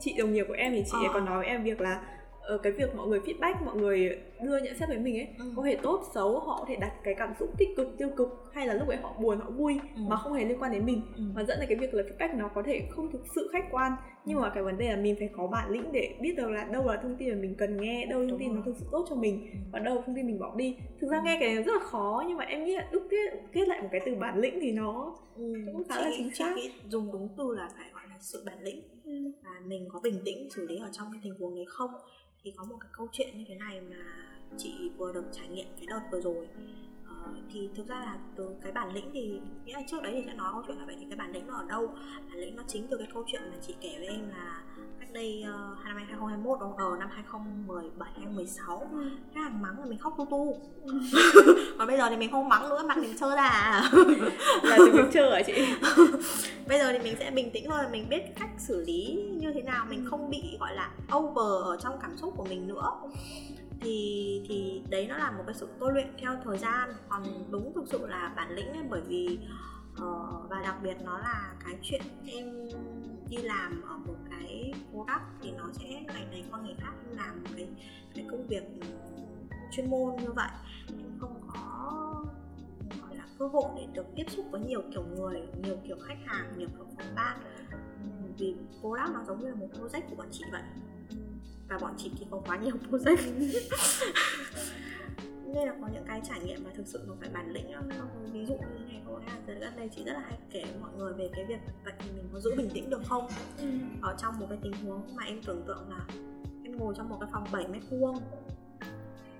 chị 0.00 0.14
đồng 0.18 0.32
nghiệp 0.32 0.44
của 0.48 0.54
em 0.54 0.72
thì 0.72 0.82
chị 0.86 0.98
Ờ. 1.06 1.10
còn 1.12 1.24
nói 1.24 1.38
với 1.38 1.46
em 1.46 1.64
việc 1.64 1.80
là 1.80 2.02
ờ, 2.40 2.58
cái 2.58 2.72
việc 2.72 2.94
mọi 2.96 3.06
người 3.08 3.20
feedback 3.20 3.64
mọi 3.64 3.76
người 3.76 4.18
đưa 4.42 4.58
nhận 4.58 4.78
xét 4.78 4.88
với 4.88 4.98
mình 4.98 5.16
ấy 5.18 5.28
Ừ. 5.38 5.44
có 5.56 5.62
thể 5.66 5.76
tốt 5.82 6.02
xấu 6.14 6.40
họ 6.40 6.56
có 6.58 6.64
thể 6.68 6.76
đặt 6.76 6.92
cái 7.04 7.14
cảm 7.18 7.34
xúc 7.38 7.48
tích 7.58 7.68
cực 7.76 7.88
tiêu 7.98 8.10
cực 8.16 8.28
hay 8.52 8.66
là 8.66 8.74
lúc 8.74 8.88
ấy 8.88 8.96
họ 8.96 9.12
buồn 9.20 9.38
họ 9.40 9.50
vui 9.50 9.78
Ừ. 9.96 10.00
mà 10.08 10.16
không 10.16 10.32
hề 10.32 10.44
liên 10.44 10.58
quan 10.62 10.72
đến 10.72 10.86
mình. 10.86 11.02
Ừ. 11.16 11.22
mà 11.34 11.44
dẫn 11.44 11.58
đến 11.60 11.68
cái 11.68 11.78
việc 11.78 11.94
là 11.94 12.02
feedback 12.02 12.36
nó 12.38 12.48
có 12.54 12.62
thể 12.66 12.86
không 12.90 13.10
thực 13.12 13.22
sự 13.34 13.48
khách 13.52 13.64
quan. 13.70 13.92
Nhưng 14.24 14.40
mà 14.40 14.50
cái 14.54 14.62
vấn 14.62 14.78
đề 14.78 14.88
là 14.90 14.96
mình 14.96 15.16
phải 15.18 15.28
có 15.36 15.46
bản 15.46 15.70
lĩnh 15.70 15.92
để 15.92 16.14
biết 16.20 16.34
được 16.36 16.50
là 16.50 16.64
đâu 16.64 16.86
là 16.86 16.96
thông 17.02 17.16
tin 17.16 17.28
mà 17.30 17.36
mình 17.40 17.54
cần 17.58 17.80
nghe 17.80 18.06
đâu 18.06 18.20
là 18.20 18.26
thông 18.30 18.38
tin 18.38 18.54
nó 18.54 18.62
thực 18.66 18.76
sự 18.78 18.86
tốt 18.92 19.06
cho 19.10 19.16
mình 19.16 19.46
và 19.72 19.78
đâu 19.78 19.94
là 19.94 20.02
thông 20.06 20.16
tin 20.16 20.26
mình 20.26 20.38
bỏ 20.38 20.54
đi. 20.56 20.76
Thực 21.00 21.08
ra 21.10 21.22
nghe 21.24 21.36
cái 21.40 21.54
này 21.54 21.62
rất 21.62 21.72
là 21.72 21.84
khó 21.84 22.24
nhưng 22.28 22.36
mà 22.36 22.44
em 22.44 22.64
nghĩ 22.64 22.74
là 22.76 22.88
đúc 22.92 23.02
kết 23.10 23.40
kết 23.52 23.68
lại 23.68 23.82
một 23.82 23.88
cái 23.92 24.00
từ 24.06 24.14
bản 24.14 24.38
lĩnh 24.38 24.58
thì 24.60 24.72
nó 24.72 25.14
Ừ, 25.36 25.52
cũng 25.72 25.84
khá 25.88 25.94
chị 25.98 26.04
là 26.04 26.10
chính 26.16 26.34
xác. 26.34 26.54
dùng 26.88 27.12
đúng 27.12 27.28
từ 27.38 27.54
là 27.56 27.68
phải 27.76 27.86
gọi 27.92 28.02
là 28.10 28.16
sự 28.20 28.42
bản 28.46 28.58
lĩnh 28.62 28.82
và 29.44 29.50
mình 29.66 29.88
có 29.92 30.00
bình 30.02 30.18
tĩnh 30.24 30.48
xử 30.50 30.66
lý 30.68 30.76
ở 30.78 30.88
trong 30.92 31.06
cái 31.12 31.20
tình 31.24 31.34
huống 31.38 31.54
đấy 31.54 31.64
không 31.68 31.90
thì 32.48 32.54
có 32.56 32.64
một 32.64 32.76
cái 32.80 32.90
câu 32.92 33.08
chuyện 33.12 33.38
như 33.38 33.44
thế 33.48 33.54
này 33.54 33.80
mà 33.80 33.96
chị 34.56 34.90
vừa 34.96 35.12
được 35.12 35.24
trải 35.32 35.48
nghiệm 35.48 35.66
cái 35.76 35.86
đợt 35.86 36.00
vừa 36.12 36.20
rồi. 36.20 36.48
Ờ, 37.06 37.32
thì 37.52 37.68
thực 37.74 37.86
ra 37.86 37.96
là 37.96 38.18
từ 38.36 38.56
cái 38.62 38.72
bản 38.72 38.94
lĩnh 38.94 39.10
thì 39.12 39.40
nghĩa 39.64 39.72
là 39.72 39.82
trước 39.86 40.02
đấy 40.02 40.12
thì 40.14 40.22
sẽ 40.26 40.34
nói 40.34 40.52
câu 40.52 40.62
chuyện 40.66 40.78
là 40.78 40.84
vậy 40.86 40.96
thì 40.98 41.06
cái 41.10 41.16
bản 41.16 41.32
lĩnh 41.32 41.46
nó 41.46 41.54
ở 41.54 41.64
đâu? 41.68 41.86
Bản 42.28 42.38
lĩnh 42.38 42.56
nó 42.56 42.62
chính 42.68 42.86
từ 42.90 42.96
cái 42.96 43.06
câu 43.14 43.24
chuyện 43.26 43.42
mà 43.50 43.56
chị 43.66 43.74
kể 43.80 43.94
với 43.98 44.06
em 44.06 44.28
là 44.28 44.62
cách 45.08 45.14
đây 45.14 45.44
uh, 45.44 45.84
năm 45.84 45.96
hai 45.96 46.04
2021 46.04 46.60
đâu 46.60 46.74
ở 46.78 46.96
năm 46.98 47.08
2017 47.12 48.10
2016 48.16 48.88
ừ. 48.92 49.10
khách 49.34 49.40
hàng 49.40 49.62
mắng 49.62 49.78
là 49.80 49.86
mình 49.86 49.98
khóc 49.98 50.14
tu 50.18 50.26
tu. 50.30 50.56
Ừ. 50.84 51.00
còn 51.78 51.86
bây 51.86 51.96
giờ 51.96 52.08
thì 52.10 52.16
mình 52.16 52.32
không 52.32 52.48
mắng 52.48 52.68
nữa 52.68 52.82
mặt 52.88 52.98
mình 52.98 53.18
trơ 53.20 53.36
ra 53.36 53.48
à? 53.48 53.90
Là 54.62 54.78
mình 54.78 55.10
trơ 55.12 55.30
hả 55.30 55.42
chị? 55.46 55.52
Bây 56.68 56.78
giờ 56.78 56.92
thì 56.92 56.98
mình 56.98 57.16
sẽ 57.18 57.30
bình 57.30 57.50
tĩnh 57.50 57.64
thôi 57.68 57.84
mình 57.90 58.08
biết 58.08 58.22
cách 58.38 58.50
xử 58.58 58.84
lý 58.84 59.24
như 59.40 59.52
thế 59.52 59.62
nào 59.62 59.86
mình 59.90 60.06
không 60.10 60.30
bị 60.30 60.56
gọi 60.60 60.74
là 60.74 60.90
over 61.16 61.64
ở 61.64 61.76
trong 61.80 61.98
cảm 62.02 62.16
xúc 62.16 62.34
của 62.36 62.44
mình 62.44 62.68
nữa. 62.68 62.92
Thì 63.80 64.42
thì 64.48 64.82
đấy 64.90 65.06
nó 65.08 65.16
là 65.18 65.30
một 65.30 65.44
cái 65.46 65.54
sự 65.54 65.68
tôi 65.80 65.92
luyện 65.92 66.08
theo 66.18 66.32
thời 66.44 66.58
gian. 66.58 66.92
Còn 67.08 67.22
đúng 67.50 67.72
thực 67.74 67.84
sự 67.86 68.06
là 68.06 68.32
bản 68.36 68.54
lĩnh 68.54 68.68
ấy 68.68 68.84
bởi 68.90 69.00
vì 69.08 69.38
uh, 69.92 70.50
và 70.50 70.60
đặc 70.62 70.74
biệt 70.82 70.96
nó 71.04 71.18
là 71.18 71.52
cái 71.64 71.74
chuyện 71.82 72.02
em 72.26 72.68
đi 73.30 73.36
làm 73.36 73.82
ở 73.82 73.96
một 73.96 74.16
cái 74.30 74.72
product 74.90 75.22
thì 75.42 75.50
nó 75.50 75.68
sẽ 75.72 75.88
ngày 75.88 76.26
này 76.30 76.44
qua 76.50 76.60
ngày 76.60 76.74
khác, 76.78 76.92
làm 77.16 77.44
cái 77.56 77.68
cái 78.14 78.26
công 78.30 78.46
việc 78.46 78.62
chuyên 79.72 79.90
môn 79.90 80.16
như 80.16 80.32
vậy. 80.32 80.48
Em 80.88 81.18
không 81.20 81.40
có, 81.48 82.24
gọi 83.02 83.16
là, 83.16 83.24
cơ 83.38 83.46
hội 83.46 83.70
để 83.76 83.86
được 83.92 84.06
tiếp 84.16 84.24
xúc 84.28 84.46
với 84.50 84.60
nhiều 84.60 84.82
kiểu 84.92 85.04
người, 85.16 85.42
nhiều 85.62 85.76
kiểu 85.86 85.96
khách 86.02 86.18
hàng, 86.26 86.52
nhiều 86.58 86.68
kiểu 86.76 86.86
phòng 86.96 87.14
ban. 87.16 87.38
Vì 88.38 88.54
product 88.80 89.14
nó 89.14 89.24
giống 89.26 89.40
như 89.40 89.48
là 89.48 89.54
một 89.54 89.68
project 89.80 90.02
của 90.10 90.16
bọn 90.16 90.26
chị 90.32 90.44
vậy. 90.52 90.62
Và 91.68 91.78
bọn 91.78 91.94
chị 91.98 92.10
thì 92.18 92.26
có 92.30 92.40
quá 92.46 92.56
nhiều 92.56 92.76
project 92.90 93.18
nên 95.54 95.68
là 95.68 95.74
có 95.80 95.88
những 95.92 96.04
cái 96.06 96.20
trải 96.28 96.40
nghiệm 96.40 96.64
mà 96.64 96.70
thực 96.74 96.86
sự 96.86 97.04
nó 97.08 97.14
phải 97.20 97.28
bản 97.32 97.50
lĩnh 97.50 97.72
ví 98.32 98.46
dụ 98.46 98.54
như 98.54 98.84
này 98.86 99.02
cô 99.06 99.18
là 99.18 99.38
gần 99.46 99.76
đây 99.76 99.90
chị 99.96 100.04
rất 100.04 100.12
là 100.12 100.20
hay 100.20 100.38
kể 100.50 100.64
mọi 100.80 100.90
người 100.96 101.12
về 101.12 101.30
cái 101.32 101.44
việc 101.44 101.60
vậy 101.84 101.94
thì 101.98 102.10
mình 102.10 102.28
có 102.32 102.40
giữ 102.40 102.54
bình 102.56 102.70
tĩnh 102.74 102.90
được 102.90 103.00
không? 103.04 103.28
Ừ. 103.58 103.66
ở 104.02 104.16
trong 104.18 104.38
một 104.38 104.46
cái 104.48 104.58
tình 104.62 104.72
huống 104.72 105.16
mà 105.16 105.24
em 105.24 105.42
tưởng 105.42 105.62
tượng 105.66 105.90
là 105.90 106.06
em 106.64 106.78
ngồi 106.78 106.94
trong 106.96 107.08
một 107.08 107.16
cái 107.20 107.28
phòng 107.32 107.44
7 107.52 107.68
mét 107.68 107.82
vuông. 107.90 108.16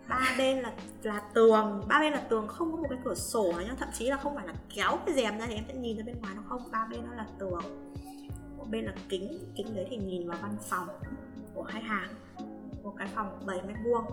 Ba 0.08 0.34
bên 0.38 0.58
là 0.58 0.72
là 1.02 1.22
tường 1.34 1.84
ba 1.88 2.00
bên 2.00 2.12
là 2.12 2.20
tường 2.20 2.48
không 2.48 2.72
có 2.72 2.76
một 2.76 2.86
cái 2.90 2.98
cửa 3.04 3.14
sổ 3.14 3.52
nào 3.52 3.62
nhá. 3.62 3.74
Thậm 3.78 3.88
chí 3.92 4.06
là 4.06 4.16
không 4.16 4.34
phải 4.34 4.46
là 4.46 4.54
kéo 4.74 4.98
cái 5.06 5.14
rèm 5.14 5.38
ra 5.38 5.46
thì 5.46 5.54
em 5.54 5.64
sẽ 5.68 5.74
nhìn 5.74 5.96
ra 5.96 6.02
bên 6.06 6.20
ngoài 6.20 6.34
nó 6.36 6.42
không. 6.48 6.70
Ba 6.70 6.86
bên 6.90 7.00
nó 7.06 7.14
là 7.14 7.26
tường 7.38 7.62
một 8.56 8.66
bên 8.70 8.84
là 8.84 8.92
kính 9.08 9.38
kính 9.56 9.76
đấy 9.76 9.86
thì 9.90 9.96
nhìn 9.96 10.28
vào 10.28 10.38
văn 10.42 10.56
phòng 10.60 10.88
của 11.54 11.62
khách 11.62 11.82
hàng. 11.82 12.14
Một 12.82 12.94
cái 12.98 13.08
phòng 13.14 13.40
7 13.46 13.62
mét 13.62 13.76
vuông 13.84 14.04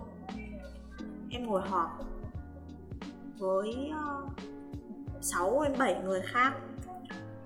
em 1.29 1.47
ngồi 1.47 1.61
họp 1.61 1.89
với 3.37 3.91
uh, 3.91 4.31
6 5.21 5.63
đến 5.63 5.73
7 5.77 6.01
người 6.03 6.21
khác 6.21 6.53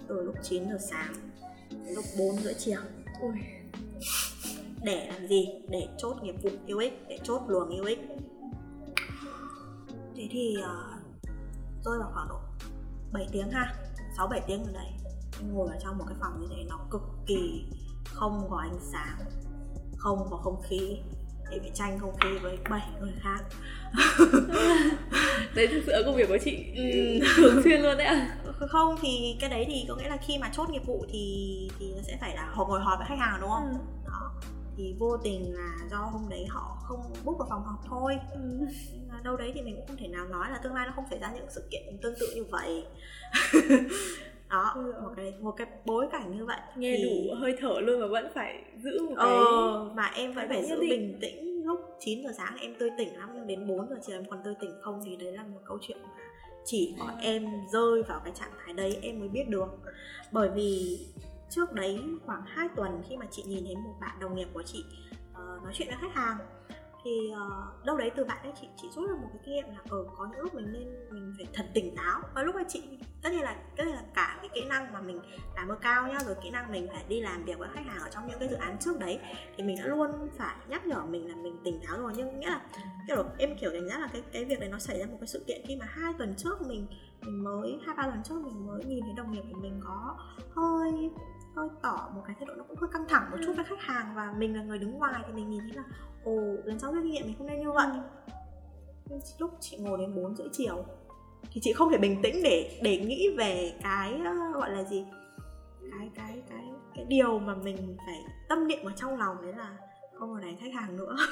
từ 0.08 0.22
lúc 0.22 0.36
9 0.44 0.70
giờ 0.70 0.78
sáng 0.90 1.14
đến 1.72 1.96
lúc 1.96 2.06
4 2.18 2.36
rưỡi 2.36 2.54
chiều. 2.54 2.80
Ui. 3.22 3.32
để 4.84 5.08
làm 5.12 5.28
gì? 5.28 5.48
Để 5.70 5.88
chốt 5.98 6.18
nghiệp 6.24 6.36
vụ 6.44 6.50
UX 6.76 6.94
để 7.08 7.20
chốt 7.24 7.42
luồng 7.48 7.82
UX 7.82 8.00
thế 10.20 10.28
thì 10.32 10.56
uh, 10.58 11.00
rơi 11.86 12.00
vào 12.00 12.12
khoảng 12.14 12.28
độ 12.30 12.40
7 13.12 13.28
tiếng 13.32 13.50
ha 13.52 13.74
6 14.18 14.28
7 14.28 14.42
tiếng 14.48 14.64
ở 14.64 14.72
đây 14.74 14.88
em 15.40 15.54
ngồi 15.54 15.70
ở 15.70 15.80
trong 15.84 15.98
một 15.98 16.06
cái 16.08 16.18
phòng 16.20 16.42
như 16.42 16.48
thế 16.50 16.64
nó 16.70 16.80
cực 16.92 17.02
kỳ 17.26 17.66
không 18.06 18.48
có 18.50 18.58
ánh 18.58 18.80
sáng 18.92 19.20
không 19.98 20.28
có 20.32 20.38
không 20.38 20.62
khí 20.62 20.98
để 21.52 21.60
phải 21.60 21.72
tranh 21.74 22.00
không 22.00 22.16
khí 22.20 22.30
với 22.42 22.58
bảy 22.70 22.88
người 23.02 23.14
khác 23.22 23.40
đấy 25.56 25.68
thực 25.68 25.84
sự 25.86 26.04
công 26.06 26.16
việc 26.16 26.28
của 26.30 26.38
chị 26.38 26.66
ừ. 26.76 27.20
thường 27.36 27.62
xuyên 27.64 27.82
luôn 27.82 27.98
đấy 27.98 28.08
ạ 28.08 28.38
à? 28.46 28.68
không 28.70 28.96
thì 29.02 29.38
cái 29.40 29.50
đấy 29.50 29.66
thì 29.68 29.86
có 29.88 29.96
nghĩa 29.96 30.10
là 30.10 30.18
khi 30.18 30.38
mà 30.38 30.50
chốt 30.54 30.70
nghiệp 30.70 30.86
vụ 30.86 31.06
thì 31.12 31.70
thì 31.80 31.94
nó 31.96 32.02
sẽ 32.02 32.18
phải 32.22 32.36
là 32.36 32.50
họ 32.52 32.66
ngồi 32.66 32.82
họp 32.82 33.00
với 33.00 33.08
khách 33.10 33.20
hàng 33.20 33.38
đúng 33.42 33.50
không 33.50 33.70
ừ. 33.70 33.78
đó 34.06 34.32
thì 34.78 34.96
vô 35.00 35.18
tình 35.18 35.54
là 35.54 35.78
do 35.92 35.98
hôm 35.98 36.30
đấy 36.30 36.46
họ 36.50 36.78
không 36.84 37.14
book 37.24 37.38
vào 37.38 37.48
phòng 37.50 37.64
họp 37.64 37.80
thôi 37.90 38.20
ừ. 38.34 38.40
Đâu 39.24 39.38
đấy 39.38 39.52
thì 39.56 39.62
mình 39.62 39.76
cũng 39.76 39.88
không 39.88 39.98
thể 39.98 40.08
nào 40.08 40.26
nói 40.26 40.52
là 40.52 40.58
tương 40.58 40.74
lai 40.74 40.88
nó 40.88 40.94
không 40.96 41.06
xảy 41.10 41.20
ra 41.20 41.32
những 41.36 41.46
sự 41.50 41.68
kiện 41.72 41.98
tương 42.02 42.16
tự 42.20 42.32
như 42.36 42.44
vậy 42.44 42.86
đó 44.50 44.72
ừ. 44.76 44.94
một 45.04 45.10
cái 45.16 45.34
một 45.42 45.52
cái 45.52 45.68
bối 45.86 46.08
cảnh 46.12 46.38
như 46.38 46.46
vậy. 46.46 46.60
Nghe 46.76 46.96
thì... 46.98 47.04
đủ 47.04 47.36
hơi 47.36 47.56
thở 47.60 47.80
luôn 47.80 48.02
mà 48.02 48.08
vẫn 48.08 48.32
phải 48.36 48.64
giữ 48.84 49.00
một 49.04 49.16
cái 49.18 49.28
ờ, 49.28 49.90
mà 49.96 50.12
em 50.16 50.34
vẫn 50.34 50.50
phải 50.50 50.66
giữ 50.66 50.80
bình 50.80 51.18
tĩnh 51.22 51.66
lúc 51.66 51.80
9 52.00 52.24
giờ 52.24 52.34
sáng 52.38 52.58
em 52.60 52.76
tươi 52.80 52.90
tỉnh 52.98 53.18
lắm 53.18 53.30
nhưng 53.34 53.48
đến 53.48 53.68
4 53.68 53.90
giờ 53.90 53.96
chiều 54.06 54.18
em 54.18 54.26
còn 54.30 54.40
tươi 54.44 54.54
tỉnh 54.62 54.72
không 54.82 55.02
thì 55.06 55.16
đấy 55.16 55.34
là 55.34 55.44
một 55.44 55.60
câu 55.66 55.78
chuyện 55.82 55.98
mà 56.04 56.10
chỉ 56.66 56.96
có 57.00 57.06
em 57.22 57.48
rơi 57.72 58.04
vào 58.04 58.22
cái 58.24 58.34
trạng 58.40 58.52
thái 58.66 58.74
đấy 58.74 59.00
em 59.02 59.20
mới 59.20 59.30
biết 59.30 59.50
được. 59.50 59.68
Bởi 60.32 60.50
vì 60.50 61.00
trước 61.50 61.74
đấy 61.74 62.00
khoảng 62.26 62.42
2 62.46 62.68
tuần 62.76 63.02
khi 63.10 63.18
mà 63.18 63.26
chị 63.32 63.44
nhìn 63.44 63.66
thấy 63.66 63.76
một 63.76 63.94
bạn 64.02 64.20
đồng 64.20 64.36
nghiệp 64.36 64.48
của 64.54 64.64
chị 64.64 64.86
uh, 65.32 65.64
nói 65.64 65.74
chuyện 65.74 65.88
với 65.88 65.98
khách 66.02 66.14
hàng 66.14 66.38
thì 67.04 67.32
uh, 67.32 67.86
đâu 67.86 67.98
đấy 67.98 68.12
từ 68.16 68.26
bạn 68.26 68.38
ấy 68.44 68.54
chị 68.62 68.68
chị 68.78 68.88
rút 68.96 69.10
được 69.10 69.18
một 69.22 69.28
cái 69.34 69.42
kinh 69.46 69.56
nghiệm 69.56 69.70
là 69.70 69.80
ở 69.90 70.06
có 70.18 70.28
những 70.32 70.40
lúc 70.40 70.56
mình 70.56 70.74
nên 70.74 71.10
mình 71.12 71.34
phải 71.38 71.48
thật 71.54 71.66
tỉnh 71.74 71.96
táo. 71.96 72.22
Và 72.36 72.44
lúc 72.44 72.56
ấy 72.56 72.64
chị 72.68 72.84
tất 73.22 73.30
nhiên 73.32 73.42
là 73.42 73.56
tất 73.78 73.84
nhiên 73.86 73.96
là 73.96 74.04
cả 74.14 74.38
cái 74.42 74.50
kỹ 74.54 74.66
năng 74.70 74.94
mà 74.94 75.02
mình 75.02 75.22
làm 75.56 75.68
ở 75.68 75.76
cao 75.76 76.08
nhá 76.08 76.18
rồi 76.26 76.36
kỹ 76.44 76.50
năng 76.50 76.72
mình 76.72 76.88
phải 76.94 77.04
đi 77.08 77.22
làm 77.22 77.44
việc 77.44 77.60
với 77.60 77.70
khách 77.74 77.86
hàng 77.86 78.00
ở 78.00 78.10
trong 78.12 78.28
những 78.28 78.40
cái 78.40 78.50
dự 78.50 78.56
án 78.56 78.78
trước 78.80 79.00
đấy 79.00 79.20
thì 79.58 79.64
mình 79.64 79.78
đã 79.80 79.88
luôn 79.88 80.12
phải 80.38 80.56
nhắc 80.68 80.86
nhở 80.88 81.06
mình 81.06 81.30
là 81.30 81.36
mình 81.36 81.58
tỉnh 81.64 81.80
táo 81.88 82.00
rồi. 82.00 82.14
Nhưng 82.16 82.40
nghĩa 82.40 82.50
là 82.50 82.62
kiểu 83.08 83.24
em 83.38 83.58
kiểu 83.58 83.72
đánh 83.72 83.90
giá 83.90 84.00
là 84.00 84.08
cái 84.14 84.22
cái 84.32 84.46
việc 84.46 84.60
này 84.60 84.70
nó 84.70 84.80
xảy 84.80 85.00
ra 85.00 85.06
một 85.06 85.18
cái 85.20 85.28
sự 85.28 85.44
kiện 85.48 85.62
khi 85.68 85.76
mà 85.76 85.86
hai 85.90 86.14
tuần 86.18 86.34
trước 86.38 86.62
mình 86.68 86.88
mình 87.22 87.44
mới 87.44 87.80
hai 87.86 87.96
ba 87.96 88.04
tuần 88.04 88.24
trước 88.24 88.42
mình 88.44 88.68
mới 88.68 88.84
nhìn 88.84 89.04
thấy 89.04 89.14
đồng 89.18 89.32
nghiệp 89.32 89.44
của 89.52 89.60
mình 89.60 89.82
có 89.84 90.18
hơi 90.56 91.10
hơi 91.56 91.68
tỏ 91.82 92.10
một 92.16 92.22
cái 92.28 92.36
thái 92.40 92.46
độ 92.46 92.54
nó 92.58 92.64
cũng 92.68 92.78
hơi 92.78 92.90
căng 92.94 93.08
thẳng 93.10 93.32
một 93.32 93.38
chút 93.46 93.54
với 93.56 93.66
khách 93.66 93.80
hàng 93.82 94.14
và 94.16 94.34
mình 94.38 94.56
là 94.56 94.64
người 94.64 94.78
đứng 94.78 94.92
ngoài 94.92 95.22
thì 95.28 95.34
mình 95.34 95.50
nhìn 95.50 95.62
thấy 95.62 95.74
là 95.74 95.84
ồ 96.24 96.42
lần 96.64 96.80
sau 96.80 96.94
rút 96.94 97.04
kinh 97.04 97.12
nghiệm 97.12 97.26
mình 97.26 97.36
không 97.38 97.48
nên 97.48 97.60
như 97.60 97.72
vậy. 97.72 97.88
Nhưng 99.06 99.20
lúc 99.40 99.52
chị 99.60 99.78
ngồi 99.78 99.98
đến 99.98 100.16
4 100.16 100.36
rưỡi 100.36 100.48
chiều 100.52 100.86
thì 101.52 101.62
chị 101.64 101.74
không 101.74 101.92
thể 101.92 101.98
bình 101.98 102.22
tĩnh 102.24 102.36
để 102.44 102.80
để 102.84 102.98
nghĩ 102.98 103.36
về 103.38 103.74
cái 103.84 104.22
gọi 104.54 104.72
là 104.72 104.84
gì? 104.84 105.06
Cái 105.92 106.10
cái 106.16 106.44
cái 106.50 106.64
cái 106.96 107.06
điều 107.06 107.40
mà 107.40 107.56
mình 107.56 107.98
phải 107.98 108.24
tâm 108.50 108.68
niệm 108.68 108.86
ở 108.86 108.92
trong 108.96 109.18
lòng 109.18 109.42
đấy 109.42 109.54
là 109.58 109.78
không 110.20 110.34
còn 110.34 110.42
đánh 110.42 110.58
khách 110.60 110.74
hàng 110.74 110.98
nữa. 110.98 111.16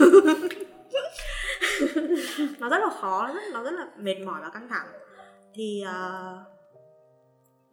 Nó 2.60 2.70
rất 2.70 2.78
là 2.78 2.90
khó 3.02 3.28
rất, 3.28 3.42
nó 3.54 3.64
rất 3.64 3.74
là 3.74 3.88
mệt 3.98 4.16
mỏi 4.26 4.42
và 4.42 4.50
căng 4.50 4.70
thẳng. 4.70 4.88
Thì 5.54 5.84
uh, 5.86 6.57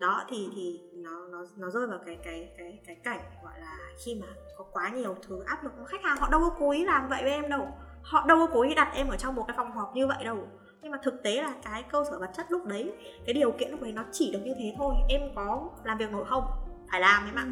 đó 0.04 0.24
thì 0.28 0.48
thì 0.54 0.80
nó 0.92 1.26
nó 1.32 1.44
nó 1.56 1.70
rơi 1.70 1.86
vào 1.86 1.98
cái 2.06 2.18
cái 2.24 2.48
cái 2.58 2.80
cái 2.86 2.96
cảnh 3.04 3.20
gọi 3.44 3.60
là 3.60 3.78
khi 4.04 4.14
mà 4.20 4.26
có 4.58 4.64
quá 4.72 4.88
nhiều 4.88 5.16
thứ 5.28 5.42
áp 5.46 5.64
lực 5.64 5.72
khách 5.86 6.02
hàng 6.02 6.16
họ 6.16 6.28
đâu 6.30 6.40
có 6.40 6.56
cố 6.58 6.70
ý 6.70 6.84
làm 6.84 7.08
vậy 7.08 7.22
với 7.22 7.32
em 7.32 7.48
đâu. 7.48 7.68
Họ 8.02 8.26
đâu 8.26 8.38
có 8.38 8.46
cố 8.54 8.62
ý 8.62 8.74
đặt 8.74 8.92
em 8.94 9.08
ở 9.08 9.16
trong 9.16 9.34
một 9.34 9.44
cái 9.48 9.56
phòng 9.56 9.72
họp 9.72 9.92
như 9.94 10.06
vậy 10.06 10.24
đâu. 10.24 10.48
Nhưng 10.82 10.92
mà 10.92 10.98
thực 11.02 11.22
tế 11.22 11.42
là 11.42 11.54
cái 11.64 11.82
cơ 11.82 12.04
sở 12.10 12.18
vật 12.18 12.30
chất 12.36 12.46
lúc 12.48 12.66
đấy 12.66 12.92
cái 13.26 13.34
điều 13.34 13.52
kiện 13.52 13.70
lúc 13.70 13.80
đấy 13.82 13.92
nó 13.92 14.04
chỉ 14.12 14.32
được 14.32 14.40
như 14.44 14.54
thế 14.58 14.74
thôi. 14.78 14.94
Em 15.08 15.20
có 15.34 15.70
làm 15.84 15.98
việc 15.98 16.12
nổi 16.12 16.24
không? 16.28 16.44
Phải 16.90 17.00
làm 17.00 17.26
em 17.26 17.34
ạ. 17.34 17.46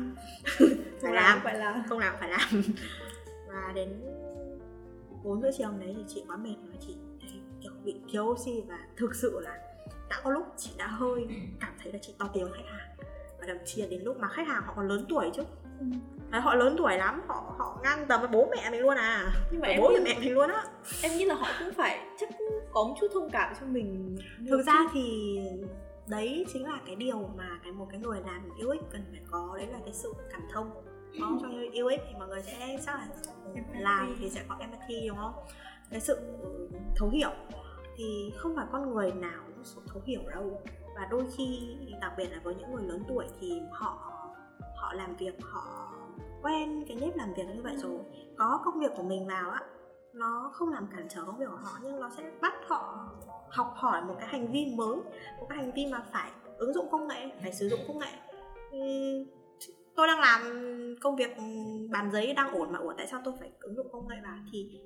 Phải 1.02 1.12
làm 1.12 1.40
phải 1.44 1.58
làm. 1.58 1.82
Không 1.88 1.98
làm 1.98 2.14
phải 2.20 2.28
làm. 2.28 2.62
Và 3.48 3.72
đến 3.74 3.88
bốn 5.24 5.42
rưỡi 5.42 5.50
chiều 5.58 5.68
đấy 5.80 5.94
thì 5.96 6.04
chị 6.08 6.24
quá 6.28 6.36
mệt 6.36 6.56
và 6.70 6.76
chị 6.80 6.96
kiểu 7.62 7.72
bị 7.84 8.00
thiếu 8.12 8.22
oxy 8.24 8.62
và 8.68 8.78
thực 8.96 9.14
sự 9.14 9.40
là 9.40 9.71
đã 10.12 10.20
có 10.24 10.30
lúc 10.30 10.46
chị 10.56 10.70
đã 10.78 10.86
hơi 10.86 11.26
cảm 11.60 11.72
thấy 11.82 11.92
là 11.92 11.98
chị 12.02 12.14
to 12.18 12.28
tiếng 12.32 12.52
khách 12.52 12.64
hàng 12.66 12.88
và 13.40 13.46
thậm 13.46 13.56
chí 13.64 13.82
là 13.82 13.88
đến 13.90 14.02
lúc 14.02 14.16
mà 14.20 14.28
khách 14.28 14.48
hàng 14.48 14.62
họ 14.66 14.72
còn 14.76 14.88
lớn 14.88 15.06
tuổi 15.08 15.30
chứ. 15.34 15.42
Ừ. 15.80 15.86
Đấy, 16.30 16.40
họ 16.40 16.54
lớn 16.54 16.74
tuổi 16.78 16.96
lắm 16.96 17.22
họ 17.28 17.54
họ 17.58 17.78
ngang 17.82 18.06
tầm 18.08 18.20
với 18.20 18.28
bố 18.28 18.48
mẹ 18.50 18.70
mình 18.70 18.80
luôn 18.80 18.96
à. 18.96 19.32
Nhưng 19.50 19.60
mà 19.60 19.68
bố 19.78 19.88
nghĩ, 19.88 19.98
mẹ 20.04 20.18
mình 20.20 20.34
luôn 20.34 20.50
á. 20.50 20.64
em 21.02 21.12
nghĩ 21.12 21.24
là 21.24 21.34
họ 21.34 21.46
cũng 21.58 21.74
phải 21.76 22.06
chắc 22.20 22.28
có 22.72 22.84
một 22.84 22.94
chút 23.00 23.06
thông 23.14 23.30
cảm 23.30 23.54
cho 23.60 23.66
mình. 23.66 24.16
Thực 24.48 24.62
ra 24.62 24.74
thì 24.92 25.38
đấy 26.08 26.46
chính 26.52 26.64
là 26.64 26.78
cái 26.86 26.96
điều 26.96 27.30
mà 27.36 27.58
cái 27.62 27.72
một 27.72 27.86
cái 27.90 28.00
người 28.00 28.20
làm 28.26 28.48
UX 28.66 28.82
cần 28.92 29.04
phải 29.10 29.20
có 29.30 29.54
đấy 29.56 29.66
là 29.66 29.78
cái 29.84 29.94
sự 29.94 30.12
cảm 30.32 30.42
thông 30.52 30.70
có 31.20 31.38
cho 31.42 31.48
UX 31.84 32.00
thì 32.08 32.14
mọi 32.18 32.28
người 32.28 32.42
sẽ 32.42 32.78
chắc 32.86 32.94
là 32.94 33.08
làm 33.78 34.16
thì 34.20 34.30
sẽ 34.30 34.44
có 34.48 34.56
empathy 34.60 35.08
đúng 35.08 35.16
không? 35.16 35.32
Cái 35.90 36.00
sự 36.00 36.18
thấu 36.96 37.08
hiểu 37.08 37.30
thì 37.96 38.32
không 38.36 38.56
phải 38.56 38.66
con 38.72 38.94
người 38.94 39.12
nào 39.12 39.42
số 39.64 39.80
thấu 39.86 40.02
hiểu 40.04 40.20
đâu. 40.34 40.62
Và 40.94 41.08
đôi 41.10 41.24
khi, 41.36 41.76
đặc 42.00 42.12
biệt 42.16 42.28
là 42.32 42.40
với 42.44 42.54
những 42.54 42.72
người 42.72 42.84
lớn 42.84 43.02
tuổi 43.08 43.24
thì 43.40 43.62
họ 43.70 44.18
họ 44.76 44.92
làm 44.92 45.16
việc, 45.16 45.34
họ 45.42 45.92
quen 46.42 46.84
cái 46.88 46.96
nếp 47.00 47.16
làm 47.16 47.34
việc 47.34 47.46
như 47.54 47.62
vậy 47.62 47.76
rồi. 47.76 47.98
Có 48.36 48.60
công 48.64 48.80
việc 48.80 48.92
của 48.96 49.02
mình 49.02 49.28
vào 49.28 49.50
á, 49.50 49.60
nó 50.12 50.50
không 50.54 50.68
làm 50.68 50.86
cản 50.96 51.06
trở 51.08 51.24
công 51.24 51.38
việc 51.38 51.46
của 51.50 51.56
họ, 51.56 51.78
nhưng 51.82 52.00
nó 52.00 52.10
sẽ 52.16 52.30
bắt 52.40 52.52
họ 52.68 53.08
học 53.50 53.72
hỏi 53.76 54.02
một 54.02 54.14
cái 54.18 54.28
hành 54.28 54.52
vi 54.52 54.74
mới, 54.76 54.96
một 55.40 55.46
cái 55.48 55.58
hành 55.58 55.72
vi 55.72 55.86
mà 55.92 56.04
phải 56.12 56.30
ứng 56.56 56.72
dụng 56.72 56.88
công 56.90 57.08
nghệ, 57.08 57.30
phải 57.42 57.52
sử 57.52 57.68
dụng 57.68 57.80
công 57.88 57.98
nghệ. 57.98 58.12
Tôi 59.96 60.06
đang 60.06 60.20
làm 60.20 60.40
công 61.00 61.16
việc 61.16 61.36
bàn 61.90 62.10
giấy 62.12 62.34
đang 62.34 62.54
ổn 62.54 62.72
mà 62.72 62.78
ổn, 62.78 62.94
tại 62.96 63.06
sao 63.06 63.20
tôi 63.24 63.34
phải 63.40 63.50
ứng 63.60 63.76
dụng 63.76 63.86
công 63.92 64.08
nghệ 64.08 64.16
vào? 64.24 64.36
Thì 64.52 64.80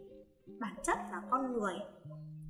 bản 0.61 0.75
chất 0.83 0.99
là 1.13 1.23
con 1.31 1.53
người 1.53 1.75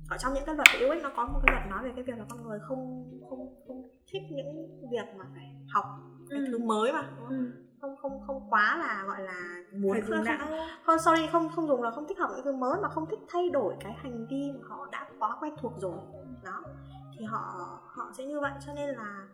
ở 0.09 0.17
trong 0.17 0.33
những 0.33 0.43
cái 0.45 0.55
luật 0.55 0.67
của 0.73 0.95
UX 0.95 1.03
nó 1.03 1.09
có 1.15 1.25
một 1.25 1.39
cái 1.45 1.55
luật 1.55 1.69
nói 1.69 1.83
về 1.83 1.91
cái 1.95 2.03
việc 2.03 2.17
là 2.17 2.25
con 2.29 2.43
người 2.43 2.59
không 2.67 3.09
không 3.29 3.55
không 3.67 3.89
thích 4.11 4.21
những 4.31 4.79
việc 4.91 5.07
mà 5.17 5.25
phải 5.35 5.55
học 5.73 5.85
cái 6.29 6.39
ừ. 6.39 6.45
thứ 6.51 6.59
mới 6.59 6.93
mà 6.93 7.09
ừ. 7.29 7.51
không 7.81 7.95
không 8.01 8.21
không 8.27 8.49
quá 8.49 8.77
là 8.77 9.03
gọi 9.07 9.21
là 9.21 9.63
muốn 9.73 9.97
không, 10.07 10.23
não. 10.23 10.37
không 10.83 10.99
sorry 10.99 11.27
không 11.31 11.49
không 11.49 11.67
dùng 11.67 11.83
là 11.83 11.91
không 11.91 12.07
thích 12.07 12.17
học 12.19 12.29
những 12.35 12.45
thứ 12.45 12.51
mới 12.51 12.81
mà 12.81 12.89
không 12.89 13.05
thích 13.09 13.19
thay 13.29 13.49
đổi 13.49 13.75
cái 13.79 13.93
hành 13.93 14.27
vi 14.29 14.51
mà 14.51 14.67
họ 14.69 14.87
đã 14.91 15.09
quá 15.19 15.37
quen 15.41 15.53
thuộc 15.61 15.73
rồi 15.81 15.97
đó 16.43 16.63
thì 17.19 17.25
họ 17.25 17.39
họ 17.85 18.11
sẽ 18.17 18.25
như 18.25 18.39
vậy 18.39 18.51
cho 18.65 18.73
nên 18.73 18.89
là 18.95 19.27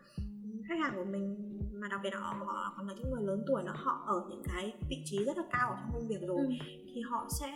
khách 0.68 0.78
hàng 0.82 0.92
của 0.96 1.04
mình 1.04 1.50
mà 1.72 1.88
đặc 1.88 2.00
biệt 2.02 2.10
là 2.12 2.18
họ, 2.20 2.34
họ 2.46 2.74
còn 2.76 2.88
là 2.88 2.94
những 2.94 3.10
người 3.10 3.22
lớn 3.22 3.44
tuổi 3.46 3.62
nó 3.62 3.72
họ 3.76 4.04
ở 4.06 4.22
những 4.28 4.42
cái 4.44 4.72
vị 4.90 5.02
trí 5.04 5.24
rất 5.24 5.36
là 5.36 5.44
cao 5.52 5.70
ở 5.70 5.76
trong 5.80 5.90
công 5.92 6.08
việc 6.08 6.20
rồi 6.28 6.38
Ừ. 6.38 6.66
thì 6.94 7.00
họ 7.00 7.26
sẽ 7.40 7.52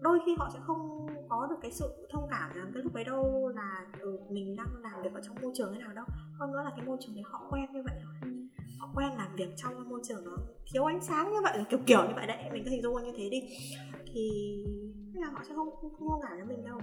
đôi 0.00 0.18
khi 0.26 0.36
họ 0.38 0.50
sẽ 0.52 0.58
không 0.62 0.95
có 1.28 1.46
được 1.50 1.56
cái 1.62 1.72
sự 1.72 2.06
thông 2.10 2.28
cảm 2.30 2.52
rằng 2.54 2.70
cái 2.74 2.82
lúc 2.82 2.94
đấy 2.94 3.04
đâu 3.04 3.48
là 3.48 3.86
ừ, 4.00 4.18
mình 4.30 4.56
đang 4.56 4.82
làm 4.82 5.02
việc 5.02 5.14
ở 5.14 5.20
trong 5.26 5.36
môi 5.42 5.52
trường 5.54 5.72
thế 5.74 5.78
nào 5.78 5.92
đâu. 5.92 6.04
Hơn 6.38 6.52
nữa 6.52 6.62
là 6.64 6.70
cái 6.76 6.86
môi 6.86 6.96
trường 7.00 7.14
đấy 7.14 7.24
họ 7.26 7.46
quen 7.50 7.72
như 7.72 7.82
vậy 7.84 7.94
rồi. 8.04 8.32
Họ 8.78 8.90
quen 8.94 9.10
làm 9.16 9.36
việc 9.36 9.48
trong 9.56 9.74
cái 9.74 9.84
môi 9.84 10.00
trường 10.04 10.24
nó 10.24 10.36
thiếu 10.72 10.84
ánh 10.84 11.00
sáng 11.00 11.32
như 11.32 11.40
vậy 11.42 11.64
kiểu 11.70 11.78
kiểu 11.86 12.02
như 12.08 12.12
vậy 12.14 12.26
đấy. 12.26 12.50
Mình 12.52 12.64
cứ 12.64 12.70
hình 12.70 12.82
dung 12.82 13.04
như 13.04 13.12
thế 13.16 13.28
đi. 13.30 13.40
Thì 14.12 14.56
là 15.14 15.30
họ 15.30 15.40
sẽ 15.48 15.54
không 15.54 15.70
không, 15.80 15.96
không 15.98 16.20
cảm 16.22 16.36
với 16.36 16.56
mình 16.56 16.64
đâu. 16.64 16.80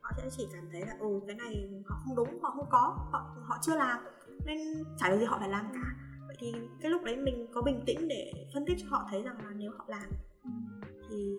Họ 0.00 0.10
sẽ 0.16 0.28
chỉ 0.36 0.48
cảm 0.52 0.68
thấy 0.72 0.80
là 0.80 0.96
ừ 1.00 1.20
cái 1.26 1.36
này 1.36 1.70
họ 1.86 1.96
không 2.04 2.16
đúng 2.16 2.42
họ 2.42 2.50
không 2.50 2.66
có 2.70 2.96
họ 3.12 3.36
họ 3.44 3.58
chưa 3.62 3.76
làm. 3.76 4.04
Nên 4.46 4.58
chả 4.98 5.08
điều 5.08 5.18
gì 5.18 5.24
họ 5.24 5.38
phải 5.38 5.48
làm 5.48 5.66
cả. 5.74 5.94
Vậy 6.26 6.36
thì 6.38 6.54
cái 6.80 6.90
lúc 6.90 7.02
đấy 7.04 7.16
mình 7.16 7.46
có 7.54 7.62
bình 7.62 7.82
tĩnh 7.86 8.08
để 8.08 8.32
phân 8.54 8.64
tích 8.66 8.76
cho 8.80 8.86
họ 8.90 9.06
thấy 9.10 9.22
rằng 9.22 9.36
là 9.44 9.50
nếu 9.56 9.70
họ 9.78 9.84
làm 9.88 10.10
thì 11.10 11.38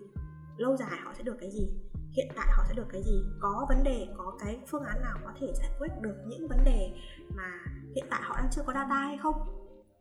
lâu 0.56 0.76
dài 0.76 0.98
họ 1.04 1.12
sẽ 1.14 1.22
được 1.22 1.36
cái 1.40 1.50
gì? 1.50 1.68
Hiện 2.16 2.28
tại 2.36 2.46
họ 2.56 2.64
sẽ 2.68 2.74
được 2.74 2.86
cái 2.92 3.02
gì, 3.02 3.22
có 3.40 3.66
vấn 3.68 3.84
đề, 3.84 4.08
có 4.16 4.36
cái 4.40 4.60
phương 4.70 4.82
án 4.82 5.00
nào 5.00 5.18
có 5.24 5.32
thể 5.40 5.52
giải 5.54 5.70
quyết 5.78 5.88
được 6.00 6.16
những 6.26 6.48
vấn 6.48 6.58
đề 6.64 6.90
mà 7.36 7.64
hiện 7.94 8.04
tại 8.10 8.20
họ 8.22 8.36
đang 8.36 8.48
chưa 8.52 8.62
có 8.66 8.72
data 8.72 8.94
hay 8.94 9.18
không? 9.18 9.34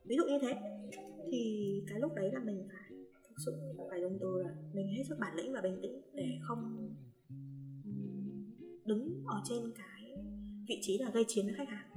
Ví 0.05 0.15
dụ 0.17 0.23
như 0.25 0.39
thế. 0.41 0.55
Thì 1.31 1.83
cái 1.89 1.99
lúc 1.99 2.11
đấy 2.15 2.31
là 2.31 2.39
mình 2.39 2.67
phải 2.71 2.97
thực 3.29 3.35
sự 3.45 3.51
phải 3.89 4.01
dùng 4.01 4.17
từ 4.21 4.41
là 4.43 4.49
mình 4.73 4.87
hết 4.87 5.03
sức 5.09 5.17
bản 5.19 5.35
lĩnh 5.35 5.53
và 5.53 5.61
bình 5.61 5.79
tĩnh 5.81 6.01
để 6.13 6.39
không 6.41 6.95
đứng 8.85 9.23
ở 9.27 9.41
trên 9.43 9.71
cái 9.77 10.15
vị 10.67 10.79
trí 10.81 10.97
là 10.97 11.11
gây 11.13 11.25
chiến 11.27 11.45
với 11.45 11.55
khách 11.57 11.69
hàng. 11.69 11.87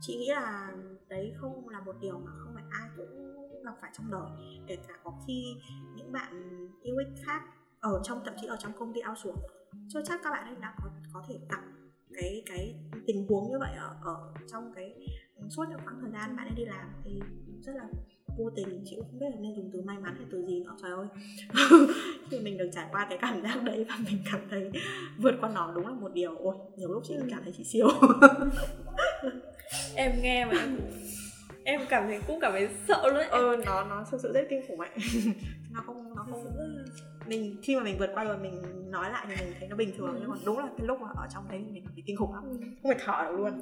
Chị 0.00 0.16
nghĩ 0.16 0.28
là 0.28 0.72
đấy 1.08 1.32
không 1.36 1.68
là 1.68 1.80
một 1.80 1.96
điều 2.00 2.18
mà 2.18 2.30
không 2.38 2.54
phải 2.54 2.64
ai 2.70 2.88
cũng 2.96 3.36
gặp 3.64 3.74
phải 3.80 3.90
trong 3.98 4.10
đời, 4.10 4.30
kể 4.66 4.76
cả 4.88 4.94
có 5.04 5.12
khi 5.26 5.54
những 5.96 6.12
bạn 6.12 6.32
UX 6.82 7.24
khác 7.24 7.42
ở 7.82 8.00
trong 8.04 8.20
thậm 8.24 8.34
chí 8.40 8.46
ở 8.46 8.56
trong 8.60 8.72
công 8.78 8.92
ty 8.94 9.00
outsource. 9.10 9.42
Chưa 9.88 10.02
chắc 10.04 10.20
các 10.24 10.30
bạn 10.30 10.44
ấy 10.44 10.54
đã 10.60 10.74
có 10.82 10.90
có 11.12 11.24
thể 11.28 11.38
gặp 11.50 11.62
cái 12.14 12.42
cái 12.46 12.74
tình 13.06 13.26
huống 13.28 13.50
như 13.50 13.58
vậy 13.58 13.70
ở 13.76 13.96
ở 14.02 14.16
trong 14.52 14.72
cái 14.74 14.94
suốt 15.48 15.64
những 15.70 15.78
khoảng 15.84 16.00
thời 16.00 16.10
gian 16.10 16.36
bạn 16.36 16.46
ấy 16.46 16.54
đi 16.56 16.64
làm 16.64 16.88
thì 17.04 17.20
rất 17.62 17.72
là 17.76 17.84
vô 18.38 18.50
tình 18.56 18.84
chị 18.84 18.96
cũng 18.96 19.06
không 19.10 19.18
biết 19.18 19.26
là 19.30 19.36
nên 19.40 19.56
dùng 19.56 19.70
từ 19.72 19.82
may 19.82 19.98
mắn 19.98 20.14
hay 20.16 20.26
từ 20.30 20.46
gì 20.46 20.64
nữa 20.64 20.76
trời 20.82 20.90
ơi. 20.90 21.06
Khi 22.30 22.40
mình 22.40 22.58
được 22.58 22.70
trải 22.74 22.86
qua 22.92 23.06
cái 23.08 23.18
cảm 23.18 23.42
giác 23.42 23.62
đấy 23.62 23.84
và 23.88 23.98
mình 24.04 24.18
cảm 24.32 24.40
thấy 24.50 24.70
vượt 25.18 25.34
qua 25.40 25.50
nó 25.50 25.72
đúng 25.74 25.86
là 25.86 25.92
một 25.92 26.12
điều 26.14 26.36
ôi 26.36 26.54
nhiều 26.76 26.92
lúc 26.92 27.02
chị 27.06 27.14
cảm 27.30 27.40
thấy 27.44 27.52
chị 27.56 27.64
siêu. 27.64 27.88
Em 29.94 30.12
nghe 30.22 30.44
mà 30.44 30.52
em 30.52 30.78
em 31.64 31.80
cảm 31.88 32.06
thấy 32.06 32.20
cũng 32.26 32.40
cảm 32.40 32.52
thấy 32.52 32.68
sợ 32.88 33.02
luôn 33.04 33.14
ấy. 33.14 33.28
ừ 33.28 33.56
nó 33.66 33.84
nó 33.84 34.04
thực 34.10 34.20
sự 34.20 34.32
rất 34.32 34.46
kinh 34.50 34.62
khủng 34.68 34.80
ấy. 34.80 34.90
Nó 35.72 35.80
không 35.86 36.14
nó 36.14 36.26
không 36.30 36.44
mình 37.32 37.56
khi 37.62 37.76
mà 37.76 37.82
mình 37.82 37.96
vượt 37.98 38.10
qua 38.14 38.24
rồi 38.24 38.38
mình 38.38 38.62
nói 38.90 39.10
lại 39.10 39.26
thì 39.28 39.34
mình 39.44 39.54
thấy 39.58 39.68
nó 39.68 39.76
bình 39.76 39.92
thường. 39.96 40.16
Nhưng 40.20 40.30
mà 40.30 40.36
đúng 40.44 40.58
là 40.58 40.68
cái 40.78 40.86
lúc 40.86 41.00
mà 41.00 41.08
ở 41.16 41.26
trong 41.34 41.44
đấy 41.48 41.64
mình 41.72 41.84
thấy 41.94 42.02
kinh 42.06 42.16
khủng 42.16 42.34
lắm. 42.34 42.42
Không 42.82 42.92
phải 42.92 43.00
thở 43.04 43.24
được 43.30 43.36
luôn. 43.36 43.52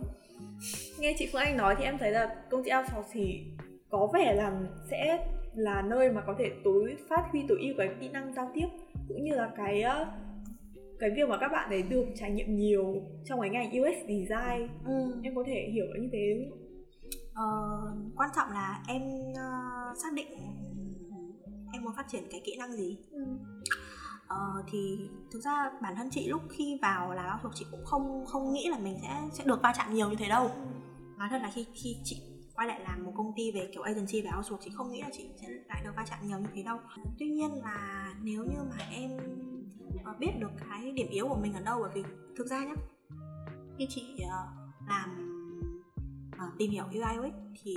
Nghe 0.98 1.14
chị 1.18 1.28
Phương 1.33 1.42
Anh 1.42 1.56
nói 1.56 1.74
thì 1.78 1.85
em 1.85 1.98
thấy 1.98 2.11
là 2.11 2.37
công 2.50 2.64
ty 2.64 2.70
outsource 2.76 3.11
thì 3.12 3.44
có 3.90 4.09
vẻ 4.14 4.35
là 4.35 4.61
sẽ 4.90 5.26
là 5.54 5.83
nơi 5.83 6.12
mà 6.12 6.20
có 6.26 6.35
thể 6.38 6.50
tối 6.64 6.96
phát 7.09 7.22
huy 7.30 7.40
tối 7.48 7.59
ưu 7.61 7.74
cái 7.78 7.88
kỹ 8.00 8.09
năng 8.09 8.35
giao 8.35 8.50
tiếp 8.54 8.66
cũng 9.09 9.24
như 9.24 9.35
là 9.35 9.50
cái 9.56 9.83
ờ, 9.83 10.06
cái 11.00 11.11
việc 11.11 11.28
mà 11.28 11.37
các 11.37 11.48
bạn 11.52 11.70
ấy 11.70 11.83
được 11.83 12.06
trải 12.14 12.30
nghiệm 12.30 12.56
nhiều 12.56 13.02
trong 13.24 13.40
cái 13.40 13.50
ngành 13.50 13.70
UX 13.83 13.96
design. 14.09 14.68
Ừ. 14.87 15.20
em 15.22 15.35
có 15.35 15.44
thể 15.46 15.70
hiểu 15.72 15.87
như 15.98 16.09
thế. 16.12 16.50
Ờ, 17.35 17.46
quan 18.16 18.30
trọng 18.37 18.50
là 18.50 18.83
em 18.88 19.02
ờ, 19.37 19.50
xác 20.02 20.12
định 20.14 20.26
em 21.81 21.85
muốn 21.85 21.95
phát 21.97 22.09
triển 22.09 22.25
cái 22.31 22.40
kỹ 22.45 22.57
năng 22.59 22.73
gì? 22.73 22.97
Ừ. 23.11 23.25
Ờ, 24.29 24.62
thì 24.71 25.09
thực 25.33 25.40
ra 25.40 25.71
bản 25.83 25.97
thân 25.97 26.11
chị 26.11 26.29
lúc 26.29 26.43
khi 26.51 26.79
vào 26.83 27.14
làm 27.14 27.33
outsource 27.33 27.57
chị 27.59 27.66
cũng 27.71 27.85
không 27.85 28.27
không 28.27 28.53
nghĩ 28.53 28.69
là 28.69 28.79
mình 28.79 28.99
sẽ 29.03 29.29
sẽ 29.33 29.45
được 29.45 29.62
va 29.62 29.73
chạm 29.77 29.95
nhiều 29.95 30.11
như 30.11 30.16
thế 30.16 30.29
đâu. 30.29 30.51
Nói 31.19 31.29
thật 31.31 31.43
là 31.43 31.51
khi 31.55 31.66
khi 31.75 31.97
chị 32.05 32.23
quay 32.55 32.69
lại 32.69 32.81
làm 32.81 33.05
một 33.05 33.12
công 33.16 33.33
ty 33.37 33.53
về 33.53 33.71
kiểu 33.73 33.83
agency 33.83 34.23
về 34.23 34.31
outsource 34.37 34.64
chị 34.64 34.71
không 34.75 34.93
nghĩ 34.93 35.03
là 35.03 35.11
chị 35.12 35.29
sẽ 35.40 35.49
lại 35.69 35.83
được 35.85 35.90
va 35.97 36.05
chạm 36.11 36.19
nhiều 36.27 36.38
như 36.38 36.47
thế 36.55 36.62
đâu. 36.62 36.79
Tuy 37.19 37.27
nhiên 37.27 37.51
là 37.62 38.14
nếu 38.23 38.45
như 38.45 38.59
mà 38.71 38.85
em 38.90 39.11
ờ, 40.05 40.14
biết 40.19 40.31
được 40.40 40.51
cái 40.71 40.93
điểm 40.93 41.09
yếu 41.11 41.29
của 41.29 41.38
mình 41.43 41.55
ở 41.55 41.61
đâu 41.61 41.79
bởi 41.81 41.90
vì 41.95 42.03
thực 42.37 42.47
ra 42.47 42.64
nhá 42.64 42.75
khi 43.79 43.87
chị 43.90 44.19
ờ, 44.31 44.47
làm 44.88 45.39
ờ, 46.40 46.46
tìm 46.59 46.70
hiểu 46.70 46.85
UI 46.85 47.18
UX 47.18 47.35
thì 47.62 47.74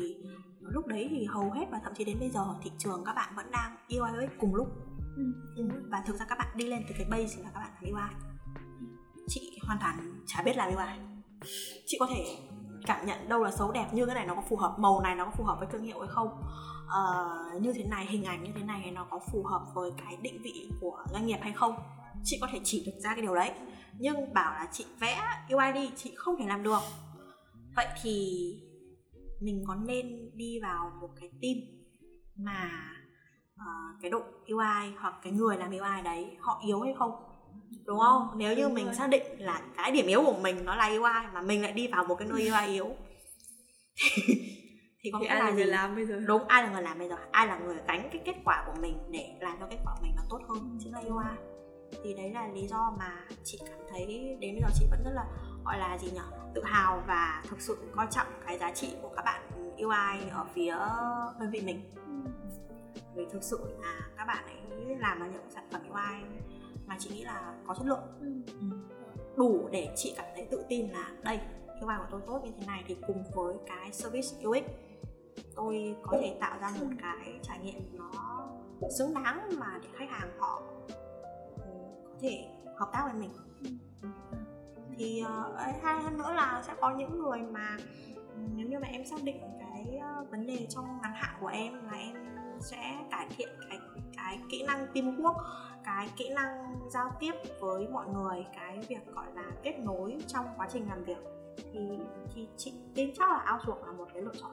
lúc 0.59 0.87
đấy 0.87 1.07
thì 1.09 1.25
hầu 1.25 1.51
hết 1.51 1.65
và 1.71 1.79
thậm 1.83 1.93
chí 1.95 2.03
đến 2.03 2.19
bây 2.19 2.29
giờ 2.29 2.45
thị 2.63 2.71
trường 2.77 3.03
các 3.05 3.13
bạn 3.13 3.33
vẫn 3.35 3.51
đang 3.51 3.75
UI 3.89 4.25
UX 4.25 4.31
cùng 4.39 4.55
lúc. 4.55 4.67
Ừ. 5.15 5.23
Ừ, 5.55 5.69
và 5.89 6.03
thực 6.05 6.15
ra 6.19 6.25
các 6.29 6.37
bạn 6.37 6.47
đi 6.55 6.65
lên 6.65 6.83
từ 6.87 6.95
cái 6.97 7.07
base 7.09 7.43
là 7.43 7.49
các 7.53 7.59
bạn 7.59 7.71
làm 7.81 7.93
UI 7.93 8.09
chị 9.27 9.59
hoàn 9.67 9.79
toàn 9.79 10.23
chả 10.25 10.41
biết 10.43 10.57
làm 10.57 10.75
UI 10.75 10.85
chị 11.85 11.97
có 11.99 12.07
thể 12.09 12.37
cảm 12.85 13.05
nhận 13.05 13.29
đâu 13.29 13.43
là 13.43 13.51
xấu 13.51 13.71
đẹp 13.71 13.93
như 13.93 14.05
cái 14.05 14.15
này 14.15 14.25
nó 14.25 14.35
có 14.35 14.41
phù 14.49 14.55
hợp 14.55 14.75
màu 14.79 15.01
này 15.01 15.15
nó 15.15 15.25
có 15.25 15.31
phù 15.31 15.43
hợp 15.43 15.55
với 15.59 15.67
thương 15.71 15.83
hiệu 15.83 15.99
hay 15.99 16.09
không. 16.09 16.43
Ờ, 16.87 17.29
như 17.61 17.73
thế 17.73 17.83
này 17.83 18.05
hình 18.05 18.23
ảnh 18.23 18.43
như 18.43 18.51
thế 18.55 18.63
này 18.63 18.91
nó 18.91 19.07
có 19.09 19.19
phù 19.31 19.43
hợp 19.43 19.61
với 19.73 19.91
cái 19.97 20.17
định 20.21 20.41
vị 20.43 20.69
của 20.81 21.05
doanh 21.13 21.25
nghiệp 21.25 21.39
hay 21.41 21.51
không. 21.51 21.75
Chị 22.23 22.37
có 22.41 22.47
thể 22.51 22.59
chỉ 22.63 22.83
được 22.85 22.99
ra 22.99 23.09
cái 23.15 23.21
điều 23.21 23.35
đấy. 23.35 23.51
Nhưng 23.99 24.33
bảo 24.33 24.53
là 24.53 24.67
chị 24.71 24.85
vẽ 24.99 25.21
UI 25.49 25.71
đi 25.73 25.91
chị 25.95 26.13
không 26.15 26.35
thể 26.39 26.45
làm 26.47 26.63
được 26.63 26.79
vậy 27.75 27.87
thì 28.01 28.39
mình 29.39 29.63
có 29.67 29.75
nên 29.75 30.31
đi 30.37 30.59
vào 30.59 30.91
một 31.01 31.09
cái 31.19 31.29
team 31.41 31.55
mà 32.35 32.69
ờ, 33.57 33.65
cái 34.01 34.11
đội 34.11 34.23
UI 34.47 34.93
hoặc 34.99 35.13
cái 35.23 35.33
người 35.33 35.57
làm 35.57 35.71
UI 35.71 36.01
đấy 36.03 36.37
họ 36.39 36.61
yếu 36.65 36.81
hay 36.81 36.93
không? 36.97 37.11
Đúng 37.85 37.99
không? 37.99 38.27
Nếu 38.35 38.55
như 38.55 38.63
Đúng 38.63 38.73
mình 38.73 38.85
rồi. 38.85 38.95
xác 38.95 39.07
định 39.07 39.23
là 39.37 39.61
cái 39.75 39.91
điểm 39.91 40.07
yếu 40.07 40.23
của 40.25 40.37
mình 40.41 40.65
nó 40.65 40.75
là 40.75 40.87
UI 40.87 41.33
mà 41.33 41.41
mình 41.41 41.61
lại 41.61 41.71
đi 41.71 41.87
vào 41.87 42.03
một 42.03 42.15
cái 42.15 42.27
nơi 42.27 42.49
UI 42.49 42.67
yếu 42.73 42.87
thì 45.01 45.11
có 45.11 45.19
nghĩa 45.19 45.27
ai 45.27 45.39
là 45.39 45.45
là 45.45 45.51
người 45.51 45.65
gì? 45.65 45.71
làm 45.71 45.95
bây 45.95 46.05
giờ? 46.05 46.19
Đúng 46.27 46.47
ai 46.47 46.63
là 46.63 46.71
người 46.71 46.81
làm 46.81 46.99
bây 46.99 47.09
giờ? 47.09 47.15
Ai 47.31 47.47
là 47.47 47.59
người 47.59 47.77
gánh 47.87 48.09
cái 48.11 48.21
kết 48.25 48.35
quả 48.45 48.63
của 48.67 48.81
mình 48.81 48.97
để 49.11 49.37
làm 49.39 49.57
cho 49.59 49.67
kết 49.69 49.77
quả 49.85 49.95
mình 50.01 50.11
nó 50.15 50.21
tốt 50.29 50.39
hơn 50.49 50.77
chính 50.83 50.93
là 50.93 50.99
UI 50.99 51.53
thì 52.03 52.13
đấy 52.13 52.31
là 52.31 52.47
lý 52.47 52.67
do 52.67 52.95
mà 52.99 53.25
chị 53.43 53.59
cảm 53.69 53.79
thấy 53.89 54.05
đến 54.39 54.55
bây 54.55 54.61
giờ 54.61 54.67
chị 54.79 54.85
vẫn 54.91 54.99
rất 55.03 55.11
là 55.15 55.25
gọi 55.65 55.77
là 55.77 55.97
gì 55.97 56.11
nhỉ? 56.11 56.19
Tự 56.53 56.63
hào 56.63 57.03
và 57.07 57.43
thực 57.49 57.61
sự 57.61 57.77
coi 57.95 58.07
trọng 58.11 58.27
cái 58.45 58.57
giá 58.57 58.71
trị 58.71 58.95
của 59.01 59.09
các 59.15 59.25
bạn 59.25 59.41
UI 59.77 60.29
ở 60.31 60.45
phía 60.53 60.75
đơn 61.39 61.49
vị 61.51 61.61
mình. 61.61 61.81
Vì 63.15 63.25
thực 63.31 63.43
sự 63.43 63.59
là 63.81 63.99
các 64.17 64.25
bạn 64.25 64.45
ấy 64.45 64.95
làm 64.95 65.19
ra 65.19 65.27
những 65.27 65.49
sản 65.49 65.67
phẩm 65.71 65.81
UI 65.89 66.41
mà 66.85 66.95
chị 66.99 67.09
nghĩ 67.09 67.23
là 67.23 67.53
có 67.67 67.75
chất 67.75 67.85
lượng. 67.85 68.03
Ừ. 68.19 68.67
đủ 69.37 69.69
để 69.71 69.93
chị 69.95 70.13
cảm 70.17 70.25
thấy 70.35 70.47
tự 70.51 70.63
tin 70.69 70.89
là 70.89 71.11
đây 71.21 71.39
UI 71.81 71.95
của 71.97 72.07
tôi 72.11 72.21
tốt 72.27 72.41
như 72.43 72.51
thế 72.59 72.65
này 72.67 72.83
thì 72.87 72.97
cùng 73.07 73.23
với 73.33 73.55
cái 73.67 73.91
service 73.91 74.27
UX 74.47 74.63
tôi 75.55 75.95
có 76.03 76.17
thể 76.21 76.37
tạo 76.39 76.57
ra 76.61 76.69
một 76.79 76.87
cái 77.01 77.39
trải 77.43 77.59
nghiệm 77.59 77.97
nó 77.97 78.47
xứng 78.97 79.13
đáng 79.13 79.49
mà 79.59 79.79
để 79.83 79.89
khách 79.93 80.09
hàng 80.09 80.29
họ 80.39 80.61
ừ, 81.57 81.63
có 82.05 82.15
thể 82.21 82.47
hợp 82.77 82.89
tác 82.93 83.01
với 83.03 83.13
mình 83.13 83.31
thì 84.97 85.23
ấy, 85.57 85.73
hay 85.83 86.01
hơn 86.03 86.17
nữa 86.17 86.33
là 86.35 86.63
sẽ 86.67 86.73
có 86.81 86.91
những 86.97 87.19
người 87.19 87.39
mà 87.39 87.77
nếu 88.55 88.67
như 88.67 88.79
mà 88.79 88.87
em 88.87 89.05
xác 89.05 89.23
định 89.23 89.41
cái 89.59 89.97
ờ, 90.01 90.25
vấn 90.31 90.47
đề 90.47 90.67
trong 90.69 90.85
ngắn 91.01 91.11
hạn 91.15 91.35
của 91.41 91.47
em 91.47 91.73
là 91.85 91.97
em 91.97 92.15
sẽ 92.61 92.95
cải 93.11 93.27
thiện 93.37 93.49
cái 93.69 93.79
cái 94.17 94.39
kỹ 94.51 94.63
năng 94.67 94.87
teamwork 94.93 95.35
cái 95.85 96.07
kỹ 96.17 96.29
năng 96.35 96.75
giao 96.89 97.11
tiếp 97.19 97.31
với 97.59 97.87
mọi 97.87 98.05
người 98.07 98.45
cái 98.55 98.79
việc 98.89 99.07
gọi 99.15 99.25
là 99.35 99.43
kết 99.63 99.79
nối 99.79 100.17
trong 100.27 100.45
quá 100.57 100.67
trình 100.73 100.87
làm 100.89 101.03
việc 101.03 101.17
thì 101.73 101.79
thì 102.35 102.47
chị 102.57 102.73
tin 102.95 103.09
chắc 103.17 103.29
là 103.29 103.45
outsource 103.53 103.85
là 103.85 103.91
một 103.91 104.05
cái 104.13 104.21
lựa 104.23 104.33
chọn 104.41 104.51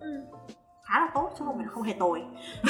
Ừ. 0.00 0.20
khá 0.82 1.00
là 1.00 1.10
tốt 1.14 1.30
chứ 1.38 1.44
không 1.44 1.56
phải 1.56 1.64
là 1.66 1.72
không 1.72 1.82
hề 1.82 1.94
tồi 1.98 2.22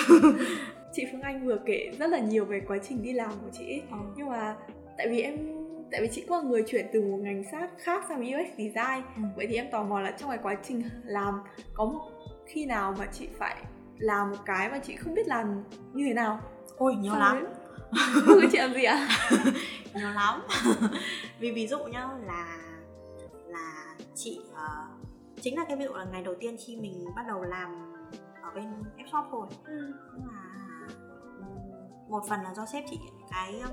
chị 0.93 1.05
Phương 1.13 1.21
Anh 1.21 1.47
vừa 1.47 1.57
kể 1.67 1.91
rất 1.99 2.07
là 2.11 2.19
nhiều 2.19 2.45
về 2.45 2.61
quá 2.69 2.79
trình 2.89 3.03
đi 3.03 3.13
làm 3.13 3.31
của 3.31 3.51
chị 3.53 3.65
ấy. 3.67 3.83
Ừ. 3.91 3.97
nhưng 4.17 4.29
mà 4.29 4.57
tại 4.99 5.09
vì 5.11 5.21
em 5.23 5.37
tại 5.93 6.01
vì 6.01 6.09
chị 6.13 6.25
cũng 6.29 6.37
là 6.39 6.43
người 6.43 6.65
chuyển 6.67 6.87
từ 6.93 7.03
một 7.03 7.17
ngành 7.21 7.45
khác 7.51 7.71
khác 7.79 8.05
sang 8.09 8.21
UX 8.21 8.49
design. 8.59 9.05
Ừ. 9.17 9.23
vậy 9.37 9.47
thì 9.51 9.57
em 9.57 9.71
tò 9.71 9.83
mò 9.83 10.01
là 10.01 10.11
trong 10.11 10.31
cái 10.31 10.39
quá 10.43 10.55
trình 10.63 10.83
làm 11.05 11.41
có 11.75 11.85
một 11.85 12.01
khi 12.47 12.67
nào 12.67 12.95
mà 12.99 13.07
chị 13.07 13.29
phải 13.39 13.57
làm 13.99 14.31
một 14.31 14.37
cái 14.47 14.69
mà 14.71 14.79
chị 14.79 14.97
không 14.97 15.15
biết 15.15 15.27
làm 15.29 15.65
như 15.93 16.05
thế 16.09 16.15
nào? 16.15 16.41
Ôi 16.77 16.95
nhiều 16.95 17.15
lắm. 17.15 17.37
rồi- 17.37 17.53
lúc 18.27 18.39
ấy. 18.39 18.49
Chị 18.53 18.59
làm 18.59 18.75
gì 18.75 18.85
ạ? 18.85 19.09
Nhiều 19.95 20.11
lắm. 20.11 20.43
Vì 21.39 21.51
ví 21.53 21.67
dụ 21.67 21.79
nhá 21.85 22.09
là 22.27 22.59
là 23.47 23.95
chị 24.15 24.41
ờ, 24.55 24.69
chính 25.41 25.57
là 25.59 25.65
cái 25.69 25.77
ví 25.77 25.85
dụ 25.85 25.93
là 25.93 26.05
ngày 26.13 26.23
đầu 26.23 26.35
tiên 26.41 26.57
khi 26.67 26.77
mình 26.77 27.05
bắt 27.17 27.23
đầu 27.29 27.43
làm 27.43 27.93
ở 28.43 28.51
bên 28.55 28.65
F 28.99 29.07
shop 29.13 29.25
thôi. 29.31 29.47
Ừ. 29.65 29.93
nhưng 30.17 30.27
mà 30.27 30.43
một 32.09 32.23
phần 32.29 32.41
là 32.43 32.55
do 32.55 32.67
sếp 32.67 32.85
chị 32.91 32.99
cái 33.31 33.61
um, 33.61 33.71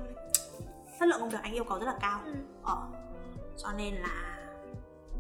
chất 1.00 1.06
lượng 1.10 1.20
công 1.20 1.30
việc 1.30 1.38
anh 1.44 1.54
yêu 1.54 1.64
cầu 1.64 1.80
rất 1.80 1.86
là 1.86 1.98
cao 2.02 2.20
Ừ. 2.26 2.34
ờ 2.64 2.88
cho 3.58 3.72
nên 3.78 3.94
là 3.94 4.38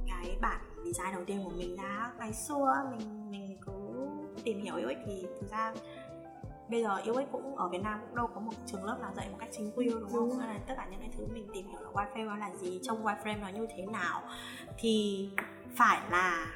cái 0.07 0.38
bản 0.41 0.59
design 0.86 1.11
đầu 1.13 1.23
tiên 1.25 1.41
của 1.43 1.51
mình 1.57 1.75
ra 1.75 2.11
ngày 2.19 2.34
xưa 2.34 2.73
mình 2.91 3.32
mình 3.32 3.57
cứ 3.65 3.71
tìm 4.43 4.61
hiểu 4.61 4.75
UX 4.75 4.97
thì 5.05 5.28
thực 5.41 5.49
ra 5.51 5.73
bây 6.69 6.84
giờ 6.84 6.97
UX 7.11 7.28
cũng 7.32 7.55
ở 7.55 7.67
Việt 7.69 7.82
Nam 7.84 7.99
cũng 8.07 8.15
đâu 8.15 8.28
có 8.28 8.39
một 8.39 8.51
trường 8.65 8.84
lớp 8.84 8.97
nào 9.01 9.11
dạy 9.15 9.28
một 9.32 9.38
cách 9.39 9.49
chính 9.51 9.71
quy 9.75 9.89
đúng 9.89 10.01
không? 10.09 10.13
Đúng. 10.30 10.39
Nên 10.39 10.47
là 10.49 10.59
tất 10.67 10.73
cả 10.78 10.88
những 10.91 10.99
cái 10.99 11.09
thứ 11.17 11.28
mình 11.34 11.47
tìm 11.53 11.67
hiểu 11.67 11.80
là 11.82 11.89
wireframe 11.89 12.25
nó 12.25 12.36
là 12.36 12.55
gì, 12.55 12.80
trông 12.84 13.03
wireframe 13.03 13.39
nó 13.41 13.47
như 13.49 13.67
thế 13.75 13.86
nào 13.86 14.21
thì 14.78 15.30
phải 15.75 16.01
là 16.11 16.47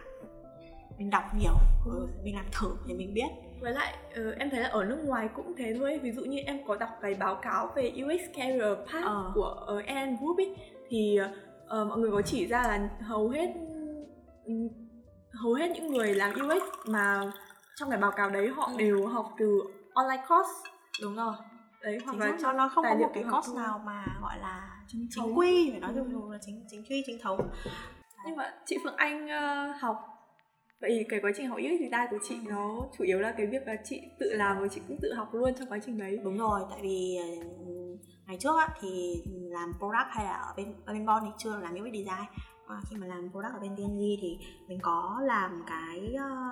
mình 0.98 1.10
đọc 1.10 1.24
nhiều, 1.40 1.54
ừ, 1.86 2.08
mình 2.24 2.36
làm 2.36 2.46
thử 2.52 2.76
thì 2.88 2.94
mình 2.94 3.14
biết. 3.14 3.28
Với 3.62 3.72
lại 3.74 3.96
ờ, 4.16 4.32
em 4.40 4.50
thấy 4.50 4.60
là 4.60 4.68
ở 4.68 4.84
nước 4.86 5.00
ngoài 5.06 5.30
cũng 5.36 5.54
thế 5.58 5.76
thôi 5.80 6.00
Ví 6.04 6.12
dụ 6.12 6.22
như 6.22 6.38
em 6.40 6.60
có 6.68 6.76
đọc 6.76 6.90
cái 7.02 7.14
báo 7.14 7.36
cáo 7.36 7.72
về 7.76 7.92
UX 8.06 8.38
Career 8.38 8.78
Path 8.92 9.06
Ờ. 9.06 9.32
của 9.36 9.68
uh, 9.80 9.86
N 9.86 10.16
Group 10.20 10.38
ấy 10.38 10.56
Thì 10.90 11.20
ờ, 11.68 11.86
mọi 11.86 11.98
người 12.00 12.12
có 12.12 12.22
chỉ 12.22 12.48
ra 12.48 12.62
là 12.64 12.90
hầu 13.02 13.30
hết 13.30 13.54
ừm, 14.46 14.68
hầu 15.34 15.54
hết 15.54 15.72
những 15.76 15.88
người 15.92 16.14
làm 16.16 16.32
UX 16.34 16.64
mà 16.88 17.22
trong 17.76 17.90
cái 17.90 18.00
báo 18.00 18.12
cáo 18.12 18.30
đấy 18.30 18.48
họ 18.48 18.66
Ừ. 18.72 18.78
đều 18.78 19.08
học 19.08 19.34
từ 19.38 19.62
online 19.94 20.24
course 20.30 20.52
Đúng 21.02 21.16
rồi. 21.16 21.34
đấy 21.84 21.98
hoặc 22.06 22.12
Chính 22.12 22.20
là 22.22 22.38
cho 22.42 22.54
nó 22.54 22.70
không 22.70 22.84
có 22.90 22.96
một 22.96 23.12
cái 23.14 23.24
course 23.32 23.54
nào 23.56 23.82
mà 23.86 24.06
gọi 24.22 24.38
là 24.42 24.70
chính, 24.88 25.08
chính 25.10 25.38
quy 25.38 25.72
phải 25.72 25.80
nói 25.80 25.92
Ừ. 25.96 26.00
chung 26.00 26.12
dùng 26.12 26.32
là 26.32 26.38
chính 26.42 26.66
chính 26.70 26.84
quy 26.90 27.04
chính 27.06 27.20
thống 27.24 27.50
Nhưng 28.26 28.36
mà 28.36 28.54
chị 28.66 28.78
Phượng 28.84 28.96
Anh 28.96 29.28
ờ, 29.28 29.74
học 29.80 30.11
Vậy 30.82 30.92
thì 30.98 31.04
cái 31.10 31.20
quá 31.20 31.32
trình 31.38 31.48
học 31.48 31.58
UX 31.58 31.80
design 31.80 32.08
của 32.10 32.18
chị 32.30 32.36
nó 32.50 32.88
chủ 32.98 33.04
yếu 33.04 33.20
là 33.20 33.34
cái 33.38 33.48
việc 33.48 33.68
là 33.68 33.76
chị 33.84 34.02
tự 34.20 34.34
làm 34.34 34.62
và 34.62 34.68
chị 34.68 34.82
cũng 34.88 34.98
tự 35.02 35.14
học 35.14 35.34
luôn 35.34 35.54
trong 35.60 35.70
quá 35.70 35.80
trình 35.86 35.98
đấy. 35.98 36.20
Đúng 36.24 36.38
rồi 36.38 36.62
tại 36.70 36.80
vì 36.82 37.18
ờ, 37.18 37.28
ngày 38.28 38.38
trước 38.40 38.58
á, 38.60 38.68
thì 38.82 39.24
làm 39.50 39.74
product 39.78 40.10
hay 40.10 40.26
là 40.26 40.34
ở 40.34 40.54
bên 40.58 40.74
ở 40.86 40.94
bên 40.94 41.06
Bon 41.06 41.24
thì 41.26 41.32
chưa 41.38 41.58
làm 41.58 41.74
UX 41.74 41.94
design. 41.94 42.26
Mà 42.68 42.82
khi 42.90 42.96
mà 42.98 43.08
làm 43.08 43.32
product 43.32 43.54
ở 43.54 43.60
bên 43.60 43.76
TNG 43.76 44.00
thì 44.22 44.38
mình 44.68 44.80
có 44.82 45.22
làm 45.24 45.64
cái 45.68 46.14
ờ, 46.20 46.52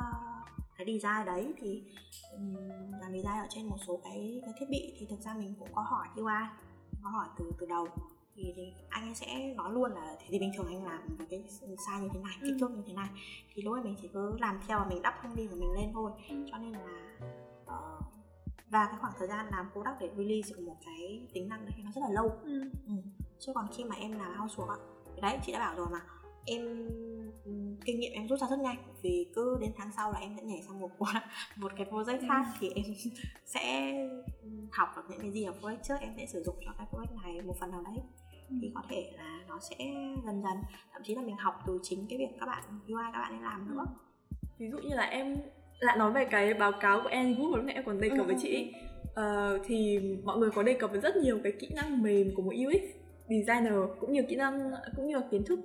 cái 0.77 0.86
design 0.88 1.25
đấy 1.25 1.53
thì 1.61 1.84
làm 3.01 3.11
design 3.11 3.39
ở 3.39 3.47
trên 3.49 3.65
một 3.69 3.77
số 3.88 3.99
cái, 4.03 4.41
cái 4.45 4.53
thiết 4.59 4.65
bị. 4.69 4.95
Thì 4.99 5.05
thực 5.09 5.19
ra 5.19 5.34
mình 5.38 5.53
cũng 5.59 5.69
có 5.73 5.82
hỏi 5.82 6.07
UI 6.15 6.34
có 7.03 7.09
hỏi 7.09 7.27
từ 7.38 7.51
từ 7.59 7.65
đầu 7.65 7.88
thì, 8.39 8.53
thì 8.55 8.73
anh 8.89 9.03
ấy 9.09 9.15
sẽ 9.15 9.53
nói 9.53 9.71
luôn 9.73 9.91
là 9.91 10.15
thì, 10.19 10.25
thì 10.29 10.39
bình 10.39 10.51
thường 10.57 10.67
anh 10.67 10.85
làm 10.85 11.01
cái 11.29 11.43
size 11.59 12.01
như 12.01 12.09
thế 12.13 12.19
này 12.19 12.33
kích 12.41 12.51
Ừ. 12.53 12.57
thước 12.59 12.71
như 12.71 12.83
thế 12.87 12.93
này 12.93 13.09
thì 13.53 13.61
lúc 13.61 13.73
ấy 13.73 13.83
mình 13.83 13.95
chỉ 14.01 14.07
cứ 14.13 14.37
làm 14.39 14.59
theo 14.67 14.79
và 14.79 14.85
mình 14.85 15.01
đắp 15.01 15.13
thông 15.23 15.35
tin 15.35 15.47
của 15.49 15.55
mình 15.55 15.71
lên 15.71 15.89
thôi 15.93 16.11
cho 16.51 16.57
nên 16.57 16.71
là 16.71 17.17
ờ, 17.65 17.99
và 18.69 18.85
cái 18.85 18.95
khoảng 19.01 19.13
thời 19.19 19.27
gian 19.27 19.45
làm 19.51 19.69
product 19.73 19.99
để 19.99 20.09
release 20.17 20.49
được 20.49 20.59
một 20.65 20.75
cái 20.85 21.27
tính 21.33 21.49
năng 21.49 21.65
đấy 21.65 21.73
nó 21.83 21.91
rất 21.95 22.01
là 22.01 22.09
lâu 22.09 22.29
ừ. 22.43 22.61
ừ. 22.87 22.93
chứ 23.39 23.51
còn 23.55 23.65
khi 23.77 23.83
mà 23.83 23.95
em 23.95 24.11
làm 24.11 24.33
housework 24.37 24.67
á 24.69 24.75
đấy 25.21 25.37
chị 25.45 25.51
đã 25.51 25.59
bảo 25.59 25.75
rồi 25.75 25.87
mà 25.91 25.99
em 26.45 26.87
ừ, 27.45 27.51
kinh 27.85 27.99
nghiệm 27.99 28.11
em 28.13 28.27
rút 28.27 28.39
ra 28.39 28.47
rất 28.49 28.59
nhanh 28.59 28.77
vì 29.01 29.31
cứ 29.35 29.57
đến 29.61 29.71
tháng 29.77 29.91
sau 29.95 30.11
là 30.11 30.19
em 30.19 30.33
sẽ 30.37 30.43
nhảy 30.43 30.61
sang 30.67 30.79
một 30.79 30.89
một 31.57 31.71
cái 31.77 31.87
project 31.91 32.27
khác 32.27 32.45
Ừ. 32.47 32.57
thì 32.59 32.69
em 32.69 32.85
sẽ 33.45 33.93
học 34.71 34.89
được 34.95 35.01
những 35.09 35.19
cái 35.21 35.31
gì 35.31 35.43
ở 35.43 35.53
project 35.61 35.77
trước 35.83 35.95
em 35.99 36.13
sẽ 36.17 36.25
sử 36.25 36.43
dụng 36.43 36.55
cho 36.65 36.71
cái 36.77 36.87
project 36.91 37.21
này 37.23 37.41
một 37.41 37.55
phần 37.59 37.71
nào 37.71 37.81
đấy 37.81 38.03
thì 38.62 38.72
có 38.76 38.82
thể 38.89 39.12
là 39.18 39.39
nó 39.47 39.60
sẽ 39.60 39.76
dần 40.26 40.41
dần 40.43 40.58
thậm 40.93 41.02
chí 41.06 41.16
là 41.16 41.22
mình 41.22 41.36
học 41.38 41.54
từ 41.68 41.80
chính 41.84 42.06
cái 42.10 42.18
việc 42.18 42.38
các 42.39 42.45
bạn 42.45 42.64
UI 42.88 43.04
các 43.14 43.20
bạn 43.20 43.32
ấy 43.32 43.41
làm 43.41 43.68
nữa. 43.70 43.86
Ví 44.58 44.70
dụ 44.72 44.78
như 44.78 44.95
là 44.95 45.04
em 45.04 45.38
lại 45.80 45.97
nói 45.97 46.12
về 46.12 46.26
cái 46.26 46.54
báo 46.54 46.72
cáo 46.82 47.02
của 47.04 47.10
N 47.10 47.34
Group 47.36 47.56
lúc 47.56 47.66
nãy 47.66 47.76
em 47.76 47.84
còn 47.86 48.02
đề 48.02 48.10
cập 48.10 48.18
Ừ, 48.18 48.24
với 48.24 48.36
ừ, 48.36 48.39
chị 48.41 48.74
Ờ, 49.16 49.60
thì 49.66 50.00
mọi 50.24 50.38
người 50.38 50.50
có 50.52 50.64
đề 50.64 50.74
cập 50.74 50.91
với 50.91 51.00
rất 51.00 51.16
nhiều 51.16 51.39
cái 51.43 51.54
kỹ 51.60 51.70
năng 51.76 52.04
mềm 52.04 52.36
của 52.36 52.41
một 52.41 52.54
UX 52.68 52.82
designer 53.30 53.74
cũng 54.00 54.14
như 54.14 54.24
kỹ 54.24 54.36
năng 54.36 54.72
cũng 54.95 55.08
như 55.08 55.16
là 55.16 55.24
kiến 55.32 55.43
thức 55.43 55.60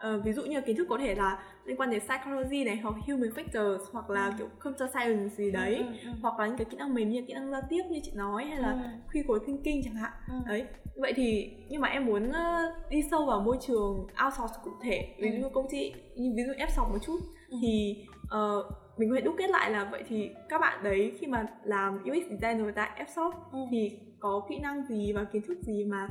Ờ, 0.00 0.20
ví 0.24 0.32
dụ 0.32 0.42
như 0.42 0.60
kiến 0.60 0.76
thức 0.76 0.86
có 0.90 0.98
thể 0.98 1.14
là 1.14 1.42
liên 1.64 1.76
quan 1.76 1.90
đến 1.90 2.00
psychology 2.00 2.64
này 2.64 2.76
hoặc 2.82 2.94
human 3.06 3.30
factors 3.30 3.78
hoặc 3.92 4.10
là 4.10 4.26
Ừ. 4.26 4.32
kiểu 4.38 4.46
computer 4.58 4.90
science 4.90 5.34
gì 5.36 5.50
đấy 5.50 5.76
Ừ, 5.76 5.84
ừ, 6.04 6.10
hoặc 6.22 6.38
là 6.40 6.46
những 6.46 6.56
cái 6.56 6.64
kỹ 6.70 6.76
năng 6.76 6.94
mềm 6.94 7.10
như 7.10 7.22
kỹ 7.28 7.34
năng 7.34 7.50
giao 7.50 7.60
tiếp 7.68 7.82
như 7.90 8.00
chị 8.02 8.12
nói 8.14 8.44
hay 8.44 8.58
là 8.58 8.72
ừ, 8.72 8.78
critical 9.10 9.36
thinking 9.46 9.82
chẳng 9.84 9.94
hạn 9.94 10.12
ừ. 10.28 10.34
đấy 10.48 10.64
vậy 10.96 11.12
thì 11.16 11.50
nhưng 11.68 11.80
mà 11.80 11.88
em 11.88 12.06
muốn 12.06 12.32
ờ, 12.32 12.72
đi 12.90 13.02
sâu 13.10 13.26
vào 13.26 13.40
môi 13.40 13.56
trường 13.66 14.06
outsource 14.24 14.54
cụ 14.64 14.70
thể 14.82 15.14
ví 15.18 15.30
dụ 15.30 15.36
Ừ. 15.36 15.42
như 15.42 15.48
công 15.54 15.66
ty 15.70 15.92
như 16.16 16.32
ví 16.36 16.42
dụ 16.46 16.52
ép 16.56 16.70
sọc 16.76 16.90
một 16.92 16.98
chút 17.06 17.18
Ừ. 17.50 17.56
thì 17.62 18.04
ờ, 18.28 18.62
mình 18.96 19.10
có 19.10 19.14
thể 19.16 19.20
đúc 19.22 19.34
kết 19.38 19.50
lại 19.50 19.70
là 19.70 19.84
vậy 19.90 20.02
thì 20.08 20.30
các 20.48 20.60
bạn 20.60 20.82
đấy 20.82 21.12
khi 21.20 21.26
mà 21.26 21.46
làm 21.64 21.98
UX 22.04 22.30
designer 22.30 22.74
tại 22.74 22.90
ép 22.96 23.08
shop 23.08 23.34
Ừ. 23.52 23.58
thì 23.70 23.98
có 24.20 24.46
kỹ 24.48 24.58
năng 24.58 24.86
gì 24.86 25.12
và 25.12 25.24
kiến 25.24 25.42
thức 25.48 25.58
gì 25.62 25.84
mà 25.84 26.08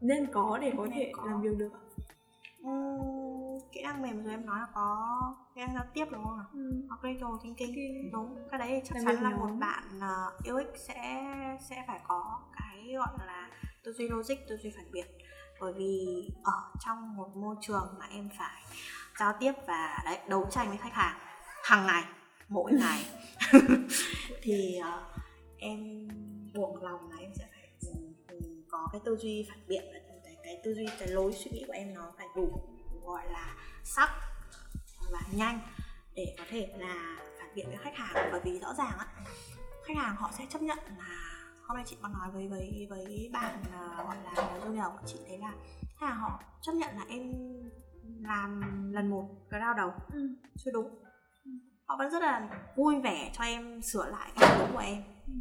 nên 0.00 0.26
có 0.32 0.58
để 0.62 0.72
có 0.76 0.86
thể 0.94 1.10
có. 1.16 1.24
làm 1.26 1.42
việc 1.42 1.56
được 1.58 1.70
ạ? 1.74 1.78
Kỹ 3.72 3.82
năng 3.82 4.02
mềm 4.02 4.22
rồi 4.24 4.32
em 4.32 4.46
nói 4.46 4.60
là 4.60 4.66
có 4.74 5.10
kỹ 5.54 5.60
năng 5.60 5.74
giao 5.74 5.84
tiếp 5.94 6.04
đúng 6.10 6.24
không 6.24 6.36
nào 6.36 6.46
Ừ. 6.52 6.86
có 6.90 6.96
critical 7.00 7.30
thinking 7.42 7.56
Thinking. 7.74 8.10
đúng 8.12 8.48
cái 8.50 8.58
đấy 8.58 8.82
chắc 8.84 8.94
Làm 8.96 9.04
chắn 9.04 9.22
là 9.24 9.30
một 9.30 9.50
bạn 9.60 9.82
uh, 9.98 10.54
UX 10.54 10.80
sẽ 10.88 11.24
sẽ 11.70 11.84
phải 11.86 12.00
có 12.08 12.40
cái 12.58 12.92
gọi 12.98 13.08
là 13.26 13.50
tư 13.84 13.92
duy 13.92 14.08
logic 14.08 14.34
tư 14.48 14.56
duy 14.56 14.70
phản 14.76 14.92
biện 14.92 15.06
bởi 15.60 15.72
vì 15.72 16.28
ở 16.44 16.62
trong 16.84 17.16
một 17.16 17.36
môi 17.36 17.56
trường 17.60 17.94
mà 17.98 18.06
em 18.10 18.28
phải 18.38 18.62
giao 19.20 19.32
tiếp 19.40 19.52
và 19.66 20.02
đấy 20.04 20.18
đấu 20.28 20.46
tranh 20.50 20.68
với 20.68 20.76
khách 20.78 20.92
hàng 20.92 21.18
hàng 21.64 21.86
ngày 21.86 22.04
mỗi 22.48 22.72
ngày 22.80 23.04
thì 24.42 24.76
ờ, 24.82 25.04
em 25.58 26.08
buộc 26.54 26.82
lòng 26.82 27.10
là 27.10 27.16
em 27.20 27.30
sẽ 27.34 27.44
phải 27.52 27.68
ừm, 27.94 28.12
ừm, 28.28 28.62
có 28.70 28.88
cái 28.92 29.00
tư 29.04 29.16
duy 29.16 29.46
phản 29.50 29.58
biện 29.68 29.84
và 29.92 29.98
cái, 30.54 30.62
tư 30.64 30.74
duy 30.74 30.86
cái 30.98 31.08
lối 31.08 31.32
suy 31.32 31.50
nghĩ 31.50 31.64
của 31.66 31.72
em 31.72 31.94
nó 31.94 32.12
phải 32.16 32.26
đủ 32.36 32.60
gọi 33.02 33.22
là 33.30 33.54
sắc 33.84 34.08
và 35.12 35.20
nhanh 35.32 35.60
để 36.14 36.34
có 36.38 36.44
thể 36.48 36.74
là 36.78 37.16
phản 37.38 37.54
biện 37.54 37.66
với 37.66 37.76
khách 37.76 37.96
hàng. 37.96 38.28
Bởi 38.32 38.40
vì 38.44 38.58
rõ 38.58 38.74
ràng 38.74 38.98
á 38.98 39.06
khách 39.86 39.96
hàng 39.96 40.16
họ 40.16 40.30
sẽ 40.38 40.46
chấp 40.50 40.62
nhận 40.62 40.78
là 40.98 41.40
hôm 41.66 41.76
nay 41.76 41.84
chị 41.86 41.96
có 42.02 42.08
nói 42.08 42.30
với 42.30 42.48
với 42.48 42.86
với 42.90 43.30
bạn 43.32 43.62
ờ, 43.72 44.04
gọi 44.04 44.16
là 44.24 44.32
là 44.36 44.58
junior 44.58 44.90
của 44.92 45.06
chị 45.06 45.18
đấy 45.28 45.38
là 45.38 45.54
khách 45.80 46.06
hàng 46.06 46.16
họ 46.16 46.42
chấp 46.62 46.72
nhận 46.72 46.96
là 46.96 47.04
em 47.08 47.32
làm 48.20 48.60
lần 48.92 49.10
một 49.10 49.28
cái 49.50 49.60
đao 49.60 49.74
đầu. 49.74 49.92
Ừ. 50.12 50.28
chưa 50.56 50.70
đúng. 50.74 51.02
Họ 51.86 51.96
vẫn 51.98 52.10
rất 52.10 52.22
là 52.22 52.48
vui 52.76 53.00
vẻ 53.00 53.30
cho 53.34 53.44
em 53.44 53.82
sửa 53.82 54.06
lại 54.06 54.32
cái 54.36 54.58
đúng 54.58 54.72
của 54.72 54.78
em. 54.78 55.02
Ừ. 55.26 55.32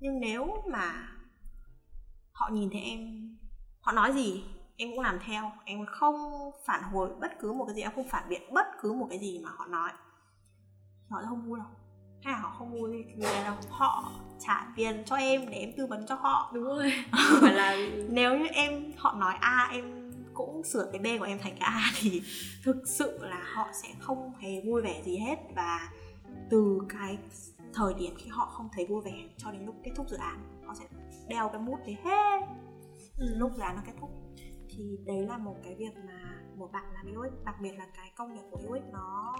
nhưng 0.00 0.20
nếu 0.20 0.46
mà 0.72 1.08
họ 2.32 2.50
nhìn 2.52 2.70
thấy 2.72 2.80
em 2.80 3.28
họ 3.80 3.92
nói 3.92 4.12
gì 4.12 4.44
em 4.76 4.90
cũng 4.90 5.00
làm 5.00 5.18
theo 5.26 5.52
em 5.64 5.86
không 5.86 6.50
phản 6.64 6.82
hồi 6.82 7.10
bất 7.20 7.38
cứ 7.40 7.52
một 7.52 7.64
cái 7.64 7.74
gì 7.74 7.82
em 7.82 7.92
không 7.94 8.08
phản 8.08 8.28
biện 8.28 8.42
bất 8.54 8.66
cứ 8.80 8.92
một 8.92 9.06
cái 9.10 9.18
gì 9.18 9.40
mà 9.44 9.50
họ 9.56 9.66
nói. 9.66 9.90
Họ 11.10 11.22
không 11.28 11.42
vui 11.48 11.58
đâu. 11.58 11.68
Hay 12.22 12.32
là 12.32 12.38
họ 12.40 12.54
không 12.58 12.72
vui 12.72 13.04
vì 13.16 13.22
đâu 13.44 13.54
họ 13.70 14.12
trả 14.38 14.66
tiền 14.76 15.02
cho 15.06 15.16
em 15.16 15.46
để 15.50 15.56
em 15.58 15.72
tư 15.76 15.86
vấn 15.86 16.06
cho 16.06 16.14
họ. 16.14 16.50
Đúng 16.54 16.64
rồi. 16.64 16.92
Không 17.12 17.38
phải 17.40 17.54
là 17.54 17.76
nếu 18.08 18.38
như 18.38 18.46
em 18.46 18.92
họ 18.96 19.14
nói 19.14 19.34
a 19.40 19.68
em 19.72 20.12
cũng 20.34 20.64
sửa 20.64 20.90
cái 20.92 21.00
b 21.00 21.18
của 21.18 21.24
em 21.24 21.38
thành 21.38 21.56
cái 21.60 21.68
a 21.68 21.90
thì 22.00 22.22
thực 22.64 22.76
sự 22.86 23.18
là 23.22 23.42
họ 23.54 23.68
sẽ 23.82 23.88
không 23.98 24.32
hề 24.38 24.60
vui 24.60 24.82
vẻ 24.82 25.02
gì 25.04 25.16
hết. 25.16 25.36
Và 25.56 25.88
từ 26.50 26.80
cái 26.88 27.18
thời 27.74 27.94
điểm 27.94 28.14
khi 28.18 28.28
họ 28.28 28.46
không 28.46 28.68
thấy 28.72 28.86
vui 28.86 29.02
vẻ 29.04 29.12
cho 29.36 29.50
đến 29.50 29.66
lúc 29.66 29.74
kết 29.84 29.90
thúc 29.96 30.06
dự 30.08 30.16
án 30.16 30.62
họ 30.66 30.74
sẽ 30.74 30.84
đeo 31.28 31.48
cái 31.48 31.60
mút 31.60 31.78
đấy 31.86 31.96
hết. 32.04 32.40
Ừ. 33.18 33.34
lúc 33.36 33.52
dự 33.56 33.62
án 33.62 33.76
nó 33.76 33.82
kết 33.86 33.92
thúc 34.00 34.10
thì 34.76 34.98
đấy 35.06 35.26
là 35.26 35.38
một 35.38 35.56
cái 35.64 35.74
việc 35.74 35.96
mà 36.06 36.42
một 36.56 36.72
bạn 36.72 36.84
làm 36.92 37.14
UX 37.16 37.44
đặc 37.44 37.54
biệt 37.60 37.72
là 37.78 37.86
cái 37.96 38.12
công 38.16 38.34
việc 38.34 38.42
của 38.50 38.58
UX 38.68 38.82
nó 38.92 39.36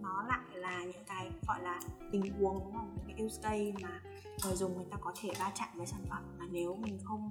nó 0.00 0.22
lại 0.28 0.58
là 0.58 0.84
những 0.84 1.04
cái 1.06 1.30
gọi 1.48 1.62
là 1.62 1.80
tình 2.12 2.22
huống 2.38 2.58
đúng 2.64 2.72
không? 2.72 2.96
Những 2.96 3.16
cái 3.16 3.26
use 3.26 3.42
case 3.42 3.72
mà 3.82 4.00
người 4.44 4.54
dùng 4.54 4.76
người 4.76 4.86
ta 4.90 4.96
có 5.00 5.12
thể 5.20 5.30
va 5.38 5.52
chạm 5.54 5.68
với 5.74 5.86
sản 5.86 6.00
phẩm 6.10 6.22
mà 6.38 6.44
nếu 6.50 6.74
mình 6.74 6.98
không 7.04 7.30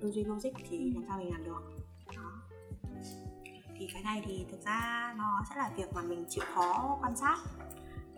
tư 0.00 0.10
duy 0.10 0.24
logic 0.24 0.50
thì 0.68 0.92
làm 0.94 1.04
sao 1.08 1.18
mình 1.18 1.30
làm 1.32 1.44
được? 1.44 1.62
Đó. 2.16 2.42
Thì 3.78 3.88
cái 3.92 4.02
này 4.02 4.22
thì 4.24 4.46
thực 4.50 4.60
ra 4.60 5.14
nó 5.18 5.44
sẽ 5.48 5.56
là 5.56 5.70
việc 5.76 5.92
mà 5.94 6.02
mình 6.02 6.24
chịu 6.28 6.44
khó 6.54 6.98
quan 7.02 7.16
sát 7.16 7.38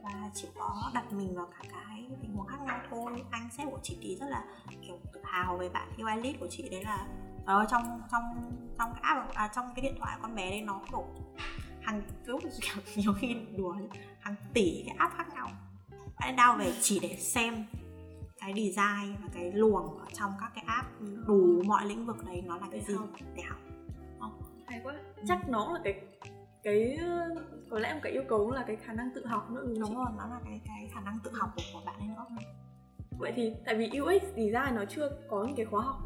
và 0.02 0.30
chịu 0.34 0.50
khó 0.58 0.90
đặt 0.94 1.12
mình 1.12 1.34
vào 1.34 1.46
các 1.46 1.66
cái 1.72 2.10
tình 2.22 2.34
huống 2.34 2.46
khác 2.46 2.58
nhau 2.66 2.80
thôi. 2.90 3.24
Anh 3.30 3.48
sếp 3.56 3.68
của 3.70 3.80
chị 3.82 3.98
thì 4.00 4.16
rất 4.16 4.26
là 4.30 4.44
kiểu 4.82 4.98
tự 5.12 5.20
hào 5.24 5.56
về 5.56 5.68
bạn 5.68 5.88
UI 5.96 6.22
lead 6.22 6.36
của 6.40 6.48
chị 6.50 6.68
đấy 6.68 6.84
là 6.84 7.08
ở 7.44 7.66
trong 7.70 8.00
trong 8.12 8.22
trong 8.78 8.92
cái 8.92 9.02
app 9.02 9.34
à, 9.34 9.48
trong 9.54 9.66
cái 9.76 9.82
điện 9.82 9.94
thoại 10.00 10.18
con 10.22 10.34
bé 10.34 10.50
đấy 10.50 10.60
nó 10.60 10.80
đổ 10.92 11.04
hàng 11.82 12.02
cứ 12.26 12.38
nhiều 12.96 13.12
khi 13.18 13.36
đùa 13.56 13.76
hàng 14.20 14.34
tỷ 14.54 14.82
cái 14.86 14.96
app 14.98 15.14
khác 15.14 15.26
nhau. 15.34 15.48
Bạn 16.20 16.36
đao 16.36 16.56
về 16.56 16.72
chỉ 16.80 17.00
để 17.00 17.16
xem 17.16 17.64
cái 18.40 18.52
design 18.54 19.16
và 19.22 19.28
cái 19.34 19.52
luồng 19.52 19.98
ở 19.98 20.06
trong 20.12 20.32
các 20.40 20.52
cái 20.54 20.64
app 20.66 20.88
đủ 21.26 21.62
mọi 21.66 21.86
lĩnh 21.86 22.06
vực 22.06 22.24
đấy 22.26 22.42
nó 22.46 22.56
là 22.56 22.66
cái 22.70 22.80
gì 22.80 22.94
để 23.34 23.42
học. 23.42 23.58
Hay 24.66 24.80
quá. 24.84 24.94
Chắc 25.28 25.48
nó 25.48 25.72
là 25.72 25.80
cái 25.84 26.00
cái 26.62 26.98
có 27.70 27.78
lẽ 27.78 27.94
một 27.94 28.00
cái 28.02 28.12
yêu 28.12 28.22
cầu 28.28 28.50
là 28.50 28.64
cái 28.66 28.76
khả 28.76 28.92
năng 28.92 29.10
tự 29.14 29.26
học 29.26 29.50
nữa 29.50 29.62
đúng, 29.64 29.80
đúng 29.80 29.96
rồi 29.96 30.06
nó 30.18 30.26
là 30.26 30.40
cái 30.44 30.60
cái 30.66 30.90
khả 30.94 31.00
năng 31.00 31.18
tự 31.24 31.30
học 31.34 31.50
của, 31.56 31.62
của 31.72 31.80
bạn 31.86 31.98
ấy 31.98 32.08
nữa 32.08 32.26
vậy 33.18 33.32
thì 33.36 33.52
tại 33.64 33.74
vì 33.74 34.00
UX 34.00 34.22
design 34.22 34.74
nó 34.74 34.84
chưa 34.88 35.10
có 35.28 35.44
những 35.46 35.56
cái 35.56 35.66
khóa 35.66 35.82
học 35.82 35.96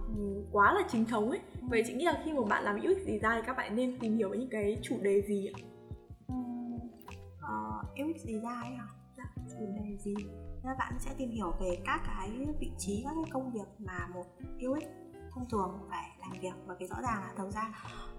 quá 0.52 0.74
là 0.74 0.88
chính 0.88 1.04
thống 1.04 1.30
ấy 1.30 1.40
ừ. 1.60 1.66
vậy 1.70 1.82
chị 1.86 1.94
nghĩ 1.94 2.04
là 2.04 2.22
khi 2.24 2.32
mà 2.32 2.42
bạn 2.48 2.64
làm 2.64 2.76
UX 2.76 2.98
design 2.98 3.32
thì 3.34 3.42
các 3.46 3.56
bạn 3.56 3.76
nên 3.76 3.98
tìm 3.98 4.16
hiểu 4.16 4.34
những 4.34 4.50
cái 4.50 4.78
chủ 4.82 4.96
đề 5.02 5.22
gì 5.22 5.46
ạ? 5.46 5.58
Uh, 7.46 8.08
UX 8.08 8.16
design 8.16 8.78
à? 8.78 8.86
Dạ, 9.16 9.24
chủ 9.36 9.66
đề 9.76 9.96
gì? 9.96 10.14
Nên 10.64 10.72
bạn 10.78 10.92
sẽ 10.98 11.10
tìm 11.18 11.30
hiểu 11.30 11.52
về 11.60 11.78
các 11.84 12.00
cái 12.06 12.30
vị 12.60 12.70
trí, 12.78 13.02
các 13.04 13.12
cái 13.14 13.30
công 13.32 13.52
việc 13.52 13.68
mà 13.78 14.08
một 14.14 14.24
UX 14.66 14.84
thông 15.36 15.48
thường 15.50 15.78
phải 15.90 16.10
làm 16.20 16.30
việc 16.42 16.54
bởi 16.66 16.76
vì 16.80 16.86
rõ 16.86 16.96
ràng 17.02 17.20
là 17.20 17.32
thực 17.36 17.50
ra 17.50 17.70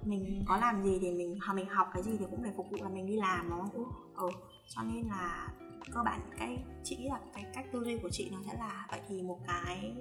mình 0.04 0.44
có 0.48 0.58
làm 0.58 0.84
gì 0.84 1.00
thì 1.02 1.12
mình 1.12 1.40
mình 1.56 1.68
học 1.70 1.88
cái 1.94 2.04
gì 2.04 2.12
thì 2.20 2.26
cũng 2.30 2.44
để 2.44 2.52
phục 2.58 2.66
vụ 2.72 2.78
là 2.82 2.90
mình 2.90 3.06
đi 3.06 3.16
làm 3.16 3.50
đúng 3.50 3.60
không? 3.60 3.84
Ừ. 4.16 4.30
cho 4.68 4.82
nên 4.84 5.08
là 5.08 5.48
cơ 5.94 6.02
bản 6.06 6.22
cái 6.38 6.58
chị 6.84 6.96
nghĩ 6.96 7.10
là 7.10 7.20
cái 7.34 7.46
cách 7.54 7.66
tư 7.72 7.84
duy 7.84 7.98
của 7.98 8.10
chị 8.12 8.30
nó 8.32 8.38
sẽ 8.46 8.54
là 8.60 8.88
vậy 8.92 9.00
thì 9.08 9.22
một 9.22 9.40
cái 9.48 9.96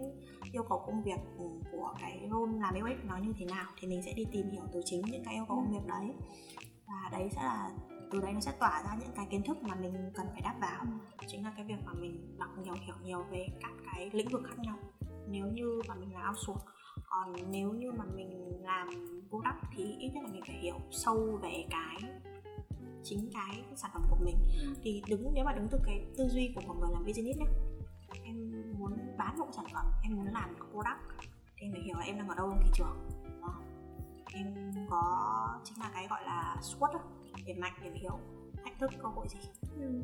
yêu 0.52 0.62
cầu 0.68 0.82
công 0.86 1.02
việc 1.02 1.20
của 1.72 1.94
cái 2.00 2.28
role 2.30 2.52
làm 2.58 2.74
UX 2.74 3.04
nó 3.04 3.16
như 3.16 3.32
thế 3.38 3.46
nào 3.46 3.66
thì 3.78 3.88
mình 3.88 4.02
sẽ 4.02 4.12
đi 4.12 4.24
tìm 4.32 4.50
hiểu 4.50 4.62
từ 4.72 4.80
chính 4.84 5.02
những 5.06 5.24
cái 5.24 5.34
yêu 5.34 5.44
cầu 5.48 5.56
công 5.56 5.72
việc 5.72 5.86
đấy. 5.86 6.14
Và 6.86 7.08
đấy 7.12 7.28
sẽ 7.32 7.42
là 7.42 7.70
từ 8.12 8.20
đấy 8.20 8.32
nó 8.32 8.40
sẽ 8.40 8.52
tỏa 8.60 8.82
ra 8.82 8.96
những 9.00 9.14
cái 9.16 9.26
kiến 9.30 9.42
thức 9.42 9.62
mà 9.62 9.74
mình 9.74 9.92
cần 10.14 10.26
phải 10.32 10.40
đáp 10.40 10.54
vào 10.60 10.86
chính 11.26 11.44
là 11.44 11.52
cái 11.56 11.64
việc 11.64 11.84
mà 11.84 11.92
mình 11.92 12.36
đọc 12.38 12.48
nhiều 12.62 12.74
hiểu 12.74 12.94
nhiều 13.04 13.24
về 13.30 13.48
các 13.60 13.72
cái 13.92 14.10
lĩnh 14.12 14.28
vực 14.28 14.42
khác 14.44 14.58
nhau. 14.58 14.76
Nếu 15.28 15.46
như 15.46 15.82
mà 15.88 15.94
mình 15.94 16.14
làm 16.14 16.28
outsource 16.28 16.64
còn 17.06 17.36
nếu 17.50 17.72
như 17.72 17.92
mà 17.92 18.04
mình 18.14 18.62
làm 18.62 18.88
product 19.28 19.72
thì 19.76 19.96
ít 19.98 20.10
nhất 20.14 20.24
là 20.24 20.30
mình 20.32 20.42
phải 20.46 20.56
hiểu 20.56 20.76
sâu 20.90 21.38
về 21.42 21.66
cái 21.70 21.96
chính 23.08 23.30
cái 23.32 23.62
sản 23.76 23.90
phẩm 23.94 24.02
của 24.10 24.16
mình 24.20 24.36
thì 24.82 25.02
đứng 25.08 25.30
nếu 25.34 25.44
mà 25.44 25.52
đứng 25.52 25.68
từ 25.70 25.78
cái 25.86 26.06
tư 26.16 26.28
duy 26.28 26.52
của 26.54 26.60
một 26.60 26.74
người 26.80 26.90
làm 26.92 27.04
business 27.04 27.38
nhé 27.38 27.46
em 28.24 28.52
muốn 28.78 29.16
bán 29.18 29.38
một 29.38 29.48
sản 29.52 29.64
phẩm 29.72 29.86
em 30.02 30.16
muốn 30.16 30.26
làm 30.26 30.54
một 30.58 30.66
product 30.70 31.26
thì 31.56 31.66
em 31.66 31.72
phải 31.72 31.82
hiểu 31.82 31.96
là 31.96 32.04
em 32.04 32.18
đang 32.18 32.28
ở 32.28 32.34
đâu 32.34 32.50
trong 32.50 32.60
thị 32.64 32.70
trường 32.74 33.08
đó. 33.40 33.54
em 34.32 34.72
có 34.90 35.60
chính 35.64 35.78
là 35.78 35.90
cái 35.94 36.06
gọi 36.08 36.24
là 36.24 36.56
SWOT 36.60 36.98
điểm 37.46 37.60
mạnh 37.60 37.72
để 37.82 37.90
hiểu 37.90 38.18
thách 38.64 38.78
thức 38.78 38.90
cơ 39.02 39.08
hội 39.08 39.26
gì 39.28 39.38
ừ. 39.80 40.02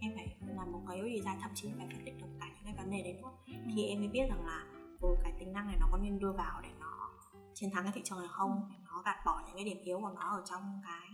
em 0.00 0.12
phải 0.14 0.36
làm 0.56 0.72
một 0.72 0.80
cái 0.88 1.02
gì 1.02 1.20
ra 1.20 1.36
thậm 1.40 1.50
chí 1.54 1.68
phải 1.78 1.86
phân 1.92 2.04
tích 2.04 2.14
được 2.20 2.26
cả 2.40 2.46
những 2.46 2.64
cái 2.64 2.74
vấn 2.76 2.90
đề 2.90 3.02
đấy 3.02 3.12
nữa 3.12 3.30
ừ. 3.46 3.52
thì 3.74 3.86
em 3.86 3.98
mới 3.98 4.08
biết 4.08 4.26
rằng 4.28 4.46
là 4.46 4.64
ừ, 5.00 5.08
cái 5.22 5.32
tính 5.38 5.52
năng 5.52 5.66
này 5.66 5.76
nó 5.80 5.88
có 5.92 5.98
nên 5.98 6.18
đưa 6.18 6.32
vào 6.32 6.60
để 6.62 6.68
nó 6.80 7.10
chiến 7.54 7.70
thắng 7.70 7.84
cái 7.84 7.92
thị 7.94 8.00
trường 8.04 8.18
này 8.18 8.28
không 8.30 8.50
ừ. 8.50 8.74
nó 8.86 9.02
gạt 9.04 9.16
bỏ 9.26 9.42
những 9.46 9.56
cái 9.56 9.64
điểm 9.64 9.78
yếu 9.84 10.00
của 10.00 10.12
nó 10.14 10.20
ở 10.20 10.42
trong 10.46 10.80
cái 10.84 11.08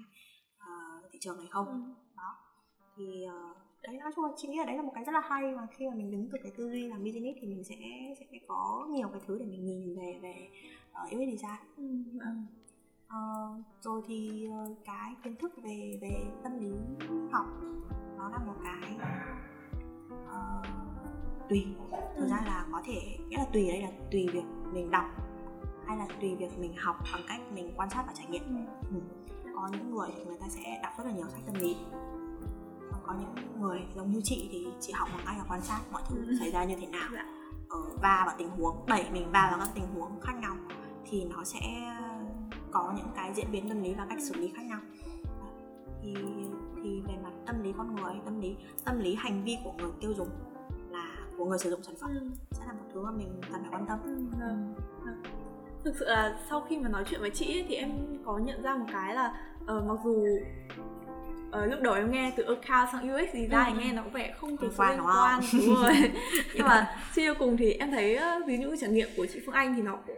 thị 1.12 1.18
trường 1.22 1.38
này 1.38 1.48
không 1.50 1.66
ừ. 1.66 1.80
đó 2.16 2.36
thì 2.96 3.26
uh, 3.26 3.56
đấy 3.82 3.98
nói 3.98 4.12
chung 4.16 4.24
là 4.24 4.30
chị 4.36 4.48
nghĩ 4.48 4.58
là 4.58 4.64
đấy 4.64 4.76
là 4.76 4.82
một 4.82 4.92
cái 4.94 5.04
rất 5.04 5.12
là 5.12 5.20
hay 5.20 5.52
mà 5.52 5.66
khi 5.70 5.88
mà 5.88 5.94
mình 5.94 6.10
đứng 6.10 6.28
từ 6.32 6.38
cái 6.42 6.52
tư 6.56 6.70
duy 6.70 6.88
làm 6.88 7.04
business 7.04 7.38
thì 7.40 7.46
mình 7.46 7.64
sẽ 7.64 7.76
sẽ 8.20 8.38
có 8.48 8.86
nhiều 8.90 9.08
cái 9.08 9.20
thứ 9.26 9.38
để 9.38 9.46
mình 9.46 9.64
nhìn 9.64 9.96
về 9.96 10.18
về 10.22 10.48
uh, 10.90 11.12
UX 11.12 11.40
design 11.40 12.20
ừ. 12.20 12.28
Uh, 13.06 13.64
rồi 13.80 14.02
thì 14.06 14.48
uh, 14.48 14.78
cái 14.84 15.14
kiến 15.24 15.36
thức 15.36 15.52
về 15.62 15.98
về 16.02 16.24
tâm 16.44 16.58
lý 16.60 16.72
học 17.32 17.46
nó 18.18 18.28
là 18.28 18.38
một 18.38 18.54
cái 18.64 18.96
uh, 20.12 20.66
tùy 21.48 21.66
thực 21.90 22.24
ừ. 22.24 22.28
ra 22.30 22.42
là 22.46 22.66
có 22.72 22.82
thể 22.84 23.18
nghĩa 23.28 23.38
là 23.38 23.46
tùy 23.52 23.68
đây 23.68 23.82
là 23.82 23.90
tùy 24.10 24.28
việc 24.32 24.44
mình 24.72 24.90
đọc 24.90 25.04
hay 25.86 25.96
là 25.96 26.06
tùy 26.20 26.36
việc 26.36 26.58
mình 26.58 26.74
học 26.76 26.96
bằng 27.12 27.22
cách 27.28 27.40
mình 27.52 27.72
quan 27.76 27.90
sát 27.90 28.04
và 28.06 28.12
trải 28.14 28.26
nghiệm 28.30 28.66
ừ. 28.90 29.00
Có 29.54 29.68
những 29.72 29.94
người 29.94 30.08
thì 30.16 30.24
người 30.24 30.36
ta 30.40 30.46
sẽ 30.48 30.80
đọc 30.82 30.92
rất 30.98 31.04
là 31.06 31.12
nhiều 31.12 31.26
sách 31.28 31.40
tâm 31.46 31.54
lý 31.54 31.76
và 32.90 32.98
có 33.06 33.14
những 33.20 33.60
người 33.60 33.80
giống 33.96 34.10
như 34.10 34.20
chị 34.24 34.48
thì 34.52 34.66
chị 34.80 34.92
học 34.92 35.08
bằng 35.12 35.22
cách 35.26 35.36
là 35.38 35.44
quan 35.48 35.60
sát 35.60 35.80
mọi 35.92 36.02
thứ 36.08 36.26
ừ. 36.26 36.36
xảy 36.40 36.50
ra 36.50 36.64
như 36.64 36.76
thế 36.80 36.86
nào 36.86 37.08
dạ. 37.12 37.26
ở 37.68 37.76
ờ, 37.76 37.96
va 38.02 38.22
vào 38.26 38.34
tình 38.38 38.50
huống 38.50 38.86
đẩy 38.86 39.04
mình 39.12 39.30
va 39.32 39.48
vào 39.50 39.58
các 39.58 39.68
tình 39.74 39.86
huống 39.94 40.20
khác 40.20 40.32
nhau 40.40 40.56
thì 41.10 41.24
nó 41.24 41.44
sẽ 41.44 41.60
có 42.70 42.92
những 42.96 43.08
cái 43.16 43.34
diễn 43.34 43.52
biến 43.52 43.68
tâm 43.68 43.82
lý 43.82 43.94
và 43.94 44.06
cách 44.08 44.18
xử 44.20 44.34
lý 44.34 44.52
khác 44.56 44.62
nhau 44.62 44.80
thì 46.02 46.14
thì 46.82 47.00
về 47.00 47.14
mặt 47.22 47.32
tâm 47.46 47.62
lý 47.62 47.72
con 47.78 47.94
người 47.94 48.14
tâm 48.24 48.40
lý 48.40 48.56
tâm 48.84 48.98
lý 48.98 49.14
hành 49.14 49.44
vi 49.44 49.58
của 49.64 49.72
người 49.72 49.90
tiêu 50.00 50.14
dùng 50.14 50.28
là 50.90 51.16
của 51.38 51.44
người 51.44 51.58
sử 51.58 51.70
dụng 51.70 51.82
sản 51.82 51.94
phẩm 52.00 52.10
ừ. 52.10 52.30
sẽ 52.50 52.66
là 52.66 52.72
một 52.72 52.84
thứ 52.94 53.02
mà 53.02 53.10
mình 53.10 53.40
cần 53.52 53.62
phải 53.62 53.70
quan 53.72 53.86
tâm 53.86 53.98
ừ. 54.02 54.16
Ừ 54.40 55.14
thực 55.84 55.94
sự 55.98 56.04
là 56.08 56.38
sau 56.50 56.60
khi 56.60 56.78
mà 56.78 56.88
nói 56.88 57.04
chuyện 57.10 57.20
với 57.20 57.30
chị 57.30 57.58
ấy, 57.58 57.64
thì 57.68 57.74
em 57.74 57.90
có 58.24 58.38
nhận 58.38 58.62
ra 58.62 58.76
một 58.76 58.86
cái 58.92 59.14
là 59.14 59.34
uh, 59.62 59.86
mặc 59.86 59.96
dù 60.04 60.26
uh, 61.48 61.70
lúc 61.70 61.80
đầu 61.82 61.94
em 61.94 62.10
nghe 62.10 62.32
từ 62.36 62.42
account 62.42 62.88
sang 62.92 63.14
UX 63.14 63.34
gì 63.34 63.46
ra 63.46 63.64
ừ. 63.64 63.72
thì 63.72 63.84
nghe 63.84 63.92
nó 63.92 64.02
có 64.02 64.08
vẻ 64.08 64.34
không 64.36 64.56
thể 64.56 64.66
liên 64.66 65.06
quan. 65.06 65.40
Đúng 65.52 65.74
rồi. 65.74 65.94
Nhưng 66.54 66.66
mà 66.66 66.96
suy 67.14 67.26
cho 67.26 67.34
cùng 67.34 67.56
thì 67.56 67.72
em 67.72 67.90
thấy 67.90 68.18
ví 68.46 68.56
dụ 68.56 68.76
trải 68.80 68.90
nghiệm 68.90 69.08
của 69.16 69.26
chị 69.26 69.40
Phương 69.46 69.54
Anh 69.54 69.74
thì 69.74 69.82
nó 69.82 69.96
cũng 70.06 70.16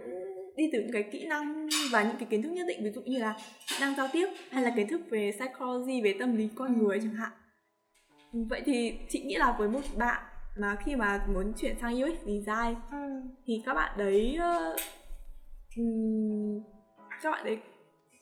đi 0.57 0.64
từ 0.73 0.81
những 0.81 0.93
cái 0.93 1.03
kỹ 1.03 1.27
năng 1.27 1.69
và 1.93 2.03
những 2.03 2.17
cái 2.19 2.27
kiến 2.31 2.43
thức 2.43 2.51
nhất 2.51 2.64
định. 2.69 2.85
Ví 2.85 2.91
dụ 2.91 3.01
như 3.01 3.19
là 3.19 3.35
kỹ 3.69 3.77
năng 3.81 3.97
giao 3.97 4.09
tiếp 4.12 4.27
hay 4.51 4.62
là 4.62 4.73
kiến 4.77 4.89
thức 4.89 5.01
về 5.11 5.33
psychology 5.33 6.03
về 6.03 6.14
tâm 6.19 6.37
lý 6.37 6.49
con 6.55 6.79
người 6.79 7.01
chẳng 7.01 7.14
hạn. 7.14 7.31
Vậy 8.33 8.62
thì 8.67 8.99
chị 9.09 9.23
nghĩ 9.23 9.35
là 9.37 9.57
với 9.59 9.69
một 9.69 9.81
bạn 9.97 10.23
mà 10.59 10.77
khi 10.85 10.97
mà 10.97 11.21
muốn 11.35 11.53
chuyển 11.57 11.77
sang 11.81 12.03
UX 12.03 12.19
design 12.19 12.75
ừ. 12.91 13.23
thì 13.47 13.62
các 13.67 13.75
bạn 13.75 13.99
đấy 13.99 14.39
um, 15.77 16.62
các 17.22 17.31
bạn 17.31 17.45
ấy 17.45 17.61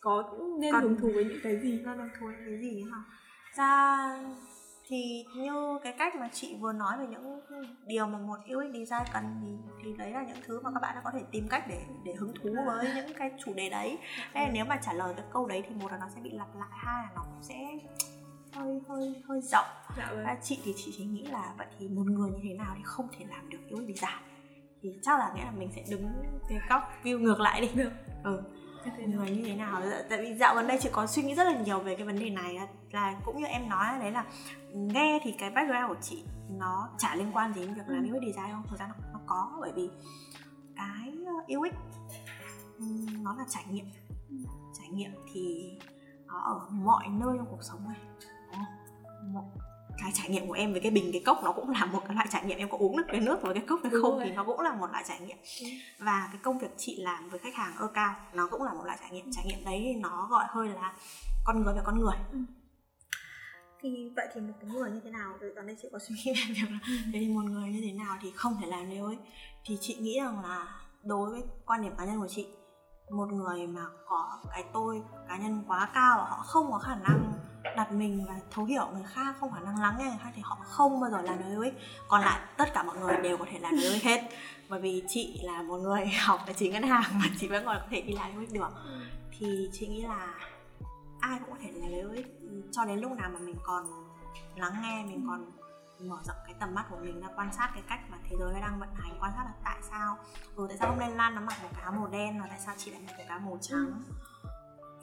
có 0.01 0.35
nên 0.61 0.73
Còn... 0.73 0.83
hứng 0.83 0.97
thú 1.01 1.11
với 1.15 1.25
những 1.25 1.39
cái 1.43 1.61
gì? 1.61 1.73
Nên 1.87 1.99
hứng 1.99 2.09
thú 2.21 2.27
với 2.27 2.37
cái 2.47 2.59
gì 2.61 2.85
hả? 2.93 2.99
Ra 3.57 3.99
thì 4.89 5.25
như 5.37 5.79
cái 5.83 5.95
cách 5.99 6.15
mà 6.17 6.29
chị 6.33 6.57
vừa 6.61 6.73
nói 6.73 6.99
về 6.99 7.07
những 7.07 7.41
điều 7.87 8.07
mà 8.07 8.19
một 8.19 8.37
UX 8.55 8.75
design 8.75 9.03
cần 9.13 9.25
thì 9.43 9.73
thì 9.85 9.93
đấy 9.99 10.11
là 10.11 10.23
những 10.23 10.37
thứ 10.47 10.61
mà 10.61 10.71
các 10.75 10.81
bạn 10.83 10.95
đã 10.95 11.01
có 11.05 11.11
thể 11.15 11.21
tìm 11.31 11.47
cách 11.51 11.65
để 11.69 11.81
để 12.05 12.15
hứng 12.15 12.35
thú 12.43 12.57
với 12.67 12.87
những 12.95 13.17
cái 13.19 13.31
chủ 13.45 13.55
đề 13.55 13.71
đấy. 13.71 13.99
Nên 14.35 14.51
nếu 14.53 14.65
mà 14.65 14.77
trả 14.77 14.93
lời 14.93 15.15
được 15.17 15.23
câu 15.33 15.47
đấy 15.47 15.65
thì 15.69 15.75
một 15.75 15.93
là 15.93 15.99
nó 15.99 16.07
sẽ 16.15 16.21
bị 16.21 16.31
lặp 16.31 16.57
lại 16.57 16.69
hai 16.73 17.05
là 17.05 17.11
nó 17.17 17.23
cũng 17.23 17.43
sẽ 17.43 17.55
hơi 18.53 18.81
hơi 18.89 19.23
hơi 19.29 19.41
rộng. 19.41 19.67
Dạ 19.97 20.11
vâng. 20.11 20.27
chị 20.43 20.59
thì 20.65 20.75
chị 20.77 20.95
chỉ 20.97 21.05
nghĩ 21.05 21.23
là 21.23 21.55
vậy 21.59 21.67
thì 21.79 21.89
một 21.89 22.07
người 22.07 22.31
như 22.31 22.41
thế 22.43 22.55
nào 22.55 22.75
thì 22.77 22.83
không 22.85 23.09
thể 23.19 23.25
làm 23.29 23.49
được 23.51 23.59
UX 23.75 23.81
design 23.81 24.34
thì 24.85 24.99
chắc 25.03 25.18
là 25.18 25.32
nghĩa 25.35 25.45
là 25.45 25.51
mình 25.51 25.70
sẽ 25.76 25.85
đứng 25.91 26.12
cái 26.49 26.59
góc 26.68 26.82
view 27.03 27.18
ngược 27.18 27.41
lại 27.41 27.61
đi. 27.61 27.68
Được. 27.74 27.91
Ừ. 28.24 28.43
Người 29.07 29.30
như 29.30 29.43
thế 29.45 29.55
nào? 29.55 29.82
Tại 30.11 30.18
vì 30.22 30.35
dạo 30.35 30.55
gần 30.55 30.66
đây 30.66 30.78
chị 30.80 30.89
có 30.93 31.07
suy 31.07 31.22
nghĩ 31.22 31.35
rất 31.35 31.45
là 31.45 31.61
nhiều 31.61 31.80
về 31.80 31.97
cái 31.97 32.07
vấn 32.07 32.18
đề 32.18 32.30
này. 32.30 32.59
Là 32.91 33.20
cũng 33.24 33.41
như 33.41 33.47
em 33.47 33.68
nói 33.68 33.99
đấy 34.01 34.11
là 34.11 34.24
nghe 34.72 35.20
thì 35.22 35.35
cái 35.39 35.51
background 35.51 35.89
của 35.89 36.03
chị 36.03 36.24
nó 36.51 36.89
chả 36.99 37.14
liên 37.14 37.30
quan 37.32 37.55
gì 37.55 37.61
đến 37.61 37.74
việc 37.74 37.82
làm 37.87 38.03
UX 38.03 38.22
design 38.26 38.53
không? 38.53 38.62
Thực 38.68 38.78
ra 38.78 38.87
nó, 38.87 38.95
nó 39.12 39.20
có 39.26 39.59
bởi 39.61 39.72
vì 39.74 39.91
cái 40.76 41.12
UX 41.57 41.74
nó 43.22 43.35
là 43.39 43.45
trải 43.49 43.64
nghiệm. 43.70 43.87
Trải 44.78 44.89
nghiệm 44.89 45.11
thì 45.32 45.72
nó 46.26 46.39
ở 46.39 46.61
mọi 46.70 47.09
nơi 47.09 47.35
trong 47.39 47.47
cuộc 47.51 47.62
sống 47.62 47.89
này 47.89 47.97
cái 49.99 50.11
trải 50.15 50.29
nghiệm 50.29 50.47
của 50.47 50.53
em 50.53 50.73
với 50.73 50.81
cái 50.81 50.91
bình 50.91 51.11
cái 51.13 51.23
cốc 51.27 51.41
nó 51.45 51.53
cũng 51.53 51.71
là 51.71 51.87
một 51.87 52.03
cái 52.07 52.15
loại 52.15 52.27
trải 52.31 52.45
nghiệm. 52.45 52.59
Em 52.59 52.69
có 52.71 52.79
uống 52.79 52.97
được 52.97 53.05
cái 53.09 53.21
nước 53.21 53.43
với 53.43 53.55
cái 53.55 53.65
cốc 53.67 53.81
hay 53.83 53.93
không 54.03 54.21
thì 54.25 54.31
nó 54.31 54.45
cũng 54.45 54.61
là 54.61 54.75
một 54.75 54.91
loại 54.93 55.05
trải 55.09 55.21
nghiệm. 55.21 55.37
Ừ. 55.61 55.67
và 55.99 56.29
cái 56.33 56.41
công 56.43 56.59
việc 56.59 56.71
chị 56.77 56.97
làm 57.03 57.29
với 57.29 57.39
khách 57.39 57.55
hàng 57.55 57.77
ơ 57.77 57.87
cao 57.95 58.15
nó 58.33 58.49
cũng 58.51 58.63
là 58.63 58.73
một 58.73 58.85
loại 58.85 58.99
trải 59.01 59.11
nghiệm. 59.11 59.33
Trải 59.33 59.45
nghiệm 59.47 59.65
đấy 59.65 59.97
nó 60.01 60.29
gọi 60.31 60.45
hơi 60.49 60.69
là 60.69 60.95
con 61.45 61.63
người 61.63 61.75
với 61.75 61.83
con 61.87 62.01
người. 62.01 62.17
Ừ. 62.33 62.39
thì 63.83 64.13
vậy 64.17 64.29
thì 64.35 64.41
một 64.41 64.55
cái 64.61 64.71
người 64.71 64.91
như 64.91 65.01
thế 65.05 65.11
nào? 65.11 65.33
Từ 65.41 65.53
gần 65.57 65.67
đây 65.67 65.77
chị 65.83 65.89
có 65.93 65.99
suy 65.99 66.15
nghĩ 66.15 66.33
về 66.33 66.55
việc 66.55 66.71
là 66.71 66.79
thì 67.13 67.29
một 67.29 67.45
người 67.45 67.69
như 67.69 67.81
thế 67.85 67.93
nào 67.93 68.17
thì 68.23 68.33
không 68.37 68.57
thể 68.61 68.67
làm 68.67 68.91
điều 68.91 69.05
ấy. 69.05 69.19
Thì 69.65 69.79
chị 69.81 69.97
nghĩ 70.01 70.21
rằng 70.21 70.45
là 70.45 70.81
đối 71.03 71.31
với 71.31 71.43
quan 71.67 71.83
điểm 71.83 71.93
cá 71.99 72.05
nhân 72.05 72.21
của 72.21 72.29
chị 72.29 72.47
một 73.11 73.33
người 73.33 73.67
mà 73.67 73.83
có 74.07 74.39
cái 74.51 74.65
tôi 74.73 75.03
cá 75.29 75.37
nhân 75.37 75.63
quá 75.67 75.91
cao 75.95 76.19
họ 76.19 76.43
không 76.47 76.73
có 76.73 76.79
khả 76.79 76.95
năng 76.95 77.33
đặt 77.77 77.93
mình 77.93 78.25
và 78.29 78.35
thấu 78.51 78.64
hiểu 78.64 78.87
người 78.93 79.05
khác 79.07 79.37
không 79.41 79.53
khả 79.53 79.61
năng 79.61 79.81
lắng 79.81 79.95
nghe 79.99 80.05
người 80.05 80.18
khác 80.22 80.31
thì 80.37 80.43
họ 80.45 80.59
không 80.62 81.01
bao 81.01 81.11
giờ 81.11 81.22
làm 81.22 81.39
được 81.39 81.61
UX 81.61 81.75
còn 82.09 82.20
lại 82.20 82.41
tất 82.57 82.75
cả 82.75 82.83
mọi 82.83 82.99
người 82.99 83.16
đều 83.16 83.37
có 83.37 83.47
thể 83.53 83.59
làm 83.59 83.77
được 83.77 83.93
UX 83.97 84.05
hết. 84.05 84.22
Bởi 84.68 84.81
vì 84.81 85.03
chị 85.09 85.41
là 85.43 85.62
một 85.62 85.77
người 85.77 86.07
học 86.20 86.41
tài 86.47 86.55
chính 86.55 86.72
ngân 86.72 86.83
hàng 86.83 87.11
mà 87.14 87.25
chị 87.41 87.49
vẫn 87.49 87.64
còn 87.64 87.77
có 87.81 87.87
thể 87.91 88.01
đi 88.01 88.12
làm 88.12 88.45
UX 88.45 88.53
được. 88.53 88.70
Thì 89.39 89.68
chị 89.72 89.87
nghĩ 89.87 90.03
là 90.03 90.35
ai 91.20 91.39
cũng 91.41 91.51
có 91.51 91.57
thể 91.62 91.72
làm 91.72 92.11
UX 92.11 92.27
cho 92.72 92.85
đến 92.85 93.01
lúc 93.01 93.12
nào 93.12 93.31
mà 93.31 93.39
mình 93.39 93.57
còn 93.62 93.87
lắng 94.57 94.75
nghe 94.83 95.05
mình 95.05 95.27
còn 95.29 95.51
mở 96.09 96.18
rộng 96.25 96.37
cái 96.47 96.55
tầm 96.61 96.75
mắt 96.75 96.87
của 96.91 96.97
mình 96.97 97.20
ra 97.20 97.29
quan 97.37 97.53
sát 97.53 97.70
cái 97.75 97.83
cách 97.89 98.01
mà 98.11 98.18
thế 98.31 98.37
giới 98.41 98.61
đang 98.61 98.81
vận 98.81 98.89
hành 98.95 99.18
quan 99.20 99.33
sát 99.37 99.45
là 99.45 99.53
tại 99.64 99.79
sao 99.91 100.18
ừ 100.57 100.66
tại 100.68 100.77
sao 100.79 100.91
hôm 100.91 100.99
nay 100.99 101.11
lan 101.11 101.35
nó 101.35 101.41
mặc 101.41 101.55
một 101.62 101.68
cái 101.72 101.83
áo 101.83 101.93
màu 101.93 102.07
đen 102.07 102.41
và 102.41 102.47
tại 102.51 102.61
sao 102.66 102.75
chị 102.79 102.91
lại 102.91 103.01
mặc 103.01 103.12
một 103.12 103.14
cái 103.18 103.27
áo 103.27 103.39
màu 103.39 103.59
trắng 103.62 104.03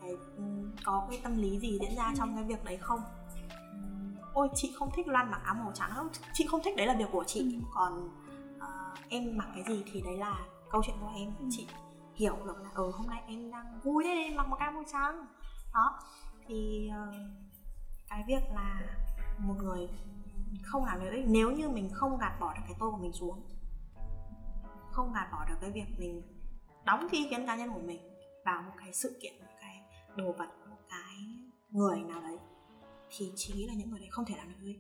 cái 0.02 0.12
có 0.84 1.08
cái 1.10 1.20
tâm 1.24 1.38
lý 1.38 1.60
gì 1.60 1.80
diễn 1.82 1.96
ra 1.96 2.14
trong 2.18 2.36
cái 2.36 2.44
việc 2.44 2.64
đấy 2.64 2.78
không? 2.78 3.00
Ôi 4.34 4.50
chị 4.56 4.74
không 4.76 4.90
thích 4.96 5.08
loan 5.08 5.32
mặc 5.32 5.42
áo 5.44 5.56
màu 5.56 5.72
trắng 5.76 5.92
không 5.96 6.10
chị 6.34 6.46
không 6.48 6.62
thích 6.64 6.76
đấy 6.78 6.88
là 6.88 6.96
việc 6.98 7.10
của 7.12 7.24
chị. 7.28 7.40
Ừ. 7.40 7.68
còn 7.74 8.10
uh, 8.58 9.10
em 9.10 9.38
mặc 9.38 9.48
cái 9.56 9.64
gì 9.68 9.84
thì 9.92 10.02
đấy 10.02 10.18
là 10.18 10.40
câu 10.70 10.82
chuyện 10.86 10.96
của 11.02 11.12
em. 11.16 11.34
Ừ. 11.40 11.46
chị 11.50 11.68
hiểu 12.16 12.36
được 12.46 12.62
là 12.64 12.70
ừ 12.76 12.92
hôm 12.94 13.08
nay 13.08 13.22
em 13.28 13.52
đang 13.52 13.80
vui 13.84 14.04
đấy 14.04 14.24
em 14.24 14.36
mặc 14.36 14.48
một 14.48 14.56
cái 14.60 14.66
áo 14.66 14.72
màu 14.72 14.84
trắng. 14.92 15.26
Đó. 15.74 16.00
Thì 16.48 16.90
uh, 16.90 17.16
cái 18.10 18.24
việc 18.28 18.44
là 18.54 18.82
một 19.38 19.56
người 19.64 19.90
không 20.64 20.86
làm 20.86 21.00
được 21.00 21.24
nếu 21.28 21.52
như 21.52 21.70
mình 21.70 21.90
không 21.94 22.18
gạt 22.18 22.38
bỏ 22.40 22.54
được 22.54 22.62
cái 22.68 22.76
tôi 22.80 22.92
của 22.92 22.98
mình 22.98 23.14
xuống 23.14 23.42
không 24.92 25.14
gạt 25.14 25.30
bỏ 25.32 25.46
được 25.50 25.56
cái 25.62 25.72
việc 25.72 25.86
mình 25.98 26.22
đóng 26.86 27.08
cái 27.12 27.22
ý 27.22 27.30
kiến 27.30 27.46
cá 27.48 27.56
nhân 27.56 27.74
của 27.74 27.80
mình 27.80 28.02
vào 28.46 28.62
một 28.62 28.74
cái 28.78 28.94
sự 28.94 29.20
kiện 29.22 29.34
đồ 30.16 30.32
vật 30.38 30.50
một 30.70 30.78
cái 30.90 31.18
người 31.72 32.00
nào 32.08 32.22
đấy 32.22 32.38
thì 33.18 33.26
chỉ 33.36 33.54
nghĩ 33.56 33.68
là 33.68 33.74
những 33.78 33.90
người 33.90 34.00
đấy 34.00 34.10
không 34.12 34.26
thể 34.26 34.36
làm 34.38 34.48
được 34.50 34.60
gì. 34.62 34.76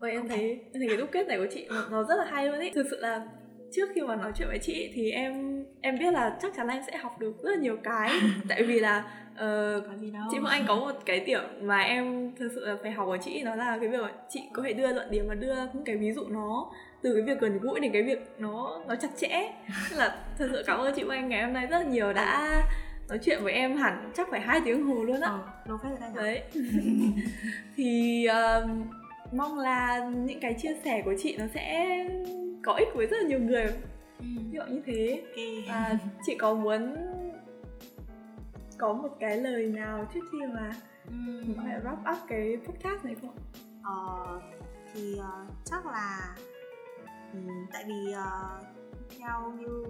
Ôi 0.00 0.10
em 0.10 0.28
thấy 0.28 0.40
em 0.50 0.72
thấy 0.74 0.88
cái 0.88 0.96
đúc 0.96 1.08
kết 1.12 1.26
này 1.26 1.38
của 1.38 1.46
chị 1.50 1.68
nó, 1.90 2.04
rất 2.04 2.14
là 2.18 2.24
hay 2.24 2.48
luôn 2.48 2.60
ý. 2.60 2.70
Thực 2.70 2.86
sự 2.90 3.00
là 3.00 3.26
trước 3.72 3.88
khi 3.94 4.00
mà 4.00 4.16
nói 4.16 4.32
chuyện 4.34 4.48
với 4.48 4.58
chị 4.58 4.92
thì 4.94 5.10
em 5.10 5.64
em 5.80 5.98
biết 5.98 6.12
là 6.12 6.38
chắc 6.42 6.52
chắn 6.56 6.66
là 6.66 6.74
em 6.74 6.82
sẽ 6.86 6.96
học 6.96 7.18
được 7.18 7.32
rất 7.42 7.50
là 7.50 7.56
nhiều 7.56 7.76
cái. 7.84 8.10
Tại 8.48 8.62
vì 8.62 8.80
là 8.80 8.98
uh, 9.32 9.84
có 9.86 9.96
gì 10.00 10.10
đâu. 10.10 10.22
chị 10.30 10.36
Phương 10.40 10.50
Anh 10.50 10.64
có 10.68 10.76
một 10.76 10.92
cái 11.06 11.20
điểm 11.20 11.42
mà 11.62 11.80
em 11.80 12.34
thực 12.36 12.52
sự 12.54 12.66
là 12.66 12.76
phải 12.82 12.92
học 12.92 13.06
của 13.06 13.18
chị 13.24 13.42
đó 13.42 13.54
là 13.54 13.78
cái 13.80 13.88
việc 13.88 14.00
chị 14.28 14.40
có 14.52 14.62
thể 14.62 14.72
đưa 14.72 14.92
luận 14.92 15.10
điểm 15.10 15.24
và 15.28 15.34
đưa 15.34 15.54
những 15.72 15.84
cái 15.84 15.96
ví 15.96 16.12
dụ 16.12 16.28
nó 16.28 16.70
từ 17.02 17.14
cái 17.14 17.22
việc 17.22 17.40
gần 17.40 17.58
gũi 17.58 17.80
đến 17.80 17.92
cái 17.92 18.02
việc 18.02 18.18
nó 18.38 18.80
nó 18.88 18.94
chặt 18.96 19.10
chẽ. 19.16 19.52
Là 19.96 20.24
thật 20.38 20.48
sự 20.52 20.62
cảm 20.66 20.78
ơn 20.78 20.94
chị 20.94 21.02
Phương 21.02 21.10
Anh 21.10 21.28
ngày 21.28 21.42
hôm 21.42 21.52
nay 21.52 21.66
rất 21.66 21.78
là 21.78 21.84
nhiều 21.84 22.12
đã 22.12 22.62
nói 23.12 23.18
chuyện 23.22 23.44
với 23.44 23.52
em 23.52 23.76
hẳn 23.76 24.12
chắc 24.16 24.28
phải 24.30 24.40
hai 24.40 24.60
tiếng 24.64 24.86
hồ 24.86 25.04
luôn 25.04 25.20
á 25.20 25.30
ờ, 25.30 25.40
lâu 25.66 25.78
phết 25.82 26.00
rồi 26.00 26.10
đấy 26.14 26.42
thì 27.76 28.26
uh, 28.30 28.70
mong 29.32 29.58
là 29.58 30.08
những 30.08 30.40
cái 30.40 30.54
chia 30.54 30.76
sẻ 30.84 31.02
của 31.04 31.14
chị 31.18 31.36
nó 31.38 31.44
sẽ 31.54 31.96
có 32.62 32.72
ích 32.72 32.88
với 32.94 33.06
rất 33.06 33.16
là 33.22 33.28
nhiều 33.28 33.38
người 33.38 33.64
ừ. 34.18 34.26
ví 34.36 34.50
dụ 34.52 34.62
như 34.68 34.82
thế 34.86 35.22
okay. 35.28 35.64
và 35.68 35.98
chị 36.26 36.36
có 36.36 36.54
muốn 36.54 36.96
có 38.78 38.92
một 38.92 39.16
cái 39.20 39.36
lời 39.36 39.66
nào 39.66 40.08
trước 40.14 40.20
khi 40.32 40.38
mà 40.54 40.72
ừ. 41.06 41.14
mình 41.46 41.56
thể 41.64 41.80
wrap 41.84 42.12
up 42.12 42.18
cái 42.28 42.56
podcast 42.66 43.04
này 43.04 43.14
không? 43.22 43.36
Ờ, 43.82 44.40
thì 44.94 45.14
uh, 45.18 45.52
chắc 45.64 45.86
là 45.86 46.36
um, 47.32 47.66
tại 47.72 47.84
vì 47.86 48.14
uh, 48.14 48.66
theo 49.18 49.52
như 49.58 49.84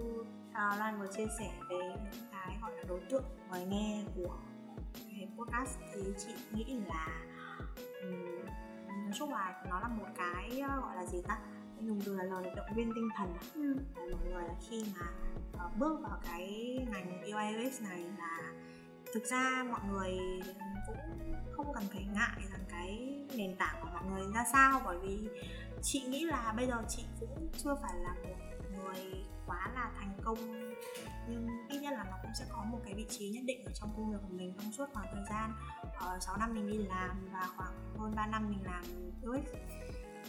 uh, 0.53 0.79
Lan 0.79 0.99
vừa 0.99 1.07
chia 1.07 1.27
sẻ 1.39 1.51
về 1.69 1.77
những 1.77 2.29
cái 2.31 2.57
gọi 2.61 2.71
là 2.75 2.83
đối 2.87 2.99
tượng 3.09 3.23
người 3.51 3.65
nghe 3.65 4.03
của 4.15 4.37
cái 4.95 5.27
podcast 5.37 5.79
thì 5.93 6.01
chị 6.17 6.33
nghĩ 6.51 6.79
là 6.87 7.07
um, 8.03 8.45
nói 8.89 9.11
chung 9.15 9.31
là 9.31 9.63
nó 9.69 9.79
là 9.79 9.87
một 9.87 10.07
cái 10.17 10.61
uh, 10.65 10.83
gọi 10.83 10.95
là 10.95 11.05
gì 11.05 11.21
ta? 11.27 11.39
Dùng 11.81 12.01
từ 12.05 12.15
là 12.15 12.23
lời 12.23 12.53
động 12.55 12.75
viên 12.75 12.91
tinh 12.95 13.09
thần. 13.17 13.33
Ừ. 13.53 13.75
mọi 13.95 14.21
người 14.31 14.43
là 14.43 14.55
khi 14.69 14.85
mà 14.99 15.07
uh, 15.65 15.77
bước 15.77 15.99
vào 16.01 16.19
cái 16.25 16.77
ngành 16.91 17.21
UIUX 17.21 17.81
này 17.81 18.03
là 18.17 18.53
thực 19.13 19.25
ra 19.25 19.65
mọi 19.71 19.81
người 19.91 20.17
cũng 20.87 21.33
không 21.51 21.73
cần 21.73 21.83
phải 21.93 22.03
ngại 22.03 22.41
rằng 22.51 22.65
cái 22.69 23.19
nền 23.35 23.55
tảng 23.55 23.75
của 23.81 23.89
mọi 23.93 24.03
người 24.11 24.33
ra 24.33 24.43
sao. 24.51 24.81
Bởi 24.85 24.97
vì 24.99 25.29
chị 25.81 26.01
nghĩ 26.01 26.25
là 26.25 26.53
bây 26.57 26.67
giờ 26.67 26.83
chị 26.89 27.03
cũng 27.19 27.49
chưa 27.57 27.75
phải 27.81 27.93
là 27.99 28.15
một 28.23 28.35
người 28.77 29.23
quá 29.53 29.71
là 29.75 29.91
thành 29.99 30.11
công. 30.23 30.37
Nhưng 31.29 31.47
ít 31.69 31.79
nhất 31.79 31.93
là 31.93 32.03
nó 32.03 32.17
cũng 32.21 32.31
sẽ 32.39 32.45
có 32.49 32.63
một 32.63 32.79
cái 32.85 32.93
vị 32.93 33.05
trí 33.09 33.29
nhất 33.29 33.43
định 33.45 33.65
ở 33.65 33.71
trong 33.75 33.93
công 33.95 34.11
việc 34.11 34.17
của 34.21 34.33
mình 34.37 34.53
trong 34.57 34.71
suốt 34.71 34.85
khoảng 34.93 35.07
thời 35.13 35.23
gian 35.29 35.51
uh, 35.81 35.93
ờ, 35.99 36.19
6 36.19 36.37
năm 36.37 36.53
mình 36.53 36.71
đi 36.71 36.77
làm 36.77 37.27
và 37.33 37.47
khoảng 37.57 37.73
hơn 37.99 38.15
3 38.15 38.27
năm 38.27 38.49
mình 38.49 38.63
làm 38.63 38.83
UX 39.29 39.49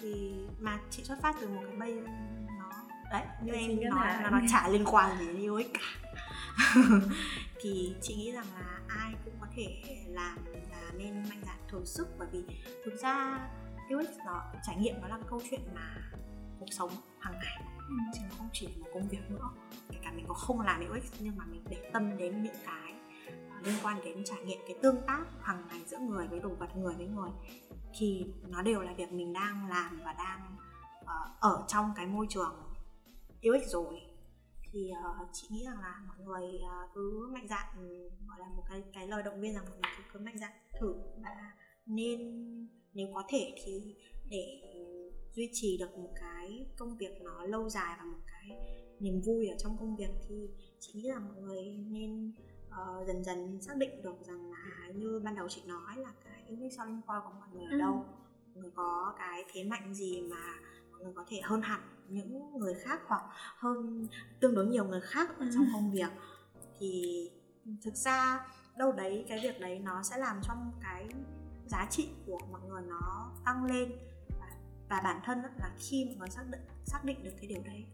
thì 0.01 0.35
mà 0.59 0.79
chị 0.91 1.05
xuất 1.05 1.19
phát 1.23 1.37
từ 1.41 1.49
một 1.49 1.63
cái 1.67 1.77
bây 1.77 2.01
nó 2.59 2.71
đấy 3.11 3.27
như 3.43 3.53
em 3.53 3.91
nói 3.91 4.07
là 4.07 4.31
nó 4.31 4.41
chả 4.51 4.69
liên 4.69 4.85
quan 4.85 5.19
gì 5.19 5.27
đến 5.27 5.51
UX 5.51 5.67
cả. 5.75 6.11
Thì 7.61 7.95
chị 8.03 8.15
nghĩ 8.15 8.33
rằng 8.33 8.47
là 8.55 8.81
ai 8.89 9.15
cũng 9.25 9.35
có 9.41 9.47
thể 9.57 9.83
làm 10.09 10.39
là 10.71 10.91
nên 10.97 11.29
mạnh 11.29 11.43
dạn 11.47 11.57
thử 11.69 11.85
sức 11.85 12.09
bởi 12.19 12.29
vì 12.33 12.45
thực 12.85 12.97
ra 13.03 13.41
UX 13.95 14.09
nó 14.27 14.43
trải 14.63 14.77
nghiệm 14.77 15.01
nó 15.01 15.09
là 15.09 15.19
câu 15.31 15.41
chuyện 15.51 15.61
mà 15.75 15.97
cuộc 16.59 16.73
sống 16.73 16.91
hàng 17.21 17.35
ngày 17.39 17.74
chứ 18.15 18.21
nó 18.31 18.35
không 18.39 18.49
chỉ 18.53 18.67
là 18.67 18.75
một 18.79 18.91
công 18.95 19.09
việc 19.09 19.31
nữa. 19.31 19.51
Kể 19.91 19.99
cả 20.03 20.13
mình 20.13 20.25
có 20.29 20.35
không 20.35 20.61
làm 20.61 20.81
UX 20.91 21.13
nhưng 21.21 21.37
mà 21.37 21.45
mình 21.47 21.65
để 21.69 21.91
tâm 21.93 22.17
đến 22.17 22.43
những 22.43 22.57
cái 22.67 22.95
liên 23.65 23.75
quan 23.83 24.01
đến 24.05 24.25
trải 24.25 24.45
nghiệm 24.45 24.59
cái 24.67 24.77
tương 24.83 25.03
tác 25.07 25.25
hàng 25.41 25.67
ngày 25.69 25.81
giữa 25.87 25.99
người 25.99 26.27
với 26.27 26.41
đồ 26.41 26.49
vật 26.49 26.77
người 26.77 26.95
với 26.95 27.07
người 27.07 27.31
thì 27.99 28.27
nó 28.49 28.63
đều 28.63 28.81
là 28.81 28.95
việc 28.95 29.13
mình 29.13 29.33
đang 29.33 29.69
làm 29.69 30.01
và 30.05 30.13
đang 30.13 30.57
uh, 31.01 31.41
ở 31.41 31.65
trong 31.69 31.93
cái 31.97 32.07
môi 32.07 32.27
trường 32.31 32.55
UX 33.49 33.69
rồi. 33.69 34.01
Thì 34.73 34.91
uh, 35.23 35.29
chị 35.33 35.47
nghĩ 35.51 35.65
rằng 35.65 35.81
là 35.81 36.03
mọi 36.09 36.17
người 36.27 36.45
uh, 36.55 36.91
cứ 36.95 37.31
mạnh 37.33 37.49
dạn 37.49 37.67
ừ, 37.79 38.11
gọi 38.29 38.39
là 38.39 38.47
một 38.49 38.63
cái 38.69 38.83
cái 38.93 39.09
lời 39.09 39.23
động 39.23 39.41
viên 39.41 39.55
rằng 39.55 39.65
mọi 39.65 39.79
người 39.83 39.91
cứ, 39.97 40.03
cứ 40.13 40.21
mạnh 40.21 40.39
dạn 40.39 40.53
thử. 40.81 40.95
Và 41.23 41.53
nên 41.87 42.19
nếu 42.93 43.09
có 43.15 43.23
thể 43.29 43.55
thì 43.65 43.97
để 44.31 44.61
duy 45.35 45.51
trì 45.53 45.77
được 45.79 45.99
một 45.99 46.11
cái 46.21 46.67
công 46.79 46.97
việc 46.97 47.23
nó 47.23 47.43
lâu 47.47 47.69
dài 47.69 47.97
và 47.99 48.05
một 48.05 48.19
cái 48.27 48.59
niềm 49.01 49.21
vui 49.21 49.49
ở 49.49 49.57
trong 49.59 49.77
công 49.81 49.97
việc 49.97 50.11
thì 50.29 50.49
chị 50.81 50.93
nghĩ 50.95 51.09
là 51.09 51.19
mọi 51.19 51.37
người 51.43 51.63
nên 51.91 52.33
uh, 52.69 53.07
dần 53.07 53.25
dần 53.25 53.59
xác 53.63 53.77
định 53.77 54.03
được 54.03 54.17
rằng 54.27 54.51
là 54.51 54.89
như 54.95 55.21
ban 55.25 55.35
đầu 55.35 55.49
chị 55.49 55.63
nói 55.67 55.97
là 55.97 56.13
cái 56.25 56.45
unique 56.49 56.77
selling 56.77 57.01
point 57.07 57.23
của 57.25 57.33
mọi 57.41 57.49
người 57.53 57.65
ở 57.65 57.71
ừ. 57.71 57.79
đâu 57.79 58.05
mọi 58.55 58.63
người 58.63 58.71
có 58.75 59.15
cái 59.19 59.45
thế 59.53 59.65
mạnh 59.65 59.95
gì 59.95 60.23
mà 60.23 60.55
mọi 60.91 61.01
người 61.01 61.13
có 61.17 61.25
thể 61.29 61.41
hơn 61.45 61.63
hẳn 61.63 61.81
những 62.09 62.59
người 62.59 62.75
khác 62.75 63.01
hoặc 63.07 63.23
hơn 63.59 64.07
tương 64.41 64.55
đối 64.55 64.67
nhiều 64.67 64.85
người 64.85 65.01
khác 65.01 65.39
ở 65.39 65.47
trong 65.55 65.65
ừ. 65.65 65.71
công 65.73 65.93
việc 65.93 66.11
thì 66.79 67.31
thực 67.83 67.95
ra 67.95 68.47
đâu 68.79 68.93
đấy 68.93 69.25
cái 69.29 69.41
việc 69.43 69.61
đấy 69.61 69.79
nó 69.79 70.03
sẽ 70.03 70.19
làm 70.19 70.41
cho 70.43 70.55
cái 70.83 71.07
giá 71.67 71.87
trị 71.91 72.09
của 72.27 72.39
mọi 72.53 72.61
người 72.69 72.83
nó 72.89 73.33
tăng 73.45 73.65
lên 73.65 73.93
và, 74.95 75.01
bản 75.01 75.21
thân 75.25 75.39
là 75.61 75.71
khi 75.79 76.05
mọi 76.05 76.17
người 76.19 76.29
xác 76.31 76.43
định 76.51 76.61
xác 76.85 77.05
định 77.05 77.25
được 77.25 77.31
cái 77.41 77.47
điều 77.47 77.63
đấy 77.63 77.85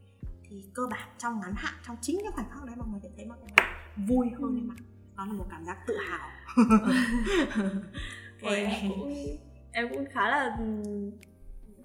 thì 0.48 0.64
cơ 0.74 0.82
bản 0.90 1.08
trong 1.18 1.40
ngắn 1.40 1.54
hạn 1.56 1.74
trong 1.86 1.96
chính 2.00 2.18
cái 2.22 2.32
khoảnh 2.32 2.50
khắc 2.50 2.64
đấy 2.64 2.76
mọi 2.76 2.88
người 2.88 3.00
sẽ 3.02 3.08
thấy 3.16 3.26
mọi 3.26 3.38
người 3.38 3.66
vui 4.08 4.26
hơn 4.40 4.60
ừ. 4.60 4.66
mà 4.66 4.74
nó 5.16 5.26
là 5.26 5.32
một 5.32 5.46
cảm 5.50 5.64
giác 5.64 5.78
tự 5.86 5.96
hào. 6.08 6.30
Okay. 8.42 8.64
em 8.64 8.90
cũng 8.90 9.14
em 9.72 9.88
cũng 9.88 10.04
khá 10.12 10.30
là 10.30 10.56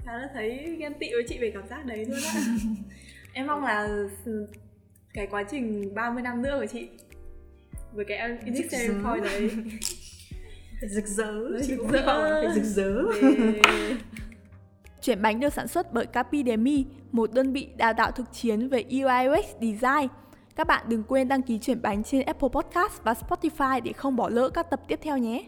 khá 0.06 0.18
là 0.18 0.30
thấy 0.34 0.76
ghen 0.80 0.94
tị 1.00 1.08
với 1.12 1.24
chị 1.28 1.38
về 1.42 1.52
cảm 1.54 1.68
giác 1.68 1.86
đấy 1.86 2.06
luôn 2.06 2.20
á. 2.34 2.34
Em 3.34 3.48
mong 3.48 3.64
là 3.64 3.88
cái 5.14 5.28
quá 5.28 5.44
trình 5.52 5.96
30 5.96 6.24
năm 6.24 6.42
nữa 6.42 6.58
của 6.60 6.66
chị 6.66 6.90
với 7.94 8.06
cái 8.06 8.18
unique 8.46 8.88
point 9.04 9.24
đấy. 9.24 9.52
Rực 10.90 11.06
rỡ. 11.06 11.34
Chị 11.62 11.76
rực 11.76 11.92
rỡ. 11.92 12.54
rực 12.56 12.64
rỡ 12.64 13.04
Chuyển 15.06 15.22
bánh 15.22 15.40
được 15.40 15.54
sản 15.54 15.68
xuất 15.68 15.94
bởi 15.94 16.06
Capidemy, 16.06 16.86
một 17.12 17.34
đơn 17.34 17.54
vị 17.54 17.68
đào 17.78 17.94
tạo 17.94 18.12
thực 18.12 18.34
chiến 18.34 18.70
về 18.70 18.84
UI 18.92 19.28
UX 19.28 19.46
design. 19.62 20.08
Các 20.56 20.68
bạn 20.68 20.86
đừng 20.90 21.04
quên 21.04 21.28
đăng 21.28 21.42
ký 21.42 21.60
chuyển 21.60 21.82
bánh 21.82 22.04
trên 22.04 22.22
Apple 22.22 22.50
Podcast 22.50 23.04
và 23.04 23.14
Spotify 23.14 23.82
để 23.82 23.94
không 23.94 24.16
bỏ 24.16 24.30
lỡ 24.30 24.50
các 24.50 24.70
tập 24.70 24.82
tiếp 24.88 25.00
theo 25.04 25.18
nhé. 25.18 25.44